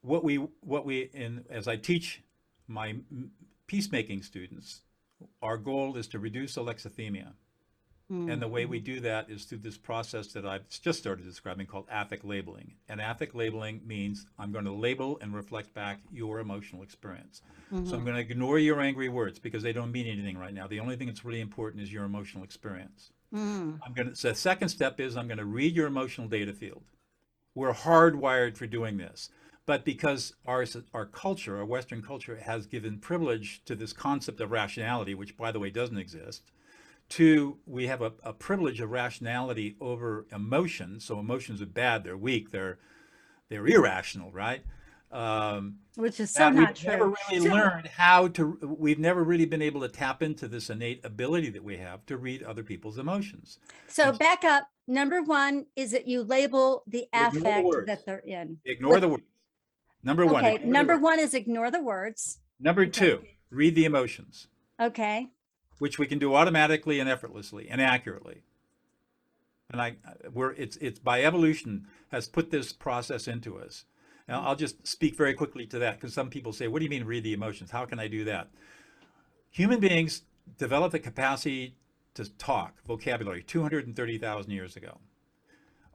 what 0.00 0.24
we 0.24 0.36
what 0.60 0.86
we 0.86 1.10
in 1.12 1.44
as 1.50 1.68
I 1.68 1.76
teach 1.76 2.22
my 2.66 2.96
peacemaking 3.66 4.22
students, 4.22 4.80
our 5.42 5.58
goal 5.58 5.96
is 5.98 6.08
to 6.08 6.18
reduce 6.18 6.56
alexithymia, 6.56 7.34
and 8.10 8.42
the 8.42 8.48
way 8.48 8.66
we 8.66 8.78
do 8.78 9.00
that 9.00 9.30
is 9.30 9.44
through 9.44 9.58
this 9.58 9.78
process 9.78 10.28
that 10.34 10.44
I've 10.44 10.68
just 10.68 10.98
started 10.98 11.24
describing 11.24 11.66
called 11.66 11.86
affect 11.90 12.24
labeling. 12.24 12.74
And 12.88 13.00
affect 13.00 13.34
labeling 13.34 13.80
means 13.86 14.26
I'm 14.38 14.52
going 14.52 14.66
to 14.66 14.72
label 14.72 15.18
and 15.22 15.34
reflect 15.34 15.72
back 15.72 16.00
your 16.12 16.40
emotional 16.40 16.82
experience. 16.82 17.40
So 17.86 17.96
I'm 17.96 18.04
going 18.04 18.16
to 18.16 18.20
ignore 18.20 18.58
your 18.58 18.82
angry 18.82 19.08
words 19.08 19.38
because 19.38 19.62
they 19.62 19.72
don't 19.72 19.92
mean 19.92 20.06
anything 20.06 20.36
right 20.36 20.52
now. 20.52 20.66
The 20.66 20.78
only 20.78 20.94
thing 20.96 21.06
that's 21.06 21.24
really 21.24 21.40
important 21.40 21.82
is 21.82 21.90
your 21.90 22.04
emotional 22.04 22.44
experience. 22.44 23.12
Mm. 23.34 23.80
I'm 23.82 23.94
going 23.94 24.10
to, 24.10 24.14
so 24.14 24.28
the 24.28 24.34
second 24.34 24.68
step 24.68 25.00
is 25.00 25.16
I'm 25.16 25.26
going 25.26 25.38
to 25.38 25.46
read 25.46 25.74
your 25.74 25.86
emotional 25.86 26.28
data 26.28 26.52
field. 26.52 26.82
We're 27.54 27.72
hardwired 27.72 28.58
for 28.58 28.66
doing 28.66 28.98
this. 28.98 29.30
But 29.64 29.86
because 29.86 30.34
our, 30.44 30.66
our 30.92 31.06
culture, 31.06 31.56
our 31.56 31.64
Western 31.64 32.02
culture, 32.02 32.36
has 32.44 32.66
given 32.66 32.98
privilege 32.98 33.62
to 33.64 33.74
this 33.74 33.94
concept 33.94 34.40
of 34.42 34.50
rationality, 34.50 35.14
which, 35.14 35.38
by 35.38 35.50
the 35.50 35.60
way, 35.60 35.70
doesn't 35.70 35.96
exist, 35.96 36.42
two, 37.16 37.58
we 37.66 37.86
have 37.88 38.00
a, 38.00 38.12
a 38.22 38.32
privilege 38.32 38.80
of 38.80 38.90
rationality 38.90 39.76
over 39.80 40.26
emotion. 40.32 40.98
So 41.00 41.18
emotions 41.18 41.60
are 41.60 41.66
bad, 41.66 42.04
they're 42.04 42.16
weak, 42.16 42.50
they're, 42.50 42.78
they're 43.48 43.66
irrational, 43.66 44.32
right? 44.32 44.62
Um, 45.10 45.76
Which 45.96 46.18
is 46.20 46.30
so 46.32 46.48
not 46.48 46.68
we've 46.68 46.74
true. 46.78 46.90
never 46.90 47.06
really 47.30 47.46
So- 47.46 47.54
learned 47.54 47.86
how 47.88 48.28
to 48.28 48.58
we've 48.78 48.98
never 48.98 49.22
really 49.22 49.44
been 49.44 49.60
able 49.60 49.82
to 49.82 49.88
tap 49.88 50.22
into 50.22 50.48
this 50.48 50.70
innate 50.70 51.04
ability 51.04 51.50
that 51.50 51.62
we 51.62 51.76
have 51.76 52.06
to 52.06 52.16
read 52.16 52.42
other 52.42 52.62
people's 52.62 52.96
emotions 52.96 53.58
So 53.88 54.04
Yes. 54.06 54.16
back 54.18 54.44
up. 54.44 54.68
Number 54.88 55.22
one 55.22 55.66
is 55.76 55.90
that 55.90 56.08
you 56.08 56.22
label 56.22 56.82
the 56.86 57.06
Ignore 57.12 57.30
the 57.32 57.38
affect 57.40 57.86
that 57.88 58.06
they're 58.06 58.18
in. 58.20 58.56
ignore 58.64 59.00
the 59.00 59.08
words 59.10 59.22
number 60.02 60.24
one 60.24 60.46
Okay. 60.46 60.64
Number 60.64 60.96
one 60.98 61.18
is 61.20 61.34
ignore 61.34 61.70
the 61.70 61.82
words. 61.82 62.38
number 62.58 62.86
two 62.86 63.22
read 63.50 63.74
the 63.74 63.84
emotions 63.84 64.48
Okay. 64.80 65.28
Which 65.82 65.98
we 65.98 66.06
can 66.06 66.20
do 66.20 66.32
automatically 66.36 67.00
and 67.00 67.08
effortlessly 67.10 67.68
and 67.68 67.80
accurately. 67.80 68.44
And 69.68 69.82
i 69.82 69.96
we're 70.32 70.52
it's 70.52 70.76
it's 70.76 71.00
by 71.00 71.24
evolution 71.24 71.88
has 72.12 72.28
put 72.28 72.52
this 72.52 72.72
process 72.72 73.26
into 73.26 73.58
us. 73.58 73.84
Now 74.28 74.42
i'll 74.46 74.54
just 74.54 74.86
speak 74.86 75.16
very 75.16 75.34
quickly 75.34 75.66
to 75.66 75.80
that 75.80 75.96
because 75.96 76.14
some 76.14 76.30
people 76.30 76.52
say 76.52 76.68
what 76.68 76.78
do 76.78 76.84
you 76.84 76.90
mean 76.90 77.02
read 77.02 77.24
the 77.24 77.32
emotions? 77.32 77.72
How 77.72 77.84
can 77.84 77.98
i 77.98 78.06
do 78.06 78.22
that? 78.26 78.50
Human 79.50 79.80
beings 79.80 80.22
developed 80.56 80.92
the 80.92 81.00
capacity 81.00 81.74
to 82.14 82.30
talk 82.36 82.76
vocabulary 82.86 83.42
230,000 83.42 84.52
years 84.52 84.76
ago. 84.76 85.00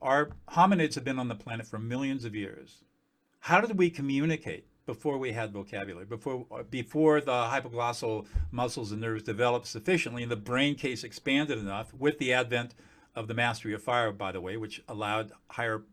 Our 0.01 0.32
hominids 0.49 0.95
have 0.95 1.05
been 1.05 1.18
on 1.18 1.30
the 1.30 1.36
planet 1.36 1.66
for 1.66 1.80
millions 1.80 2.26
of 2.26 2.36
years. 2.36 2.84
How 3.39 3.61
did 3.61 3.78
we 3.78 3.89
communicate 3.89 4.68
before 4.88 5.19
we 5.19 5.33
had 5.33 5.51
vocabulary 5.53 6.05
before 6.05 6.45
before 6.71 7.21
the 7.21 7.31
hypoglossal 7.31 8.25
muscles 8.51 8.91
and 8.91 9.01
nerves 9.01 9.21
developed 9.21 9.67
sufficiently 9.67 10.23
and 10.23 10.31
the 10.31 10.35
brain 10.35 10.73
case 10.73 11.03
expanded 11.03 11.59
enough 11.59 11.93
with 11.93 12.17
the 12.17 12.33
advent 12.33 12.73
of 13.15 13.27
the 13.27 13.33
mastery 13.35 13.73
of 13.73 13.83
fire 13.83 14.11
by 14.11 14.31
the 14.31 14.41
way 14.41 14.57
which 14.57 14.81
allowed 14.88 15.31
higher 15.51 15.83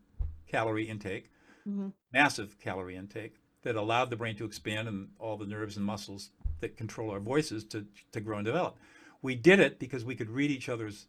calorie 0.47 0.89
intake 0.89 1.29
Mhm. 1.67 1.93
massive 2.13 2.59
calorie 2.59 2.95
intake 2.95 3.35
that 3.63 3.75
allowed 3.75 4.09
the 4.11 4.15
brain 4.15 4.35
to 4.35 4.45
expand 4.45 4.87
and 4.87 5.09
all 5.19 5.35
the 5.37 5.47
nerves 5.47 5.77
and 5.77 5.85
muscles 5.85 6.29
that 6.59 6.77
control 6.77 7.09
our 7.11 7.19
voices 7.19 7.63
to, 7.65 7.87
to 8.11 8.21
grow 8.21 8.37
and 8.37 8.45
develop 8.45 8.77
we 9.21 9.35
did 9.35 9.59
it 9.59 9.79
because 9.79 10.05
we 10.05 10.15
could 10.15 10.29
read 10.29 10.51
each 10.51 10.69
other's 10.69 11.07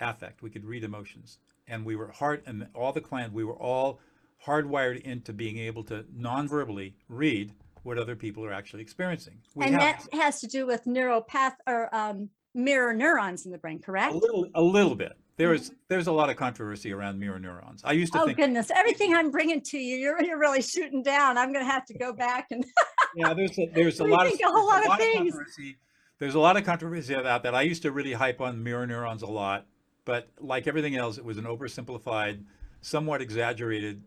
affect. 0.00 0.42
We 0.42 0.50
could 0.50 0.64
read 0.64 0.84
emotions, 0.84 1.38
and 1.66 1.84
we 1.84 1.96
were 1.96 2.12
heart 2.12 2.44
And 2.46 2.68
all 2.74 2.92
the 2.92 3.00
clients, 3.00 3.34
we 3.34 3.42
were 3.42 3.56
all 3.56 3.98
hardwired 4.44 5.00
into 5.02 5.32
being 5.32 5.58
able 5.58 5.82
to 5.84 6.04
non-verbally 6.14 6.94
read 7.08 7.52
what 7.82 7.98
other 7.98 8.16
people 8.16 8.44
are 8.44 8.52
actually 8.52 8.82
experiencing. 8.82 9.38
We 9.54 9.66
and 9.66 9.74
that 9.76 10.06
has 10.12 10.40
to 10.40 10.46
do 10.46 10.66
with 10.66 10.84
neuropath 10.84 11.54
or 11.66 11.94
um, 11.94 12.28
mirror 12.54 12.92
neurons 12.94 13.46
in 13.46 13.52
the 13.52 13.58
brain, 13.58 13.78
correct? 13.80 14.12
a 14.14 14.16
little, 14.16 14.46
a 14.54 14.62
little 14.62 14.94
bit. 14.94 15.16
There 15.36 15.54
is, 15.54 15.72
there's 15.86 16.08
a 16.08 16.12
lot 16.12 16.30
of 16.30 16.36
controversy 16.36 16.92
around 16.92 17.18
mirror 17.20 17.38
neurons. 17.38 17.82
I 17.84 17.92
used 17.92 18.12
to 18.12 18.18
Mm-hmm. 18.18 18.22
Oh 18.22 18.26
think, 18.26 18.38
goodness! 18.38 18.72
Everything 18.74 19.14
I'm 19.14 19.30
bringing 19.30 19.60
to 19.66 19.78
you, 19.78 19.96
you're 19.96 20.20
you're 20.20 20.38
really 20.38 20.60
shooting 20.62 21.00
down. 21.00 21.38
I'm 21.38 21.52
going 21.52 21.64
to 21.64 21.70
have 21.70 21.84
to 21.86 21.94
go 21.94 22.12
back 22.12 22.48
and 22.50 22.64
yeah, 23.14 23.32
there's 23.34 23.56
a, 23.56 23.66
there's 23.72 24.00
a 24.00 24.04
lot 24.04 24.26
of 24.26 24.32
a 24.32 24.36
whole 24.44 24.66
there's 24.68 24.86
lot 24.88 24.92
of 24.94 24.98
things. 24.98 25.30
controversy. 25.30 25.76
There's 26.18 26.34
a 26.34 26.40
lot 26.40 26.56
of 26.56 26.64
controversy 26.64 27.14
about 27.14 27.44
that. 27.44 27.54
I 27.54 27.62
used 27.62 27.82
to 27.82 27.92
really 27.92 28.14
hype 28.14 28.40
on 28.40 28.64
mirror 28.64 28.84
neurons 28.84 29.22
a 29.22 29.26
lot, 29.28 29.66
but 30.04 30.28
like 30.40 30.66
everything 30.66 30.96
else, 30.96 31.18
it 31.18 31.24
was 31.24 31.38
an 31.38 31.44
oversimplified, 31.44 32.42
somewhat 32.80 33.22
exaggerated 33.22 34.02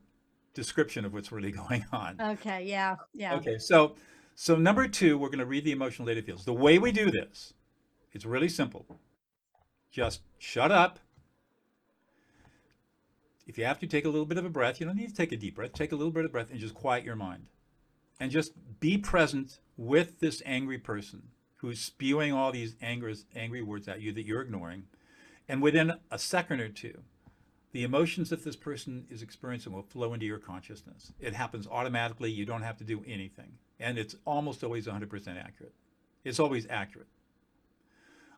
description 0.53 1.05
of 1.05 1.13
what's 1.13 1.31
really 1.31 1.51
going 1.63 1.85
on. 1.91 2.19
okay, 2.19 2.65
yeah, 2.65 2.95
yeah. 3.13 3.35
Okay, 3.35 3.57
so 3.57 3.95
so 4.35 4.55
number 4.55 4.87
two, 4.87 5.17
we're 5.17 5.29
going 5.29 5.39
to 5.39 5.45
read 5.45 5.65
the 5.65 5.71
emotional 5.71 6.07
data 6.07 6.21
fields. 6.21 6.45
The 6.45 6.53
way 6.53 6.79
we 6.79 6.91
do 6.91 7.11
this, 7.11 7.53
it's 8.11 8.25
really 8.25 8.49
simple. 8.49 8.85
Just 9.91 10.21
shut 10.37 10.71
up. 10.71 10.99
If 13.45 13.57
you 13.57 13.65
have 13.65 13.79
to 13.79 13.87
take 13.87 14.05
a 14.05 14.09
little 14.09 14.25
bit 14.25 14.37
of 14.37 14.45
a 14.45 14.49
breath, 14.49 14.79
you 14.79 14.85
don't 14.85 14.95
need 14.95 15.09
to 15.09 15.15
take 15.15 15.31
a 15.31 15.37
deep 15.37 15.55
breath. 15.55 15.73
Take 15.73 15.91
a 15.91 15.95
little 15.95 16.11
bit 16.11 16.25
of 16.25 16.31
breath 16.31 16.49
and 16.51 16.59
just 16.59 16.73
quiet 16.73 17.03
your 17.03 17.15
mind. 17.15 17.47
And 18.19 18.31
just 18.31 18.53
be 18.79 18.97
present 18.97 19.59
with 19.77 20.19
this 20.19 20.41
angry 20.45 20.77
person 20.77 21.23
who's 21.57 21.81
spewing 21.81 22.31
all 22.33 22.51
these 22.51 22.75
angry, 22.81 23.15
angry 23.35 23.61
words 23.61 23.87
at 23.87 24.01
you 24.01 24.11
that 24.13 24.25
you're 24.25 24.41
ignoring. 24.41 24.83
And 25.49 25.61
within 25.61 25.93
a 26.09 26.17
second 26.17 26.61
or 26.61 26.69
two, 26.69 27.01
the 27.71 27.83
emotions 27.83 28.29
that 28.29 28.43
this 28.43 28.55
person 28.55 29.05
is 29.09 29.21
experiencing 29.21 29.71
will 29.71 29.81
flow 29.81 30.13
into 30.13 30.25
your 30.25 30.39
consciousness. 30.39 31.13
It 31.19 31.33
happens 31.33 31.67
automatically. 31.67 32.31
You 32.31 32.45
don't 32.45 32.63
have 32.63 32.77
to 32.77 32.83
do 32.83 33.03
anything. 33.07 33.53
And 33.79 33.97
it's 33.97 34.15
almost 34.25 34.63
always 34.63 34.87
100% 34.87 35.43
accurate. 35.43 35.73
It's 36.23 36.39
always 36.39 36.67
accurate. 36.69 37.07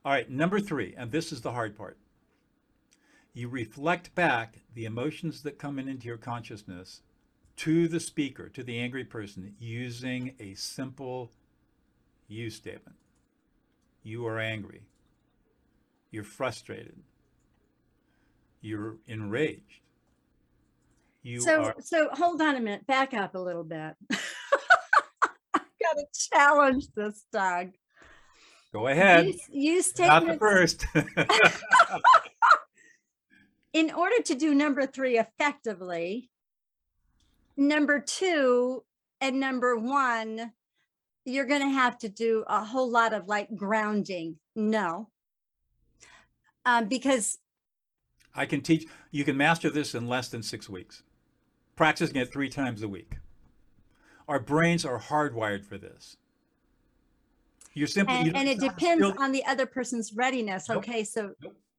All 0.05 0.11
right, 0.11 0.29
number 0.29 0.59
three, 0.59 0.93
and 0.97 1.11
this 1.11 1.31
is 1.31 1.41
the 1.41 1.53
hard 1.53 1.77
part. 1.77 1.97
You 3.33 3.49
reflect 3.49 4.13
back 4.13 4.59
the 4.73 4.85
emotions 4.85 5.41
that 5.43 5.57
come 5.57 5.79
in 5.79 5.87
into 5.87 6.07
your 6.07 6.17
consciousness 6.17 7.01
to 7.55 7.87
the 7.87 7.99
speaker, 7.99 8.49
to 8.49 8.63
the 8.63 8.79
angry 8.79 9.03
person, 9.03 9.55
using 9.59 10.35
a 10.39 10.53
simple 10.53 11.31
you 12.27 12.49
statement. 12.49 12.97
You 14.03 14.27
are 14.27 14.39
angry. 14.39 14.83
You're 16.11 16.23
frustrated. 16.23 16.97
You're 18.63 18.95
enraged. 19.07 19.81
You 21.21 21.41
so 21.41 21.63
are 21.65 21.75
so 21.81 22.07
hold 22.13 22.41
on 22.41 22.55
a 22.55 22.61
minute. 22.61 22.87
Back 22.87 23.13
up 23.13 23.35
a 23.35 23.39
little 23.39 23.65
bit. 23.65 23.93
I 24.11 25.59
got 25.81 25.97
to 25.97 26.05
challenge 26.31 26.87
this, 26.95 27.25
Doug. 27.31 27.71
go 28.71 28.87
ahead. 28.87 29.27
Use, 29.27 29.49
use 29.51 29.99
Not 29.99 30.25
the 30.25 30.37
first. 30.37 30.85
in 33.73 33.91
order 33.91 34.21
to 34.23 34.33
do 34.33 34.55
number 34.55 34.87
three 34.87 35.19
effectively. 35.19 36.29
Number 37.57 37.99
two 37.99 38.83
and 39.19 39.41
number 39.41 39.77
one, 39.77 40.53
you're 41.25 41.45
going 41.45 41.61
to 41.61 41.69
have 41.69 41.97
to 41.99 42.09
do 42.09 42.45
a 42.47 42.63
whole 42.63 42.89
lot 42.89 43.13
of 43.13 43.27
like 43.27 43.53
grounding. 43.55 44.37
No, 44.55 45.09
um, 46.65 46.87
because 46.87 47.37
I 48.35 48.45
can 48.45 48.61
teach, 48.61 48.87
you 49.11 49.23
can 49.23 49.37
master 49.37 49.69
this 49.69 49.93
in 49.95 50.07
less 50.07 50.29
than 50.29 50.41
six 50.41 50.69
weeks, 50.69 51.03
practicing 51.75 52.15
it 52.17 52.31
three 52.31 52.49
times 52.49 52.81
a 52.81 52.87
week. 52.87 53.17
Our 54.27 54.39
brains 54.39 54.85
are 54.85 54.99
hardwired 54.99 55.65
for 55.65 55.77
this. 55.77 56.17
You're 57.73 57.87
simply, 57.87 58.15
and, 58.15 58.25
don't- 58.27 58.35
and 58.37 58.47
it 58.49 58.53
it's 58.53 58.61
not 58.61 58.71
a 58.71 58.75
depends 58.75 59.17
on 59.19 59.31
the 59.31 59.45
other 59.45 59.65
person's 59.65 60.13
readiness. 60.13 60.69
Nope. 60.69 60.77
Okay, 60.79 61.03
so 61.03 61.33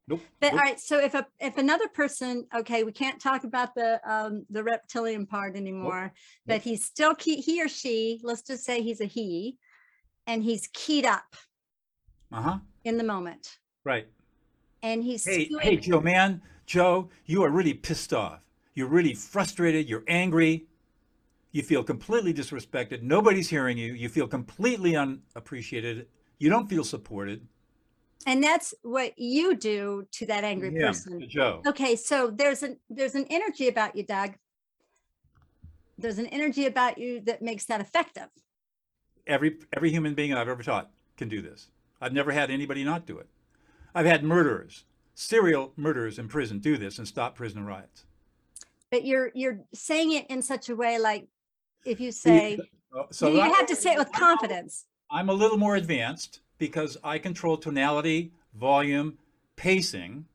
Nope, 0.06 0.20
But 0.38 0.48
nope. 0.52 0.52
all 0.52 0.58
right, 0.58 0.78
so 0.78 0.98
if 1.00 1.14
a 1.14 1.26
if 1.40 1.56
another 1.56 1.88
person, 1.88 2.46
okay, 2.54 2.82
we 2.84 2.92
can't 2.92 3.18
talk 3.18 3.44
about 3.44 3.74
the 3.74 4.00
um 4.04 4.44
the 4.50 4.62
reptilian 4.62 5.24
part 5.24 5.56
anymore, 5.56 6.12
but 6.46 6.60
he's 6.60 6.84
still 6.84 7.14
key, 7.14 7.36
he 7.40 7.62
or 7.62 7.68
she, 7.68 8.20
let's 8.22 8.42
just 8.42 8.64
say 8.64 8.82
he's 8.82 9.00
a 9.00 9.06
he, 9.06 9.56
and 10.26 10.42
he's 10.42 10.68
keyed 10.74 11.06
up 11.06 11.34
Uh-huh, 12.32 12.58
in 12.84 12.98
the 12.98 13.04
moment. 13.04 13.56
right. 13.84 14.06
And 14.84 15.02
he's 15.02 15.24
Hey, 15.24 15.48
skewing- 15.48 15.60
hey, 15.62 15.76
Joe, 15.78 16.00
man, 16.00 16.42
Joe, 16.66 17.08
you 17.24 17.42
are 17.42 17.48
really 17.50 17.72
pissed 17.72 18.12
off. 18.12 18.40
You're 18.74 18.86
really 18.88 19.14
frustrated. 19.14 19.88
You're 19.88 20.04
angry. 20.06 20.66
You 21.52 21.62
feel 21.62 21.82
completely 21.82 22.34
disrespected. 22.34 23.00
Nobody's 23.02 23.48
hearing 23.48 23.78
you. 23.78 23.94
You 23.94 24.08
feel 24.10 24.28
completely 24.28 24.94
unappreciated. 24.94 26.06
You 26.38 26.50
don't 26.50 26.68
feel 26.68 26.84
supported. 26.84 27.48
and 28.26 28.42
that's 28.42 28.72
what 28.82 29.12
you 29.18 29.54
do 29.54 30.06
to 30.10 30.24
that 30.26 30.44
angry 30.44 30.72
Yeah, 30.74 30.86
person. 30.88 31.22
Joe. 31.28 31.60
Okay, 31.66 31.94
so 31.94 32.30
there's 32.30 32.62
an 32.62 32.78
there's 32.88 33.14
an 33.14 33.26
energy 33.28 33.68
about 33.68 33.94
you, 33.96 34.02
Doug. 34.02 34.34
There's 35.98 36.18
an 36.18 36.26
energy 36.28 36.64
about 36.66 36.96
you 36.98 37.20
that 37.22 37.42
makes 37.42 37.66
that 37.66 37.80
effective. 37.82 38.28
Every 39.26 39.58
every 39.74 39.90
human 39.90 40.14
being 40.14 40.32
I've 40.32 40.48
ever 40.48 40.62
taught 40.62 40.90
can 41.18 41.28
do 41.28 41.40
this. 41.42 41.70
I've 42.00 42.12
never 42.14 42.32
had 42.32 42.50
anybody 42.50 42.82
not 42.82 43.04
do 43.06 43.18
it. 43.18 43.28
I've 43.94 44.06
had 44.06 44.24
murderers, 44.24 44.84
serial 45.14 45.72
murderers 45.76 46.18
in 46.18 46.28
prison 46.28 46.58
do 46.58 46.76
this 46.76 46.98
and 46.98 47.06
stop 47.06 47.36
prison 47.36 47.64
riots. 47.64 48.04
But 48.90 49.04
you're 49.04 49.30
you're 49.34 49.60
saying 49.72 50.12
it 50.12 50.26
in 50.28 50.42
such 50.42 50.68
a 50.68 50.76
way 50.76 50.98
like 50.98 51.26
if 51.84 52.00
you 52.00 52.12
say 52.12 52.58
Uh, 52.96 53.04
So 53.10 53.28
you 53.28 53.40
have 53.40 53.66
to 53.66 53.76
say 53.76 53.92
it 53.94 53.98
with 53.98 54.12
confidence. 54.12 54.86
I'm 55.10 55.28
a 55.28 55.32
little 55.32 55.58
more 55.58 55.76
advanced 55.76 56.40
because 56.58 56.96
I 57.02 57.18
control 57.18 57.56
tonality, 57.56 58.32
volume, 58.54 59.18
pacing 59.56 60.26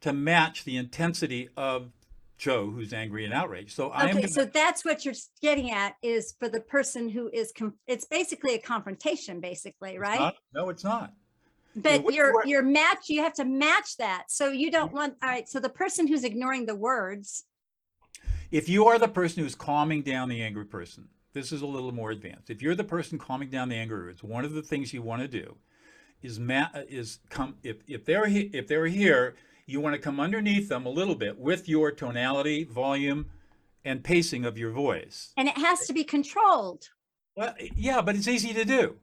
to 0.00 0.12
match 0.12 0.64
the 0.64 0.76
intensity 0.76 1.48
of 1.56 1.92
Joe, 2.38 2.70
who's 2.70 2.92
angry 2.92 3.24
and 3.24 3.32
outraged. 3.32 3.74
So 3.74 3.90
I 3.90 4.08
am. 4.08 4.16
Okay, 4.18 4.26
so 4.26 4.44
that's 4.44 4.84
what 4.84 5.04
you're 5.04 5.14
getting 5.40 5.70
at 5.70 5.96
is 6.02 6.34
for 6.38 6.48
the 6.48 6.60
person 6.60 7.08
who 7.08 7.30
is, 7.32 7.52
com- 7.56 7.74
it's 7.86 8.04
basically 8.04 8.54
a 8.54 8.58
confrontation, 8.58 9.40
basically, 9.40 9.98
right? 9.98 10.18
not- 10.20 10.36
no, 10.54 10.68
it's 10.68 10.84
not. 10.84 11.12
But 11.76 12.04
what 12.04 12.14
you 12.14 12.20
you're, 12.20 12.46
you're 12.46 12.62
match, 12.62 13.08
you 13.08 13.22
have 13.22 13.34
to 13.34 13.44
match 13.44 13.96
that. 13.98 14.24
So 14.28 14.50
you 14.50 14.70
don't 14.70 14.88
mm-hmm. 14.88 14.96
want, 14.96 15.14
all 15.22 15.28
right, 15.28 15.48
so 15.48 15.60
the 15.60 15.68
person 15.68 16.06
who's 16.06 16.24
ignoring 16.24 16.66
the 16.66 16.74
words, 16.74 17.44
If 18.50 18.68
you 18.68 18.86
are 18.86 18.98
the 18.98 19.08
person 19.08 19.42
who's 19.42 19.54
calming 19.54 20.02
down 20.02 20.28
the 20.28 20.42
angry 20.42 20.64
person, 20.64 21.08
this 21.32 21.52
is 21.52 21.60
a 21.60 21.66
little 21.66 21.92
more 21.92 22.10
advanced. 22.10 22.48
If 22.48 22.62
you're 22.62 22.74
the 22.74 22.84
person 22.84 23.18
calming 23.18 23.50
down 23.50 23.68
the 23.68 23.76
angry 23.76 23.98
words, 23.98 24.22
one 24.22 24.44
of 24.44 24.52
the 24.52 24.62
things 24.62 24.94
you 24.94 25.02
want 25.02 25.20
to 25.22 25.28
do 25.28 25.56
is 26.22 26.40
ma- 26.40 26.70
is 26.88 27.18
come 27.28 27.56
if 27.62 27.76
if 27.86 28.06
they're 28.06 28.26
he- 28.26 28.50
if 28.54 28.66
they're 28.66 28.86
here, 28.86 29.36
you 29.66 29.80
want 29.80 29.94
to 29.94 30.00
come 30.00 30.18
underneath 30.18 30.68
them 30.68 30.86
a 30.86 30.90
little 30.90 31.14
bit 31.14 31.38
with 31.38 31.68
your 31.68 31.90
tonality, 31.90 32.64
volume, 32.64 33.26
and 33.84 34.02
pacing 34.02 34.46
of 34.46 34.56
your 34.56 34.70
voice. 34.70 35.32
and 35.36 35.46
it 35.46 35.58
has 35.58 35.86
to 35.86 35.92
be 35.92 36.04
controlled. 36.04 36.88
Well, 37.36 37.54
yeah, 37.76 38.00
but 38.00 38.16
it's 38.16 38.28
easy 38.28 38.54
to 38.54 38.64
do. 38.64 38.96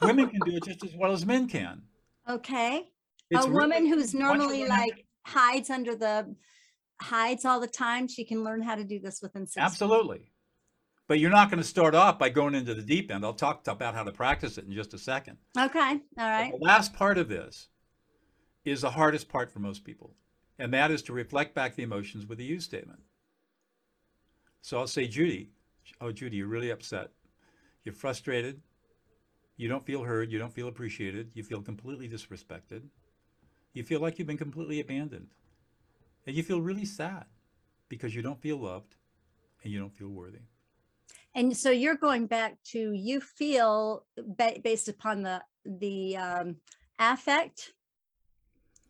Women 0.00 0.28
can 0.30 0.40
do 0.44 0.56
it 0.56 0.64
just 0.64 0.84
as 0.84 0.94
well 0.94 1.12
as 1.12 1.24
men 1.24 1.48
can. 1.48 1.82
Okay. 2.28 2.88
It's 3.30 3.46
A 3.46 3.48
woman 3.48 3.86
who's 3.86 4.14
normally 4.14 4.66
like 4.66 5.06
hides 5.26 5.70
under 5.70 5.94
the, 5.94 6.34
hides 7.00 7.44
all 7.44 7.60
the 7.60 7.66
time, 7.66 8.08
she 8.08 8.24
can 8.24 8.44
learn 8.44 8.62
how 8.62 8.74
to 8.74 8.84
do 8.84 9.00
this 9.00 9.20
within 9.22 9.46
six. 9.46 9.62
Absolutely. 9.62 10.32
But 11.08 11.18
you're 11.18 11.30
not 11.30 11.50
going 11.50 11.62
to 11.62 11.68
start 11.68 11.94
off 11.94 12.18
by 12.18 12.28
going 12.28 12.54
into 12.54 12.74
the 12.74 12.82
deep 12.82 13.10
end. 13.10 13.24
I'll 13.24 13.34
talk 13.34 13.66
about 13.66 13.94
how 13.94 14.04
to 14.04 14.12
practice 14.12 14.56
it 14.56 14.64
in 14.64 14.72
just 14.72 14.94
a 14.94 14.98
second. 14.98 15.36
Okay, 15.58 15.78
all 15.78 15.98
But 16.16 16.22
right. 16.22 16.52
The 16.52 16.64
last 16.64 16.94
part 16.94 17.18
of 17.18 17.28
this 17.28 17.68
is 18.64 18.82
the 18.82 18.90
hardest 18.90 19.28
part 19.28 19.50
for 19.50 19.58
most 19.58 19.84
people, 19.84 20.14
and 20.58 20.72
that 20.72 20.90
is 20.90 21.02
to 21.02 21.12
reflect 21.12 21.54
back 21.54 21.74
the 21.74 21.82
emotions 21.82 22.26
with 22.26 22.38
a 22.38 22.44
you 22.44 22.60
statement. 22.60 23.00
So 24.62 24.78
I'll 24.78 24.86
say, 24.86 25.08
Judy, 25.08 25.50
oh, 26.00 26.12
Judy, 26.12 26.36
you're 26.36 26.46
really 26.46 26.70
upset. 26.70 27.10
You're 27.84 27.94
frustrated. 27.94 28.62
You 29.56 29.68
don't 29.68 29.84
feel 29.84 30.02
heard. 30.02 30.32
You 30.32 30.38
don't 30.38 30.52
feel 30.52 30.68
appreciated. 30.68 31.30
You 31.34 31.42
feel 31.42 31.62
completely 31.62 32.08
disrespected. 32.08 32.82
You 33.72 33.84
feel 33.84 34.00
like 34.00 34.18
you've 34.18 34.28
been 34.28 34.38
completely 34.38 34.80
abandoned. 34.80 35.34
And 36.26 36.36
you 36.36 36.42
feel 36.42 36.60
really 36.60 36.84
sad 36.84 37.24
because 37.88 38.14
you 38.14 38.22
don't 38.22 38.40
feel 38.40 38.58
loved 38.58 38.96
and 39.62 39.72
you 39.72 39.78
don't 39.78 39.94
feel 39.94 40.08
worthy. 40.08 40.40
And 41.34 41.56
so 41.56 41.70
you're 41.70 41.96
going 41.96 42.26
back 42.26 42.56
to, 42.72 42.92
you 42.92 43.20
feel 43.20 44.04
ba- 44.16 44.58
based 44.62 44.88
upon 44.88 45.22
the, 45.22 45.42
the 45.64 46.16
um, 46.16 46.56
affect 46.98 47.72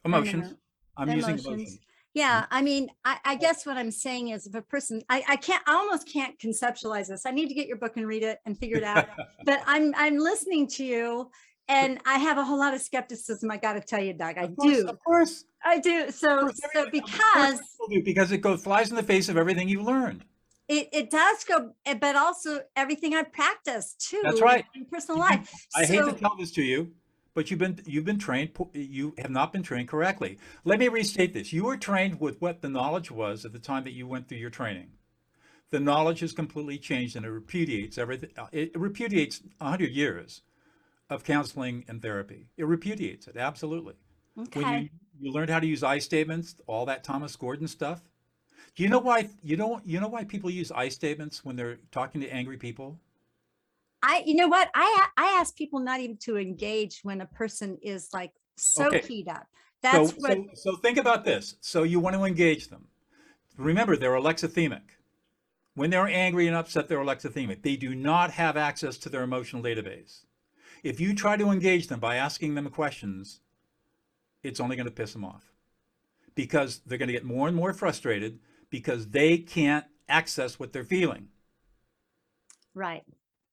Emotions. 0.05 0.55
I'm 0.97 1.11
using 1.11 1.39
Emotions. 1.39 1.79
Emotions. 2.15 2.31
Yeah, 2.31 2.47
I 2.51 2.63
mean, 2.63 2.89
I, 3.05 3.19
I 3.25 3.35
guess 3.37 3.65
what 3.67 3.77
I'm 3.77 3.91
saying 3.91 4.29
is 4.29 4.47
if 4.47 4.55
a 4.55 4.63
person, 4.63 5.03
I, 5.09 5.23
I 5.29 5.37
can't, 5.37 5.63
I 5.67 5.75
almost 5.75 6.09
can't 6.13 6.39
conceptualize 6.39 7.09
this. 7.09 7.27
I 7.27 7.31
need 7.31 7.49
to 7.49 7.55
get 7.55 7.67
your 7.67 7.79
book 7.79 7.97
and 7.97 8.07
read 8.07 8.23
it 8.23 8.39
and 8.47 8.59
figure 8.59 8.77
it 8.77 8.85
out. 8.85 9.07
but 9.45 9.61
I'm, 9.67 9.95
I'm 9.97 10.19
listening 10.19 10.67
to 10.69 10.85
you 10.85 11.31
and 11.69 11.99
I 12.05 12.19
have 12.19 12.39
a 12.39 12.45
whole 12.45 12.59
lot 12.59 12.75
of 12.75 12.81
skepticism. 12.83 13.51
I 13.51 13.57
got 13.57 13.75
to 13.75 13.81
tell 13.81 14.03
you, 14.03 14.13
Doug, 14.13 14.37
I 14.37 14.43
Of 14.43 14.57
course, 14.57 14.77
do. 14.77 14.89
Of 14.89 15.05
course. 15.05 15.45
I 15.65 15.79
do. 15.79 16.11
So, 16.11 16.41
course, 16.41 16.61
so 16.61 16.81
everybody- 16.81 16.99
of 16.99 17.21
course 17.21 17.59
because 17.59 17.61
do, 17.91 18.03
because 18.03 18.33
it 18.33 18.39
goes 18.39 18.63
flies 18.63 18.91
in 18.91 18.97
the 18.97 19.03
face 19.03 19.29
of 19.29 19.37
everything 19.37 19.69
you've 19.69 19.85
learned. 19.85 20.25
it, 20.69 20.89
it 20.93 21.11
does 21.11 21.45
go, 21.45 21.73
eh, 21.87 21.95
but 21.95 22.17
also 22.17 22.61
everything 22.77 23.15
I 23.15 23.23
practice 23.23 23.95
too. 23.99 24.21
That's 24.25 24.41
right. 24.41 24.65
In 24.75 24.85
personal 24.87 25.21
life. 25.21 25.51
I 25.77 25.85
hate 25.85 26.05
to 26.05 26.13
tell 26.13 26.37
this 26.39 26.51
to 26.53 26.63
you, 26.63 26.93
but 27.35 27.51
you've 27.51 27.61
been 27.61 27.81
you've 27.87 28.05
been 28.05 28.19
trained. 28.19 28.51
You 28.75 29.15
have 29.19 29.31
not 29.31 29.53
been 29.53 29.63
trained 29.63 29.89
correctly. 29.89 30.39
Let 30.65 30.79
me 30.79 30.89
restate 30.89 31.35
this: 31.35 31.53
you 31.53 31.65
were 31.65 31.77
trained 31.77 32.21
with 32.21 32.41
what 32.41 32.63
the 32.63 32.69
knowledge 32.69 33.11
was 33.11 33.45
at 33.45 33.53
the 33.53 33.59
time 33.59 33.85
that 33.85 33.93
you 33.93 34.07
went 34.07 34.29
through 34.29 34.39
your 34.39 34.51
training. 34.51 34.93
The 35.71 35.81
knowledge 35.81 36.21
has 36.21 36.33
completely 36.33 36.79
changed, 36.79 37.17
and 37.17 37.27
it 37.27 37.31
repudiates 37.31 37.99
everything. 37.99 38.31
uh, 38.39 38.47
It 38.53 38.79
repudiates 38.79 39.43
hundred 39.61 39.93
years 39.93 40.43
of 41.11 41.25
counseling 41.25 41.85
and 41.89 42.03
therapy. 42.03 42.49
It 42.57 42.67
repudiates 42.67 43.27
it 43.29 43.37
absolutely. 43.37 43.95
When 44.53 44.67
Okay. 44.67 44.83
you, 44.83 44.89
you 45.21 45.33
learned 45.33 45.51
how 45.51 45.61
to 45.61 45.67
use 45.67 45.83
I 45.83 45.99
statements, 45.99 46.57
all 46.67 46.87
that 46.87 47.05
Thomas 47.05 47.37
Gordon 47.37 47.69
stuff. 47.69 48.03
Do 48.77 48.83
you 48.83 48.89
know 48.89 48.99
why 49.01 49.29
you 49.43 49.57
don't 49.57 49.87
you 49.87 50.01
know 50.01 50.09
why 50.09 50.25
people 50.25 50.51
use 50.51 50.73
I 50.73 50.89
statements 50.89 51.45
when 51.45 51.57
they're 51.57 51.79
talking 51.93 52.21
to 52.23 52.29
angry 52.33 52.57
people? 52.59 53.01
I, 54.03 54.23
you 54.27 54.35
know 54.35 54.49
what? 54.49 54.69
I, 54.75 55.07
I 55.17 55.27
ask 55.41 55.57
people 55.57 55.81
not 55.81 56.01
even 56.01 56.17
to 56.25 56.37
engage 56.37 57.01
when 57.03 57.21
a 57.21 57.27
person 57.27 57.79
is 57.83 58.09
like 58.13 58.33
so 58.57 58.89
Okay. 58.89 59.01
keyed 59.03 59.29
up. 59.29 59.47
So, 59.83 59.83
That's 59.83 60.11
what, 60.19 60.33
so, 60.33 60.47
so 60.55 60.77
think 60.77 60.99
about 60.99 61.25
this. 61.25 61.57
So 61.61 61.83
you 61.83 62.01
want 62.01 62.17
to 62.17 62.25
engage 62.25 62.69
them. 62.69 62.89
Remember, 63.57 63.97
they're 63.97 64.13
alexithymic. 64.13 64.83
When 65.75 65.91
they're 65.91 66.07
angry 66.09 66.47
and 66.47 66.57
upset, 66.57 66.89
they're 66.89 66.99
alexithymic. 66.99 67.63
They 67.63 67.77
do 67.77 67.95
not 67.95 68.33
have 68.33 68.57
access 68.57 68.99
to 68.99 69.09
their 69.09 69.23
emotional 69.23 69.63
database. 69.63 70.25
If 70.83 71.01
you 71.01 71.15
try 71.15 71.37
to 71.37 71.51
engage 71.51 71.89
them 71.89 72.01
by 72.01 72.17
asking 72.17 72.55
them 72.55 72.69
questions, 72.71 73.41
it's 74.43 74.61
only 74.61 74.77
going 74.77 74.87
to 74.87 74.93
piss 74.93 75.13
them 75.13 75.25
off 75.25 75.53
because 76.35 76.81
they're 76.87 76.99
going 76.99 77.09
to 77.09 77.13
get 77.13 77.25
more 77.25 77.47
and 77.49 77.57
more 77.57 77.73
frustrated 77.73 78.41
because 78.71 79.09
they 79.11 79.39
can't 79.39 79.87
access 80.09 80.59
what 80.59 80.73
they're 80.73 80.85
feeling. 80.85 81.29
right. 82.75 83.03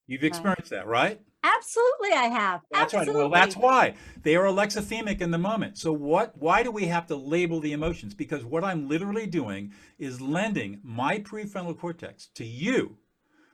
You've 0.09 0.23
experienced 0.23 0.71
that, 0.71 0.87
right? 0.87 1.21
Absolutely. 1.43 2.13
I 2.13 2.23
have. 2.23 2.61
That's 2.71 2.95
right. 2.95 3.07
Well, 3.07 3.29
that's 3.29 3.55
why 3.55 3.93
they 4.23 4.35
are 4.35 4.45
alexithymic 4.45 5.21
in 5.21 5.29
the 5.29 5.37
moment. 5.37 5.77
So 5.77 5.93
what? 5.93 6.35
Why 6.35 6.63
do 6.63 6.71
we 6.71 6.85
have 6.85 7.05
to 7.07 7.15
label 7.15 7.59
the 7.59 7.73
emotions? 7.73 8.15
Because 8.15 8.43
what 8.43 8.63
I'm 8.63 8.89
literally 8.89 9.27
doing 9.27 9.71
is 9.99 10.19
lending 10.19 10.79
my 10.81 11.19
prefrontal 11.19 11.77
cortex 11.77 12.25
to 12.33 12.43
you 12.43 12.97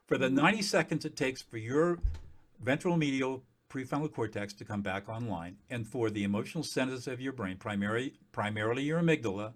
for 0.07 0.17
the 0.17 0.29
90 0.29 0.61
seconds 0.61 1.03
it 1.03 1.17
takes 1.17 1.41
for 1.41 1.57
your 1.57 1.99
ventral 2.61 2.95
medial 2.95 3.43
prefrontal 3.69 4.13
cortex 4.13 4.53
to 4.53 4.63
come 4.63 4.81
back 4.81 5.09
online, 5.09 5.57
and 5.69 5.85
for 5.85 6.09
the 6.09 6.23
emotional 6.23 6.63
centers 6.63 7.05
of 7.05 7.19
your 7.19 7.33
brain, 7.33 7.57
primarily 7.57 8.13
primarily 8.31 8.83
your 8.83 9.01
amygdala, 9.01 9.55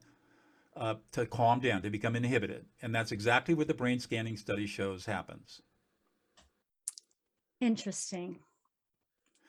uh, 0.76 0.96
to 1.14 1.26
calm 1.26 1.62
down, 1.62 1.82
to 1.82 1.90
become 1.90 2.18
inhibited. 2.18 2.66
And 2.82 2.94
that's 2.94 3.14
exactly 3.14 3.54
what 3.54 3.70
the 3.70 3.74
brain 3.74 4.02
scanning 4.02 4.36
study 4.36 4.68
shows 4.68 5.06
happens. 5.06 5.62
Interesting. 7.60 8.40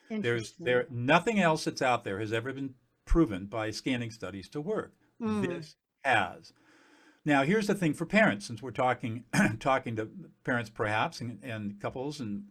There's 0.08 0.54
there 0.58 0.86
nothing 0.90 1.38
else 1.38 1.64
that's 1.64 1.82
out 1.82 2.02
there 2.02 2.18
has 2.18 2.32
ever 2.32 2.52
been 2.52 2.74
proven 3.04 3.46
by 3.46 3.70
scanning 3.70 4.10
studies 4.10 4.48
to 4.50 4.60
work. 4.60 4.92
Mm. 5.22 5.46
This 5.46 5.76
has. 6.04 6.52
Now 7.24 7.42
here's 7.42 7.68
the 7.68 7.74
thing 7.74 7.94
for 7.94 8.06
parents, 8.06 8.46
since 8.46 8.60
we're 8.62 8.72
talking 8.72 9.24
talking 9.60 9.96
to 9.96 10.08
parents 10.44 10.70
perhaps 10.70 11.20
and, 11.20 11.38
and 11.44 11.80
couples, 11.80 12.18
and 12.18 12.44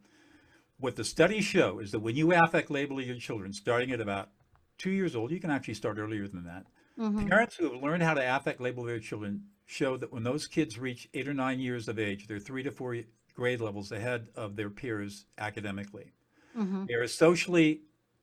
what 0.79 0.95
the 0.95 1.03
studies 1.03 1.43
show 1.43 1.79
is 1.79 1.91
that 1.91 1.99
when 1.99 2.15
you 2.15 2.31
affect 2.33 2.71
label 2.71 3.01
your 3.01 3.17
children, 3.17 3.51
starting 3.51 3.91
at 3.91 3.99
about 3.99 4.29
two 4.77 4.91
years 4.91 5.15
old, 5.15 5.31
you 5.31 5.39
can 5.39 5.51
actually 5.51 5.73
start 5.73 5.97
earlier 5.97 6.27
than 6.27 6.45
that. 6.45 6.65
Mhm. 6.97 7.29
Parents 7.29 7.55
who 7.55 7.71
have 7.71 7.83
learned 7.83 8.03
how 8.03 8.13
to 8.13 8.35
affect 8.35 8.61
label 8.61 8.83
their 8.83 8.99
children 8.99 9.43
show 9.65 9.97
that 9.97 10.11
when 10.11 10.23
those 10.23 10.47
kids 10.47 10.79
reach 10.79 11.09
eight 11.13 11.27
or 11.27 11.33
nine 11.33 11.59
years 11.59 11.87
of 11.87 11.99
age, 11.99 12.27
they're 12.27 12.39
three 12.39 12.63
to 12.63 12.71
four 12.71 12.95
grade 13.39 13.61
levels 13.61 13.91
ahead 13.91 14.27
of 14.35 14.55
their 14.57 14.69
peers 14.69 15.25
academically. 15.37 16.11
Mhm. 16.55 16.87
They're 16.87 17.07
socially 17.07 17.81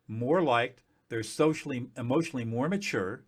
more 0.09 0.43
liked, 0.43 0.83
they're 1.09 1.23
socially, 1.23 1.89
emotionally 1.97 2.45
more 2.45 2.69
mature, 2.69 3.25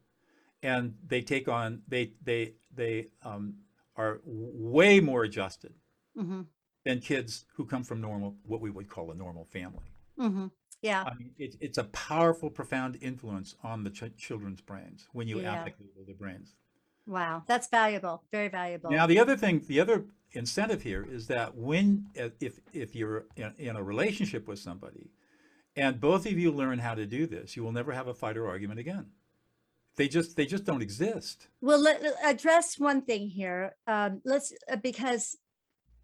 and 0.62 0.94
they 1.06 1.22
take 1.22 1.48
on, 1.48 1.82
they, 1.88 2.12
they, 2.22 2.54
they 2.74 3.08
um, 3.22 3.54
are 3.96 4.20
way 4.24 5.00
more 5.00 5.22
adjusted 5.24 5.74
Mhm. 6.16 6.46
than 6.84 7.00
kids 7.00 7.46
who 7.54 7.64
come 7.64 7.82
from 7.84 8.00
normal, 8.00 8.36
what 8.44 8.60
we 8.60 8.70
would 8.70 8.88
call 8.88 9.10
a 9.10 9.14
normal 9.14 9.44
family. 9.46 9.88
Mhm. 10.18 10.50
Yeah. 10.82 11.04
I 11.04 11.14
mean, 11.14 11.32
it, 11.38 11.56
it's 11.60 11.78
a 11.78 11.84
powerful, 11.84 12.50
profound 12.50 12.98
influence 13.00 13.56
on 13.62 13.82
the 13.82 13.90
ch- 13.90 14.16
children's 14.16 14.60
brains 14.60 15.08
when 15.12 15.26
you 15.26 15.40
Yeah. 15.40 15.60
affect 15.60 15.80
their 16.06 16.14
brains. 16.14 16.54
Wow. 17.06 17.44
That's 17.46 17.68
valuable. 17.68 18.22
Very 18.30 18.48
valuable. 18.48 18.90
Now, 18.90 19.06
the 19.06 19.18
other 19.18 19.36
thing, 19.36 19.60
the 19.66 19.80
other 19.80 20.04
incentive 20.32 20.82
here 20.82 21.06
is 21.08 21.26
that 21.28 21.56
when, 21.56 22.06
if 22.40 22.60
if 22.72 22.94
you're 22.94 23.26
in, 23.36 23.54
in 23.58 23.76
a 23.76 23.82
relationship 23.82 24.46
with 24.46 24.58
somebody, 24.58 25.10
and 25.76 26.00
both 26.00 26.26
of 26.26 26.32
you 26.38 26.50
learn 26.50 26.78
how 26.78 26.94
to 26.94 27.06
do 27.06 27.26
this, 27.26 27.56
you 27.56 27.62
will 27.62 27.72
never 27.72 27.92
have 27.92 28.08
a 28.08 28.14
fight 28.14 28.36
or 28.36 28.48
argument 28.48 28.80
again. 28.80 29.06
They 29.96 30.08
just 30.08 30.36
they 30.36 30.46
just 30.46 30.64
don't 30.64 30.82
exist. 30.82 31.48
Well, 31.60 31.80
let, 31.80 32.02
let- 32.02 32.14
address 32.24 32.78
one 32.78 33.02
thing 33.02 33.28
here. 33.28 33.74
Um, 33.86 34.20
let's 34.24 34.52
uh, 34.70 34.76
because 34.76 35.36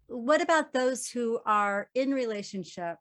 what 0.07 0.41
about 0.41 0.73
those 0.73 1.07
who 1.07 1.39
are 1.45 1.89
in 1.95 2.11
relationship 2.11 2.97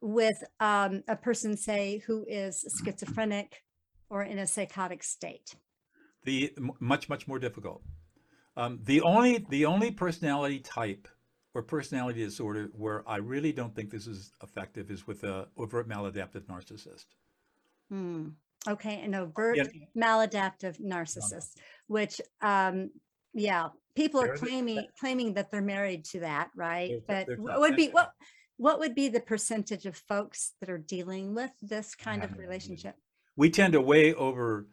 with 0.00 0.42
um, 0.60 1.02
a 1.08 1.16
person, 1.16 1.56
say, 1.56 2.02
who 2.06 2.24
is 2.28 2.64
schizophrenic 2.84 3.62
or 4.08 4.22
in 4.22 4.38
a 4.38 4.46
psychotic 4.46 5.02
state? 5.02 5.54
The 6.24 6.52
much 6.78 7.08
much 7.08 7.26
more 7.26 7.38
difficult. 7.38 7.82
Um, 8.56 8.80
the 8.84 9.00
only 9.00 9.46
the 9.48 9.64
only 9.66 9.90
personality 9.90 10.58
type 10.60 11.08
or 11.54 11.62
personality 11.62 12.22
disorder 12.24 12.70
where 12.72 13.06
I 13.08 13.16
really 13.16 13.52
don't 13.52 13.74
think 13.74 13.90
this 13.90 14.06
is 14.06 14.32
effective 14.42 14.90
is 14.90 15.06
with 15.06 15.24
a 15.24 15.48
overt 15.56 15.88
maladaptive 15.88 16.42
narcissist. 16.46 17.06
Hmm. 17.90 18.28
Okay, 18.68 19.00
an 19.00 19.14
overt 19.14 19.56
Yeah. 19.56 19.64
maladaptive 19.96 20.80
narcissist, 20.80 21.56
which, 21.88 22.20
um, 22.42 22.90
yeah, 23.34 23.68
people 23.96 24.20
are 24.20 24.26
They're 24.28 24.34
the- 24.36 24.46
claiming 24.46 24.86
claiming 25.00 25.34
that 25.34 25.50
they're 25.50 25.60
married 25.62 26.04
to 26.06 26.20
that, 26.20 26.50
right? 26.54 27.02
But 27.06 27.38
what 27.38 27.60
would 27.60 27.76
be 27.76 27.88
what 27.88 28.12
what 28.58 28.78
would 28.78 28.94
be 28.94 29.08
the 29.08 29.20
percentage 29.20 29.86
of 29.86 29.96
folks 29.96 30.52
that 30.60 30.70
are 30.70 30.78
dealing 30.78 31.34
with 31.34 31.50
this 31.62 31.94
kind 31.94 32.22
of 32.22 32.32
idea. 32.32 32.42
relationship? 32.42 32.96
We 33.34 33.50
tend 33.50 33.72
to 33.72 33.80
way 33.80 34.14
over 34.14 34.68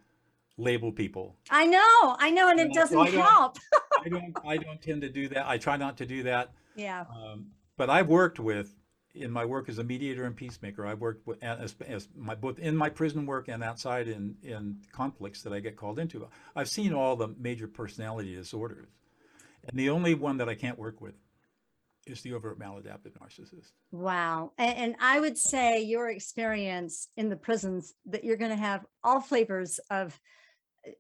label 0.59 0.91
people. 0.91 1.37
I 1.49 1.65
know, 1.65 2.15
I 2.19 2.29
know, 2.31 2.49
and 2.49 2.59
it 2.59 2.73
doesn't 2.73 2.97
I 2.97 3.09
don't- 3.11 3.21
help. 3.21 3.57
I 4.05 4.09
don't 4.09 4.37
I 4.45 4.57
don't 4.57 4.81
tend 4.81 5.01
to 5.01 5.09
do 5.09 5.27
that. 5.29 5.47
I 5.47 5.57
try 5.57 5.77
not 5.77 5.97
to 5.97 6.05
do 6.05 6.23
that. 6.23 6.51
Yeah. 6.75 7.05
Um, 7.13 7.47
but 7.77 7.89
I've 7.89 8.07
worked 8.07 8.39
with, 8.39 8.75
in 9.15 9.31
my 9.31 9.43
work 9.45 9.69
as 9.69 9.77
a 9.79 9.83
mediator 9.83 10.25
and 10.25 10.35
peacemaker, 10.35 10.85
I've 10.85 11.01
worked 11.01 11.25
with, 11.25 11.43
as, 11.43 11.75
as 11.87 12.07
my, 12.15 12.35
both 12.35 12.59
in 12.59 12.75
my 12.75 12.89
prison 12.89 13.25
work 13.25 13.47
and 13.47 13.63
outside 13.63 14.07
in, 14.07 14.35
in 14.43 14.77
conflicts 14.91 15.41
that 15.43 15.53
I 15.53 15.59
get 15.59 15.75
called 15.75 15.99
into. 15.99 16.27
I've 16.55 16.69
seen 16.69 16.93
all 16.93 17.15
the 17.15 17.29
major 17.39 17.67
personality 17.67 18.35
disorders. 18.35 18.87
And 19.67 19.77
the 19.77 19.89
only 19.89 20.13
one 20.13 20.37
that 20.37 20.47
I 20.47 20.55
can't 20.55 20.77
work 20.77 21.01
with 21.01 21.15
is 22.05 22.21
the 22.21 22.33
overt 22.33 22.57
maladaptive 22.59 23.13
narcissist. 23.21 23.71
Wow. 23.91 24.51
And, 24.57 24.77
and 24.77 24.95
I 25.01 25.19
would 25.19 25.37
say 25.37 25.81
your 25.81 26.09
experience 26.09 27.09
in 27.17 27.29
the 27.29 27.35
prisons 27.35 27.93
that 28.05 28.23
you're 28.23 28.37
going 28.37 28.51
to 28.51 28.57
have 28.57 28.85
all 29.03 29.19
flavors 29.19 29.79
of 29.91 30.19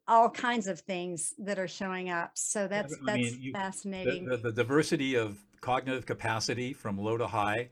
all 0.07 0.29
kinds 0.29 0.67
of 0.67 0.79
things 0.81 1.33
that 1.39 1.59
are 1.59 1.67
showing 1.67 2.09
up. 2.09 2.31
So 2.35 2.67
that's 2.67 2.93
I 2.93 2.97
mean, 2.97 3.23
that's 3.23 3.37
you- 3.37 3.53
fascinating. 3.53 4.25
The, 4.25 4.37
the, 4.37 4.43
the 4.43 4.51
diversity 4.51 5.15
of 5.15 5.37
cognitive 5.61 6.05
capacity 6.05 6.73
from 6.73 6.97
low 6.97 7.17
to 7.17 7.27
high, 7.27 7.69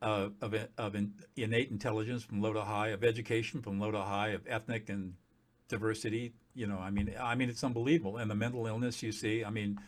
uh, 0.00 0.28
of, 0.40 0.54
of 0.76 0.94
in- 0.94 1.14
innate 1.36 1.70
intelligence 1.70 2.22
from 2.22 2.40
low 2.40 2.52
to 2.52 2.62
high, 2.62 2.88
of 2.88 3.04
education 3.04 3.62
from 3.62 3.80
low 3.80 3.90
to 3.90 4.00
high, 4.00 4.28
of 4.28 4.42
ethnic 4.46 4.88
and 4.88 5.14
diversity. 5.68 6.32
You 6.54 6.66
know, 6.66 6.78
I 6.78 6.90
mean, 6.90 7.14
I 7.20 7.34
mean, 7.34 7.48
it's 7.48 7.64
unbelievable. 7.64 8.16
And 8.16 8.30
the 8.30 8.34
mental 8.34 8.66
illness 8.66 9.02
you 9.02 9.12
see, 9.12 9.44
I 9.44 9.50
mean, 9.50 9.78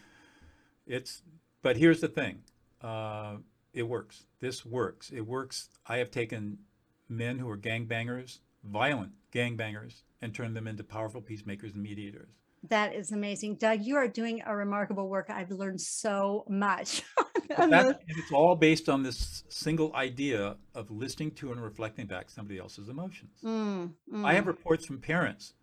it's. 0.86 1.22
But 1.62 1.76
here's 1.76 2.00
the 2.00 2.08
thing, 2.08 2.42
uh, 2.80 3.36
it 3.74 3.82
works. 3.82 4.24
This 4.40 4.64
works. 4.64 5.10
It 5.10 5.26
works. 5.26 5.68
I 5.86 5.98
have 5.98 6.10
taken 6.10 6.58
men 7.08 7.38
who 7.38 7.50
are 7.50 7.58
gangbangers, 7.58 8.38
violent 8.64 9.12
gangbangers, 9.32 10.02
and 10.22 10.34
turn 10.34 10.54
them 10.54 10.66
into 10.66 10.84
powerful 10.84 11.20
peacemakers 11.20 11.74
and 11.74 11.82
mediators. 11.82 12.30
That 12.68 12.94
is 12.94 13.10
amazing. 13.10 13.56
Doug, 13.56 13.82
you 13.82 13.96
are 13.96 14.08
doing 14.08 14.42
a 14.44 14.54
remarkable 14.54 15.08
work. 15.08 15.30
I've 15.30 15.50
learned 15.50 15.80
so 15.80 16.44
much. 16.48 17.02
That, 17.56 17.72
and 17.72 17.96
it's 18.06 18.30
all 18.32 18.54
based 18.54 18.88
on 18.88 19.02
this 19.02 19.42
single 19.48 19.94
idea 19.96 20.56
of 20.72 20.88
listening 20.88 21.32
to 21.32 21.50
and 21.50 21.60
reflecting 21.60 22.06
back 22.06 22.30
somebody 22.30 22.60
else's 22.60 22.88
emotions. 22.88 23.32
Mm, 23.44 23.94
I 24.24 24.34
have 24.34 24.44
mm. 24.44 24.48
reports 24.48 24.86
from 24.86 25.00
parents 25.00 25.54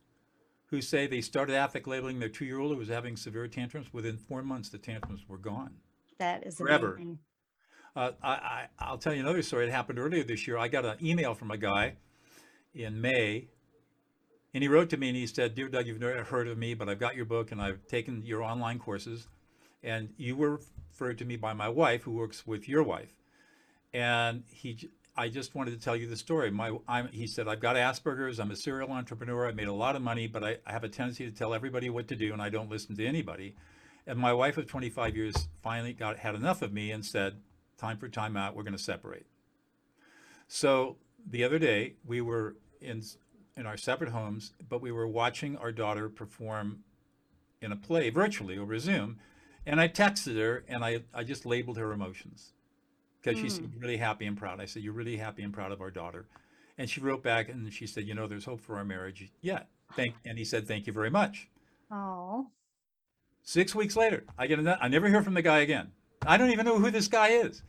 who 0.66 0.82
say 0.82 1.08
they 1.08 1.22
started 1.22 1.56
affect 1.56 1.88
labeling 1.88 2.20
their 2.20 2.30
two-year-old 2.30 2.74
who 2.74 2.78
was 2.78 2.90
having 2.90 3.16
severe 3.16 3.48
tantrums. 3.48 3.94
Within 3.94 4.18
four 4.18 4.44
months, 4.44 4.68
the 4.70 4.78
tantrums 4.78 5.30
were 5.30 5.38
gone. 5.38 5.76
that 6.20 6.46
is 6.46 6.58
forever. 6.58 6.96
amazing. 6.96 7.20
Uh, 7.96 8.12
I, 8.22 8.30
I, 8.30 8.68
I'll 8.80 8.98
tell 8.98 9.14
you 9.14 9.22
another 9.22 9.42
story. 9.42 9.66
It 9.66 9.72
happened 9.72 9.98
earlier 9.98 10.24
this 10.24 10.46
year. 10.46 10.58
I 10.58 10.68
got 10.68 10.86
an 10.86 10.98
email 11.02 11.34
from 11.34 11.52
a 11.52 11.58
guy 11.58 11.96
in 12.76 13.02
May, 13.02 13.48
and 14.58 14.64
he 14.64 14.68
wrote 14.70 14.90
to 14.90 14.98
me 14.98 15.10
and 15.10 15.16
he 15.16 15.28
said, 15.28 15.54
"Dear 15.54 15.70
Doug, 15.70 15.86
you've 15.86 16.00
never 16.00 16.24
heard 16.24 16.48
of 16.48 16.58
me, 16.58 16.74
but 16.74 16.90
I've 16.90 16.98
got 16.98 17.16
your 17.16 17.26
book 17.26 17.52
and 17.52 17.62
I've 17.62 17.86
taken 17.86 18.26
your 18.26 18.42
online 18.42 18.80
courses, 18.80 19.28
and 19.84 20.16
you 20.18 20.36
were 20.36 20.60
referred 20.90 21.20
to 21.20 21.26
me 21.26 21.36
by 21.36 21.54
my 21.54 21.70
wife, 21.70 22.02
who 22.02 22.14
works 22.14 22.48
with 22.48 22.68
your 22.68 22.82
wife, 22.82 23.14
and 23.94 24.46
he." 24.50 24.90
I 25.16 25.30
just 25.30 25.54
wanted 25.54 25.72
to 25.72 25.78
tell 25.80 25.96
you 25.96 26.08
the 26.08 26.16
story. 26.16 26.50
My, 26.50 26.76
I'm, 26.88 27.10
he 27.10 27.28
said, 27.28 27.48
I've 27.48 27.60
got 27.60 27.76
Asperger's. 27.76 28.40
I'm 28.40 28.50
a 28.50 28.56
serial 28.56 28.92
entrepreneur. 28.92 29.48
I 29.48 29.52
made 29.52 29.68
a 29.68 29.74
lot 29.74 29.96
of 29.96 30.02
money, 30.02 30.26
but 30.26 30.44
I, 30.44 30.58
I 30.66 30.72
have 30.72 30.84
a 30.84 30.90
tendency 30.90 31.26
to 31.26 31.32
tell 31.32 31.56
everybody 31.56 31.92
what 31.92 32.08
to 32.08 32.16
do, 32.16 32.34
and 32.34 32.42
I 32.42 32.50
don't 32.50 32.70
listen 32.70 32.96
to 32.96 33.06
anybody. 33.06 33.56
And 34.08 34.18
my 34.18 34.34
wife 34.34 34.58
of 34.58 34.66
25 34.66 35.16
years 35.16 35.50
finally 35.62 35.94
got 35.94 36.18
had 36.18 36.34
enough 36.34 36.64
of 36.64 36.74
me 36.74 36.90
and 36.92 37.06
said, 37.06 37.42
"Time 37.78 37.98
for 37.98 38.10
time 38.10 38.36
out. 38.36 38.56
We're 38.56 38.64
going 38.64 38.78
to 38.78 38.84
separate." 38.84 39.28
So 40.48 40.98
the 41.30 41.44
other 41.44 41.60
day 41.60 41.96
we 42.04 42.22
were 42.22 42.56
in 42.82 43.04
in 43.58 43.66
our 43.66 43.78
separate 43.78 44.12
homes, 44.12 44.54
but 44.70 44.82
we 44.82 44.92
were 44.92 45.08
watching 45.08 45.58
our 45.58 45.72
daughter 45.72 46.08
perform 46.08 46.84
in 47.62 47.72
a 47.72 47.76
play 47.76 48.10
virtually 48.10 48.58
over 48.58 48.78
Zoom, 48.78 49.18
and 49.66 49.82
I 49.82 49.88
texted 49.88 50.38
her 50.38 50.64
and 50.68 50.86
I 50.86 51.02
I 51.14 51.24
just 51.24 51.46
labeled 51.46 51.78
her 51.78 51.92
emotions 51.92 52.54
because 53.22 53.40
she 53.40 53.50
seemed 53.50 53.74
hmm. 53.74 53.80
really 53.80 53.98
happy 53.98 54.26
and 54.26 54.38
proud. 54.38 54.62
I 54.62 54.66
said, 54.66 54.84
"You're 54.84 54.94
really 54.94 55.18
happy 55.18 55.44
and 55.44 55.54
proud 55.54 55.72
of 55.72 55.82
our 55.82 55.92
daughter," 55.92 56.28
and 56.78 56.90
she 56.90 57.02
wrote 57.02 57.24
back 57.24 57.50
and 57.50 57.72
she 57.74 57.88
said, 57.88 58.08
"You 58.08 58.14
know, 58.14 58.28
there's 58.28 58.46
hope 58.46 58.62
for 58.62 58.78
our 58.78 58.86
marriage 58.86 59.32
yet." 59.42 59.68
Thank 59.96 60.16
and 60.26 60.38
he 60.38 60.46
said, 60.46 60.68
"Thank 60.68 60.88
you 60.88 60.94
very 60.94 61.10
much." 61.10 61.50
Oh. 61.92 62.48
Six 63.44 63.74
weeks 63.74 63.96
later, 63.96 64.26
I 64.38 64.46
get 64.48 64.60
a, 64.60 64.78
I 64.82 64.88
never 64.90 65.08
hear 65.08 65.24
from 65.24 65.34
the 65.34 65.42
guy 65.42 65.60
again. 65.60 65.92
I 66.26 66.36
don't 66.38 66.52
even 66.52 66.66
know 66.66 66.80
who 66.80 66.92
this 66.92 67.08
guy 67.08 67.30
is. 67.30 67.64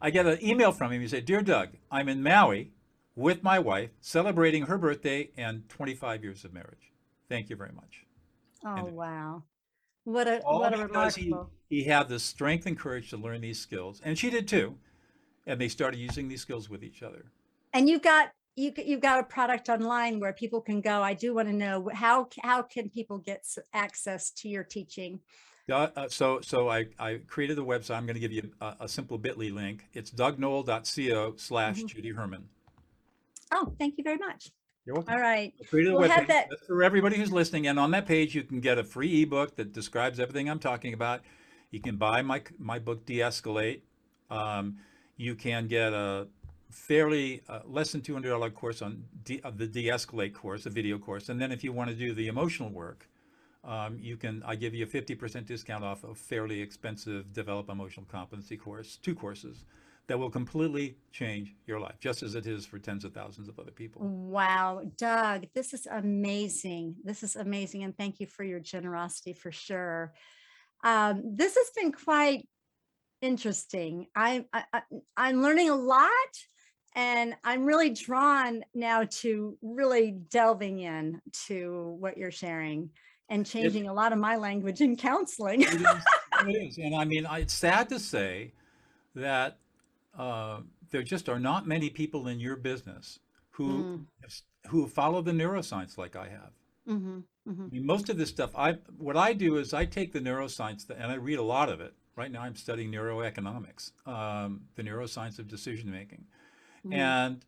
I 0.00 0.10
get 0.10 0.26
an 0.26 0.44
email 0.44 0.72
from 0.72 0.92
him. 0.92 1.00
He 1.00 1.08
said, 1.08 1.24
Dear 1.24 1.42
Doug, 1.42 1.70
I'm 1.90 2.08
in 2.08 2.22
Maui 2.22 2.72
with 3.16 3.42
my 3.42 3.58
wife 3.58 3.90
celebrating 4.00 4.64
her 4.66 4.78
birthday 4.78 5.30
and 5.36 5.68
25 5.68 6.22
years 6.24 6.44
of 6.44 6.52
marriage. 6.52 6.92
Thank 7.28 7.50
you 7.50 7.56
very 7.56 7.72
much. 7.72 8.04
oh, 8.64 8.74
And- 8.86 8.96
wow. 8.96 9.42
What 10.04 10.26
a 10.26 10.40
what 10.40 10.74
a 10.74 10.86
because 10.88 11.14
he, 11.14 11.26
remarkable. 11.26 11.52
he 11.68 11.84
had 11.84 12.08
the 12.08 12.18
strength 12.18 12.66
and 12.66 12.76
courage 12.76 13.10
to 13.10 13.16
learn 13.16 13.40
these 13.40 13.60
skills. 13.60 14.00
And 14.04 14.18
she 14.18 14.30
did 14.30 14.48
too. 14.48 14.76
And 15.46 15.60
they 15.60 15.68
started 15.68 15.98
using 16.00 16.26
these 16.26 16.40
skills 16.42 16.68
with 16.68 16.82
each 16.82 17.04
other. 17.04 17.26
And 17.72 17.88
you've 17.88 18.02
got 18.02 18.32
you 18.56 18.72
you've 18.84 19.00
got 19.00 19.20
a 19.20 19.22
product 19.22 19.68
online 19.68 20.18
where 20.18 20.32
people 20.32 20.60
can 20.60 20.80
go. 20.80 21.02
I 21.04 21.14
do 21.14 21.34
want 21.34 21.46
to 21.48 21.54
know 21.54 21.88
how 21.94 22.28
how 22.42 22.62
can 22.62 22.90
people 22.90 23.18
get 23.18 23.46
access 23.72 24.30
to 24.32 24.48
your 24.48 24.64
teaching? 24.64 25.20
Uh, 25.72 26.08
so 26.08 26.40
so 26.40 26.68
I, 26.68 26.86
I 26.98 27.20
created 27.28 27.56
the 27.56 27.64
website. 27.64 27.94
I'm 27.94 28.04
going 28.04 28.14
to 28.14 28.20
give 28.20 28.32
you 28.32 28.50
a, 28.60 28.74
a 28.80 28.88
simple 28.88 29.18
bit.ly 29.18 29.50
link. 29.50 29.84
It's 29.92 30.10
dougnoll.co 30.10 31.34
slash 31.36 31.78
Mhm. 31.80 31.86
Judy 31.86 32.10
Herman. 32.10 32.48
Oh, 33.52 33.72
thank 33.78 33.98
you 33.98 34.04
very 34.04 34.18
much. 34.18 34.50
You're 34.84 34.96
welcome. 34.96 35.14
All 35.14 35.20
right. 35.20 35.52
I 35.60 35.64
created 35.66 35.92
a 35.92 35.96
We'll 35.96 36.08
have 36.10 36.24
webpage. 36.24 36.28
that- 36.28 36.46
That's 36.50 36.66
for 36.66 36.82
everybody 36.82 37.16
who's 37.16 37.30
listening. 37.30 37.66
And 37.68 37.78
on 37.78 37.90
that 37.92 38.06
page, 38.06 38.34
you 38.34 38.42
can 38.42 38.60
get 38.60 38.78
a 38.78 38.84
free 38.84 39.22
ebook 39.22 39.56
that 39.56 39.72
describes 39.72 40.18
everything 40.18 40.48
I'm 40.50 40.58
talking 40.58 40.92
about. 40.94 41.20
You 41.70 41.80
can 41.80 41.96
buy 41.96 42.22
my 42.22 42.42
my 42.58 42.78
book, 42.78 43.06
De-escalate. 43.06 43.82
Um, 44.30 44.78
you 45.16 45.34
can 45.34 45.68
get 45.68 45.92
a 45.92 46.26
fairly 46.70 47.42
uh, 47.48 47.60
less 47.66 47.92
than 47.92 48.00
$200 48.00 48.54
course 48.54 48.82
on 48.82 49.04
de- 49.24 49.40
of 49.42 49.58
the 49.58 49.66
De-escalate 49.66 50.32
course, 50.34 50.66
a 50.66 50.70
video 50.70 50.98
course. 50.98 51.28
And 51.28 51.40
then 51.40 51.52
if 51.52 51.62
you 51.62 51.72
want 51.72 51.90
to 51.90 51.96
do 51.96 52.12
the 52.14 52.28
emotional 52.28 52.70
work, 52.70 53.08
um, 53.64 53.98
you 54.00 54.16
can 54.16 54.42
I 54.44 54.56
give 54.56 54.74
you 54.74 54.84
a 54.84 54.88
50% 54.88 55.46
discount 55.46 55.84
off 55.84 56.02
a 56.02 56.14
fairly 56.14 56.60
expensive 56.60 57.32
develop 57.32 57.68
emotional 57.70 58.06
competency 58.10 58.56
course, 58.56 58.96
two 58.96 59.14
courses 59.14 59.64
that 60.08 60.18
will 60.18 60.30
completely 60.30 60.96
change 61.12 61.54
your 61.66 61.78
life, 61.78 61.94
just 62.00 62.22
as 62.22 62.34
it 62.34 62.46
is 62.46 62.66
for 62.66 62.78
tens 62.78 63.04
of 63.04 63.14
thousands 63.14 63.48
of 63.48 63.58
other 63.58 63.70
people. 63.70 64.02
Wow, 64.06 64.82
Doug, 64.98 65.46
this 65.54 65.72
is 65.72 65.86
amazing. 65.90 66.96
This 67.04 67.22
is 67.22 67.36
amazing. 67.36 67.84
And 67.84 67.96
thank 67.96 68.20
you 68.20 68.26
for 68.26 68.44
your 68.44 68.60
generosity 68.60 69.32
for 69.32 69.52
sure. 69.52 70.12
Um, 70.84 71.22
this 71.36 71.56
has 71.56 71.70
been 71.76 71.92
quite 71.92 72.48
interesting. 73.20 74.08
I, 74.16 74.44
I, 74.52 74.82
I'm 75.16 75.40
learning 75.40 75.70
a 75.70 75.76
lot 75.76 76.08
and 76.96 77.34
I'm 77.44 77.64
really 77.64 77.90
drawn 77.90 78.64
now 78.74 79.04
to 79.04 79.56
really 79.62 80.10
delving 80.30 80.80
in 80.80 81.22
to 81.46 81.96
what 82.00 82.18
you're 82.18 82.32
sharing 82.32 82.90
and 83.28 83.46
changing 83.46 83.88
a 83.88 83.94
lot 83.94 84.12
of 84.12 84.18
my 84.18 84.36
language 84.36 84.80
in 84.80 84.96
counseling. 84.96 85.62
It 85.62 85.72
is, 85.72 86.04
it 86.46 86.50
is. 86.50 86.78
And 86.78 86.94
I 86.94 87.04
mean, 87.04 87.26
it's 87.30 87.54
sad 87.54 87.88
to 87.90 87.98
say 87.98 88.52
that 89.14 89.58
uh, 90.18 90.60
there 90.90 91.02
just 91.02 91.28
are 91.28 91.38
not 91.38 91.66
many 91.66 91.90
people 91.90 92.28
in 92.28 92.40
your 92.40 92.56
business 92.56 93.18
who 93.50 93.84
Mm. 93.84 94.06
who 94.68 94.86
follow 94.86 95.20
the 95.22 95.32
neuroscience 95.32 95.98
like 95.98 96.14
I 96.16 96.28
have. 96.28 96.52
hmm 96.86 97.20
hmm 97.44 97.64
I 97.66 97.74
mean, 97.74 97.86
most 97.86 98.08
of 98.10 98.16
this 98.18 98.28
stuff, 98.28 98.50
I 98.54 98.72
what 98.96 99.16
I 99.16 99.32
do 99.32 99.56
is 99.56 99.74
I 99.74 99.84
take 99.86 100.12
the 100.12 100.20
neuroscience 100.20 100.88
and 100.88 101.10
I 101.10 101.14
read 101.14 101.38
a 101.38 101.42
lot 101.42 101.68
of 101.68 101.80
it. 101.80 101.94
Right 102.14 102.30
now, 102.30 102.42
I'm 102.42 102.54
studying 102.56 102.90
neuroeconomics, 102.92 103.92
um, 104.06 104.62
the 104.76 104.82
neuroscience 104.82 105.38
of 105.38 105.48
decision 105.48 105.90
making, 105.90 106.26
Mhm. 106.86 106.92
and 106.92 107.44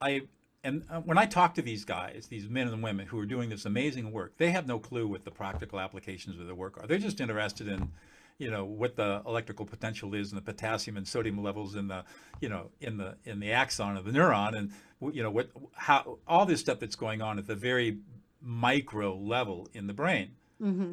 I 0.00 0.22
and 0.64 0.82
uh, 0.90 1.00
when 1.02 1.18
I 1.18 1.26
talk 1.26 1.54
to 1.54 1.62
these 1.62 1.84
guys, 1.84 2.26
these 2.28 2.48
men 2.48 2.66
and 2.68 2.82
women 2.82 3.06
who 3.06 3.18
are 3.20 3.26
doing 3.26 3.50
this 3.50 3.64
amazing 3.66 4.10
work, 4.10 4.36
they 4.38 4.50
have 4.50 4.66
no 4.66 4.78
clue 4.80 5.06
what 5.06 5.24
the 5.24 5.30
practical 5.30 5.78
applications 5.78 6.40
of 6.40 6.46
their 6.46 6.56
work 6.56 6.76
are. 6.78 6.86
They're 6.88 6.98
just 6.98 7.20
interested 7.20 7.68
in, 7.68 7.92
you 8.38 8.50
know, 8.50 8.64
what 8.64 8.96
the 8.96 9.22
electrical 9.26 9.64
potential 9.64 10.14
is 10.14 10.30
and 10.32 10.38
the 10.38 10.44
potassium 10.44 10.96
and 10.96 11.06
sodium 11.08 11.42
levels 11.42 11.74
in 11.74 11.88
the, 11.88 12.04
you 12.40 12.48
know, 12.48 12.70
in 12.80 12.96
the 12.98 13.16
in 13.24 13.40
the 13.40 13.52
axon 13.52 13.96
of 13.96 14.04
the 14.04 14.10
neuron, 14.12 14.56
and 14.56 14.72
you 15.14 15.22
know 15.22 15.30
what 15.30 15.48
how 15.74 16.18
all 16.26 16.44
this 16.46 16.60
stuff 16.60 16.78
that's 16.80 16.96
going 16.96 17.22
on 17.22 17.38
at 17.38 17.46
the 17.46 17.54
very 17.54 17.98
micro 18.42 19.14
level 19.16 19.68
in 19.74 19.86
the 19.86 19.94
brain. 19.94 20.30
hmm 20.60 20.92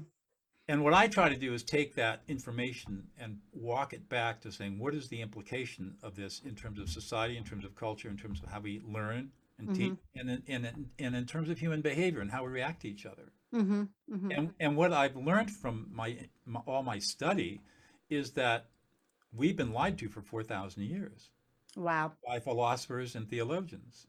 And 0.67 0.83
what 0.83 0.93
I 0.93 1.07
try 1.07 1.27
to 1.29 1.35
do 1.35 1.53
is 1.53 1.61
take 1.63 1.93
that 1.95 2.21
information 2.27 3.03
and 3.19 3.39
walk 3.51 3.91
it 3.93 4.07
back 4.07 4.39
to 4.41 4.51
saying, 4.51 4.79
what 4.79 4.93
is 4.95 5.09
the 5.09 5.19
implication 5.21 5.95
of 6.01 6.15
this 6.15 6.41
in 6.45 6.55
terms 6.55 6.79
of 6.79 6.89
society, 6.89 7.35
in 7.37 7.43
terms 7.43 7.65
of 7.65 7.75
culture, 7.75 8.07
in 8.09 8.17
terms 8.17 8.41
of 8.41 8.49
how 8.49 8.61
we 8.61 8.81
learn 8.85 9.31
and 9.59 9.75
teach, 9.75 9.93
and 10.15 10.29
in, 10.29 10.43
and, 10.47 10.65
in- 10.65 10.89
and 10.99 11.15
in 11.15 11.25
terms 11.25 11.49
of 11.49 11.59
human 11.59 11.81
behavior 11.81 12.21
and 12.21 12.31
how 12.31 12.43
we 12.43 12.49
react 12.49 12.81
to 12.83 12.87
each 12.89 13.05
other. 13.05 13.31
Hmm 13.53 13.87
hmm 14.09 14.35
And, 14.35 14.53
and 14.59 14.75
what 14.77 14.93
I've 14.93 15.15
learned 15.15 15.51
from 15.51 15.89
my, 15.91 16.17
my 16.45 16.61
all 16.61 16.83
my 16.83 16.99
study 16.99 17.61
is 18.09 18.31
that 18.33 18.65
we've 19.33 19.55
been 19.57 19.73
lied 19.73 19.97
to 19.99 20.09
for 20.09 20.21
4,000 20.21 20.83
years 20.83 21.29
Wow. 21.75 22.17
by 22.27 22.39
philosophers 22.39 23.15
and 23.15 23.29
theologians 23.29 24.07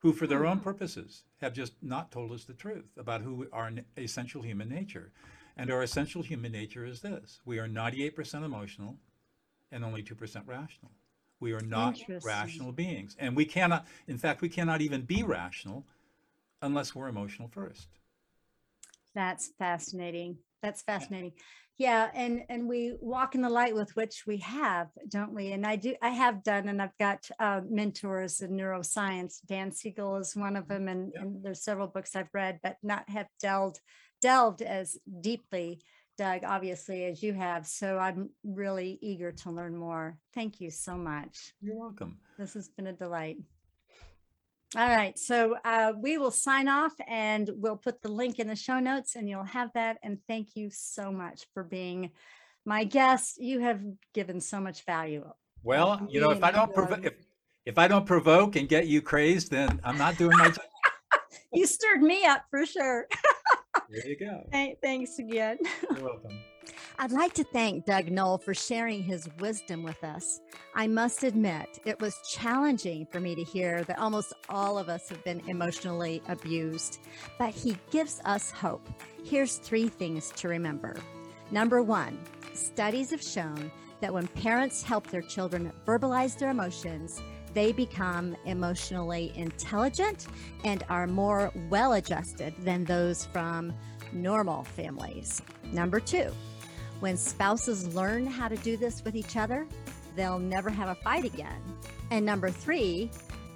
who, 0.00 0.12
for 0.12 0.26
their 0.26 0.46
own 0.46 0.58
Mhm. 0.58 0.64
purposes, 0.64 1.24
have 1.40 1.52
just 1.54 1.74
not 1.82 2.10
told 2.12 2.32
us 2.32 2.44
the 2.44 2.54
truth 2.54 2.96
about 2.98 3.22
who 3.22 3.48
our 3.52 3.72
essential 3.98 4.42
human 4.42 4.68
nature. 4.68 5.12
And 5.56 5.70
our 5.70 5.82
essential 5.82 6.22
human 6.22 6.52
nature 6.52 6.84
is 6.86 7.00
this 7.02 7.40
we 7.44 7.58
are 7.58 7.68
98% 7.68 8.44
emotional 8.44 8.98
and 9.72 9.84
only 9.84 10.02
2% 10.02 10.46
rational. 10.48 10.92
We 11.40 11.52
are 11.52 11.62
not 11.62 11.98
rational 12.22 12.72
beings. 12.72 13.16
And 13.18 13.36
we 13.36 13.46
cannot, 13.46 13.86
in 14.08 14.18
fact, 14.18 14.42
we 14.42 14.48
cannot 14.50 14.82
even 14.82 15.02
be 15.02 15.22
rational 15.22 15.86
unless 16.62 16.94
we're 16.94 17.08
emotional 17.08 17.48
first. 17.48 17.99
That's 19.14 19.50
fascinating. 19.58 20.38
That's 20.62 20.82
fascinating. 20.82 21.32
Yeah, 21.78 22.10
and 22.14 22.42
and 22.50 22.68
we 22.68 22.94
walk 23.00 23.34
in 23.34 23.40
the 23.40 23.48
light 23.48 23.74
with 23.74 23.96
which 23.96 24.24
we 24.26 24.36
have, 24.38 24.88
don't 25.08 25.32
we? 25.34 25.52
And 25.52 25.66
I 25.66 25.76
do. 25.76 25.94
I 26.02 26.10
have 26.10 26.42
done, 26.44 26.68
and 26.68 26.82
I've 26.82 26.96
got 26.98 27.26
uh, 27.38 27.62
mentors 27.68 28.42
in 28.42 28.50
neuroscience. 28.50 29.38
Dan 29.46 29.72
Siegel 29.72 30.16
is 30.16 30.36
one 30.36 30.56
of 30.56 30.68
them, 30.68 30.88
and, 30.88 31.10
Yeah. 31.14 31.22
and 31.22 31.42
there's 31.42 31.64
several 31.64 31.86
books 31.86 32.14
I've 32.14 32.28
read, 32.34 32.60
but 32.62 32.76
not 32.82 33.08
have 33.08 33.28
delved 33.40 33.80
delved 34.20 34.60
as 34.60 34.98
deeply, 35.22 35.80
Doug, 36.18 36.42
obviously 36.44 37.06
as 37.06 37.22
you 37.22 37.32
have. 37.32 37.66
So 37.66 37.96
I'm 37.98 38.28
really 38.44 38.98
eager 39.00 39.32
to 39.32 39.50
learn 39.50 39.74
more. 39.74 40.18
Thank 40.34 40.60
you 40.60 40.70
so 40.70 40.94
much. 40.98 41.54
You're 41.62 41.78
welcome. 41.78 42.18
This 42.38 42.52
has 42.52 42.68
been 42.68 42.88
a 42.88 42.92
delight. 42.92 43.38
All 44.76 44.86
right, 44.88 45.18
so 45.18 45.56
uh, 45.64 45.92
we 46.00 46.16
will 46.16 46.30
sign 46.30 46.68
off 46.68 46.92
and 47.08 47.50
we'll 47.56 47.76
put 47.76 48.02
the 48.02 48.08
link 48.08 48.38
in 48.38 48.46
the 48.46 48.54
show 48.54 48.78
notes 48.78 49.16
and 49.16 49.28
you'll 49.28 49.42
have 49.42 49.72
that. 49.74 49.98
And 50.04 50.18
thank 50.28 50.54
you 50.54 50.70
so 50.70 51.10
much 51.10 51.46
for 51.52 51.64
being 51.64 52.12
my 52.64 52.84
guest. 52.84 53.40
You 53.40 53.58
have 53.60 53.82
given 54.14 54.40
so 54.40 54.60
much 54.60 54.84
value. 54.84 55.28
Well, 55.64 56.06
you 56.08 56.20
know, 56.20 56.30
if 56.30 56.44
I 56.44 56.52
don't 56.52 56.72
provo- 56.72 57.02
if, 57.02 57.14
if 57.66 57.78
I 57.78 57.88
don't 57.88 58.06
provoke 58.06 58.54
and 58.54 58.68
get 58.68 58.86
you 58.86 59.02
crazed, 59.02 59.50
then 59.50 59.80
I'm 59.82 59.98
not 59.98 60.16
doing 60.16 60.36
my 60.38 60.50
job. 60.50 60.64
You 61.52 61.66
stirred 61.66 62.00
me 62.00 62.24
up 62.24 62.44
for 62.48 62.64
sure. 62.64 63.08
There 63.88 64.06
you 64.06 64.16
go. 64.16 64.48
Hey, 64.52 64.76
Thanks 64.80 65.18
again. 65.18 65.58
You're 65.96 66.04
welcome. 66.04 66.38
I'd 66.98 67.12
like 67.12 67.32
to 67.34 67.44
thank 67.44 67.86
Doug 67.86 68.10
Noll 68.10 68.38
for 68.38 68.52
sharing 68.52 69.02
his 69.02 69.28
wisdom 69.38 69.82
with 69.82 70.04
us. 70.04 70.40
I 70.74 70.86
must 70.86 71.22
admit, 71.22 71.78
it 71.86 71.98
was 72.00 72.20
challenging 72.28 73.06
for 73.06 73.20
me 73.20 73.34
to 73.34 73.42
hear 73.42 73.84
that 73.84 73.98
almost 73.98 74.34
all 74.48 74.78
of 74.78 74.88
us 74.88 75.08
have 75.08 75.24
been 75.24 75.40
emotionally 75.48 76.22
abused, 76.28 76.98
but 77.38 77.54
he 77.54 77.78
gives 77.90 78.20
us 78.24 78.50
hope. 78.50 78.86
Here's 79.24 79.56
three 79.56 79.88
things 79.88 80.30
to 80.36 80.48
remember. 80.48 80.96
Number 81.50 81.82
one, 81.82 82.18
studies 82.52 83.10
have 83.10 83.22
shown 83.22 83.70
that 84.00 84.12
when 84.12 84.28
parents 84.28 84.82
help 84.82 85.06
their 85.06 85.22
children 85.22 85.72
verbalize 85.86 86.38
their 86.38 86.50
emotions, 86.50 87.22
they 87.54 87.72
become 87.72 88.36
emotionally 88.44 89.32
intelligent 89.34 90.26
and 90.64 90.84
are 90.88 91.06
more 91.06 91.50
well 91.68 91.94
adjusted 91.94 92.54
than 92.60 92.84
those 92.84 93.24
from 93.26 93.72
normal 94.12 94.64
families. 94.64 95.42
Number 95.72 96.00
two, 96.00 96.30
when 97.00 97.16
spouses 97.16 97.94
learn 97.94 98.26
how 98.26 98.48
to 98.48 98.56
do 98.56 98.76
this 98.76 99.04
with 99.04 99.16
each 99.16 99.36
other, 99.36 99.66
they'll 100.16 100.38
never 100.38 100.70
have 100.70 100.88
a 100.88 100.94
fight 100.94 101.24
again. 101.24 101.60
And 102.10 102.24
number 102.24 102.50
three, 102.50 103.10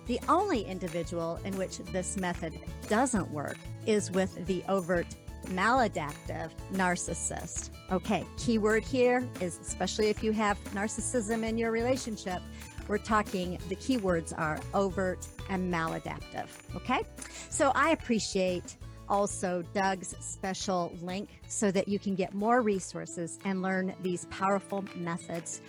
the 0.06 0.20
only 0.28 0.62
individual 0.62 1.38
in 1.44 1.56
which 1.56 1.78
this 1.78 2.16
method 2.16 2.58
doesn't 2.88 3.30
work 3.30 3.56
is 3.86 4.10
with 4.10 4.46
the 4.46 4.62
overt 4.68 5.06
maladaptive 5.46 6.50
narcissist. 6.72 7.70
Okay, 7.90 8.24
keyword 8.38 8.82
here 8.82 9.28
is 9.40 9.58
especially 9.60 10.08
if 10.08 10.22
you 10.22 10.32
have 10.32 10.58
narcissism 10.72 11.46
in 11.46 11.58
your 11.58 11.70
relationship, 11.70 12.40
we're 12.88 12.98
talking 12.98 13.58
the 13.68 13.76
keywords 13.76 14.36
are 14.36 14.58
overt 14.72 15.26
and 15.48 15.72
maladaptive. 15.72 16.48
Okay, 16.76 17.02
so 17.50 17.72
I 17.74 17.90
appreciate 17.90 18.76
also 19.08 19.62
Doug's 19.74 20.14
special 20.20 20.92
link 21.02 21.40
so 21.48 21.70
that 21.70 21.88
you 21.88 21.98
can 21.98 22.14
get 22.14 22.34
more 22.34 22.60
resources 22.62 23.38
and 23.44 23.62
learn 23.62 23.94
these 24.02 24.26
powerful 24.26 24.84
methods. 24.94 25.60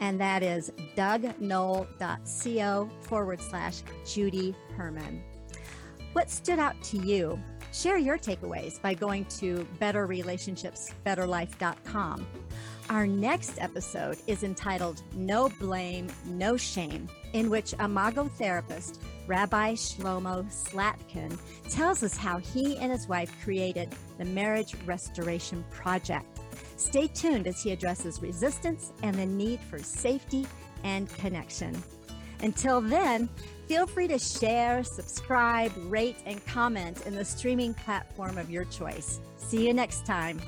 And 0.00 0.20
that 0.20 0.42
is 0.42 0.72
dougnoll.co 0.96 2.90
forward 3.02 3.40
slash 3.40 3.82
Judy 4.04 4.56
Herman. 4.76 5.22
What 6.12 6.30
stood 6.30 6.58
out 6.58 6.82
to 6.84 6.98
you? 6.98 7.38
Share 7.72 7.96
your 7.96 8.18
takeaways 8.18 8.82
by 8.82 8.94
going 8.94 9.24
to 9.26 9.64
betterrelationshipsbetterlife.com. 9.80 12.26
Our 12.90 13.06
next 13.06 13.62
episode 13.62 14.18
is 14.26 14.42
entitled 14.42 15.02
No 15.14 15.48
Blame, 15.60 16.08
No 16.26 16.58
Shame, 16.58 17.08
in 17.32 17.50
which 17.50 17.74
Imago 17.74 18.28
therapist 18.28 19.00
Rabbi 19.26 19.74
Shlomo 19.74 20.44
Slatkin 20.52 21.38
tells 21.70 22.02
us 22.02 22.16
how 22.16 22.38
he 22.38 22.76
and 22.78 22.90
his 22.92 23.08
wife 23.08 23.32
created 23.42 23.88
the 24.18 24.24
Marriage 24.24 24.74
Restoration 24.84 25.64
Project. 25.70 26.40
Stay 26.76 27.06
tuned 27.06 27.46
as 27.46 27.62
he 27.62 27.70
addresses 27.70 28.20
resistance 28.20 28.92
and 29.02 29.14
the 29.14 29.26
need 29.26 29.60
for 29.60 29.78
safety 29.78 30.46
and 30.84 31.08
connection. 31.16 31.80
Until 32.42 32.80
then, 32.80 33.28
feel 33.68 33.86
free 33.86 34.08
to 34.08 34.18
share, 34.18 34.82
subscribe, 34.82 35.72
rate, 35.86 36.16
and 36.26 36.44
comment 36.46 37.06
in 37.06 37.14
the 37.14 37.24
streaming 37.24 37.72
platform 37.74 38.36
of 38.36 38.50
your 38.50 38.64
choice. 38.64 39.20
See 39.36 39.66
you 39.66 39.72
next 39.72 40.04
time. 40.04 40.40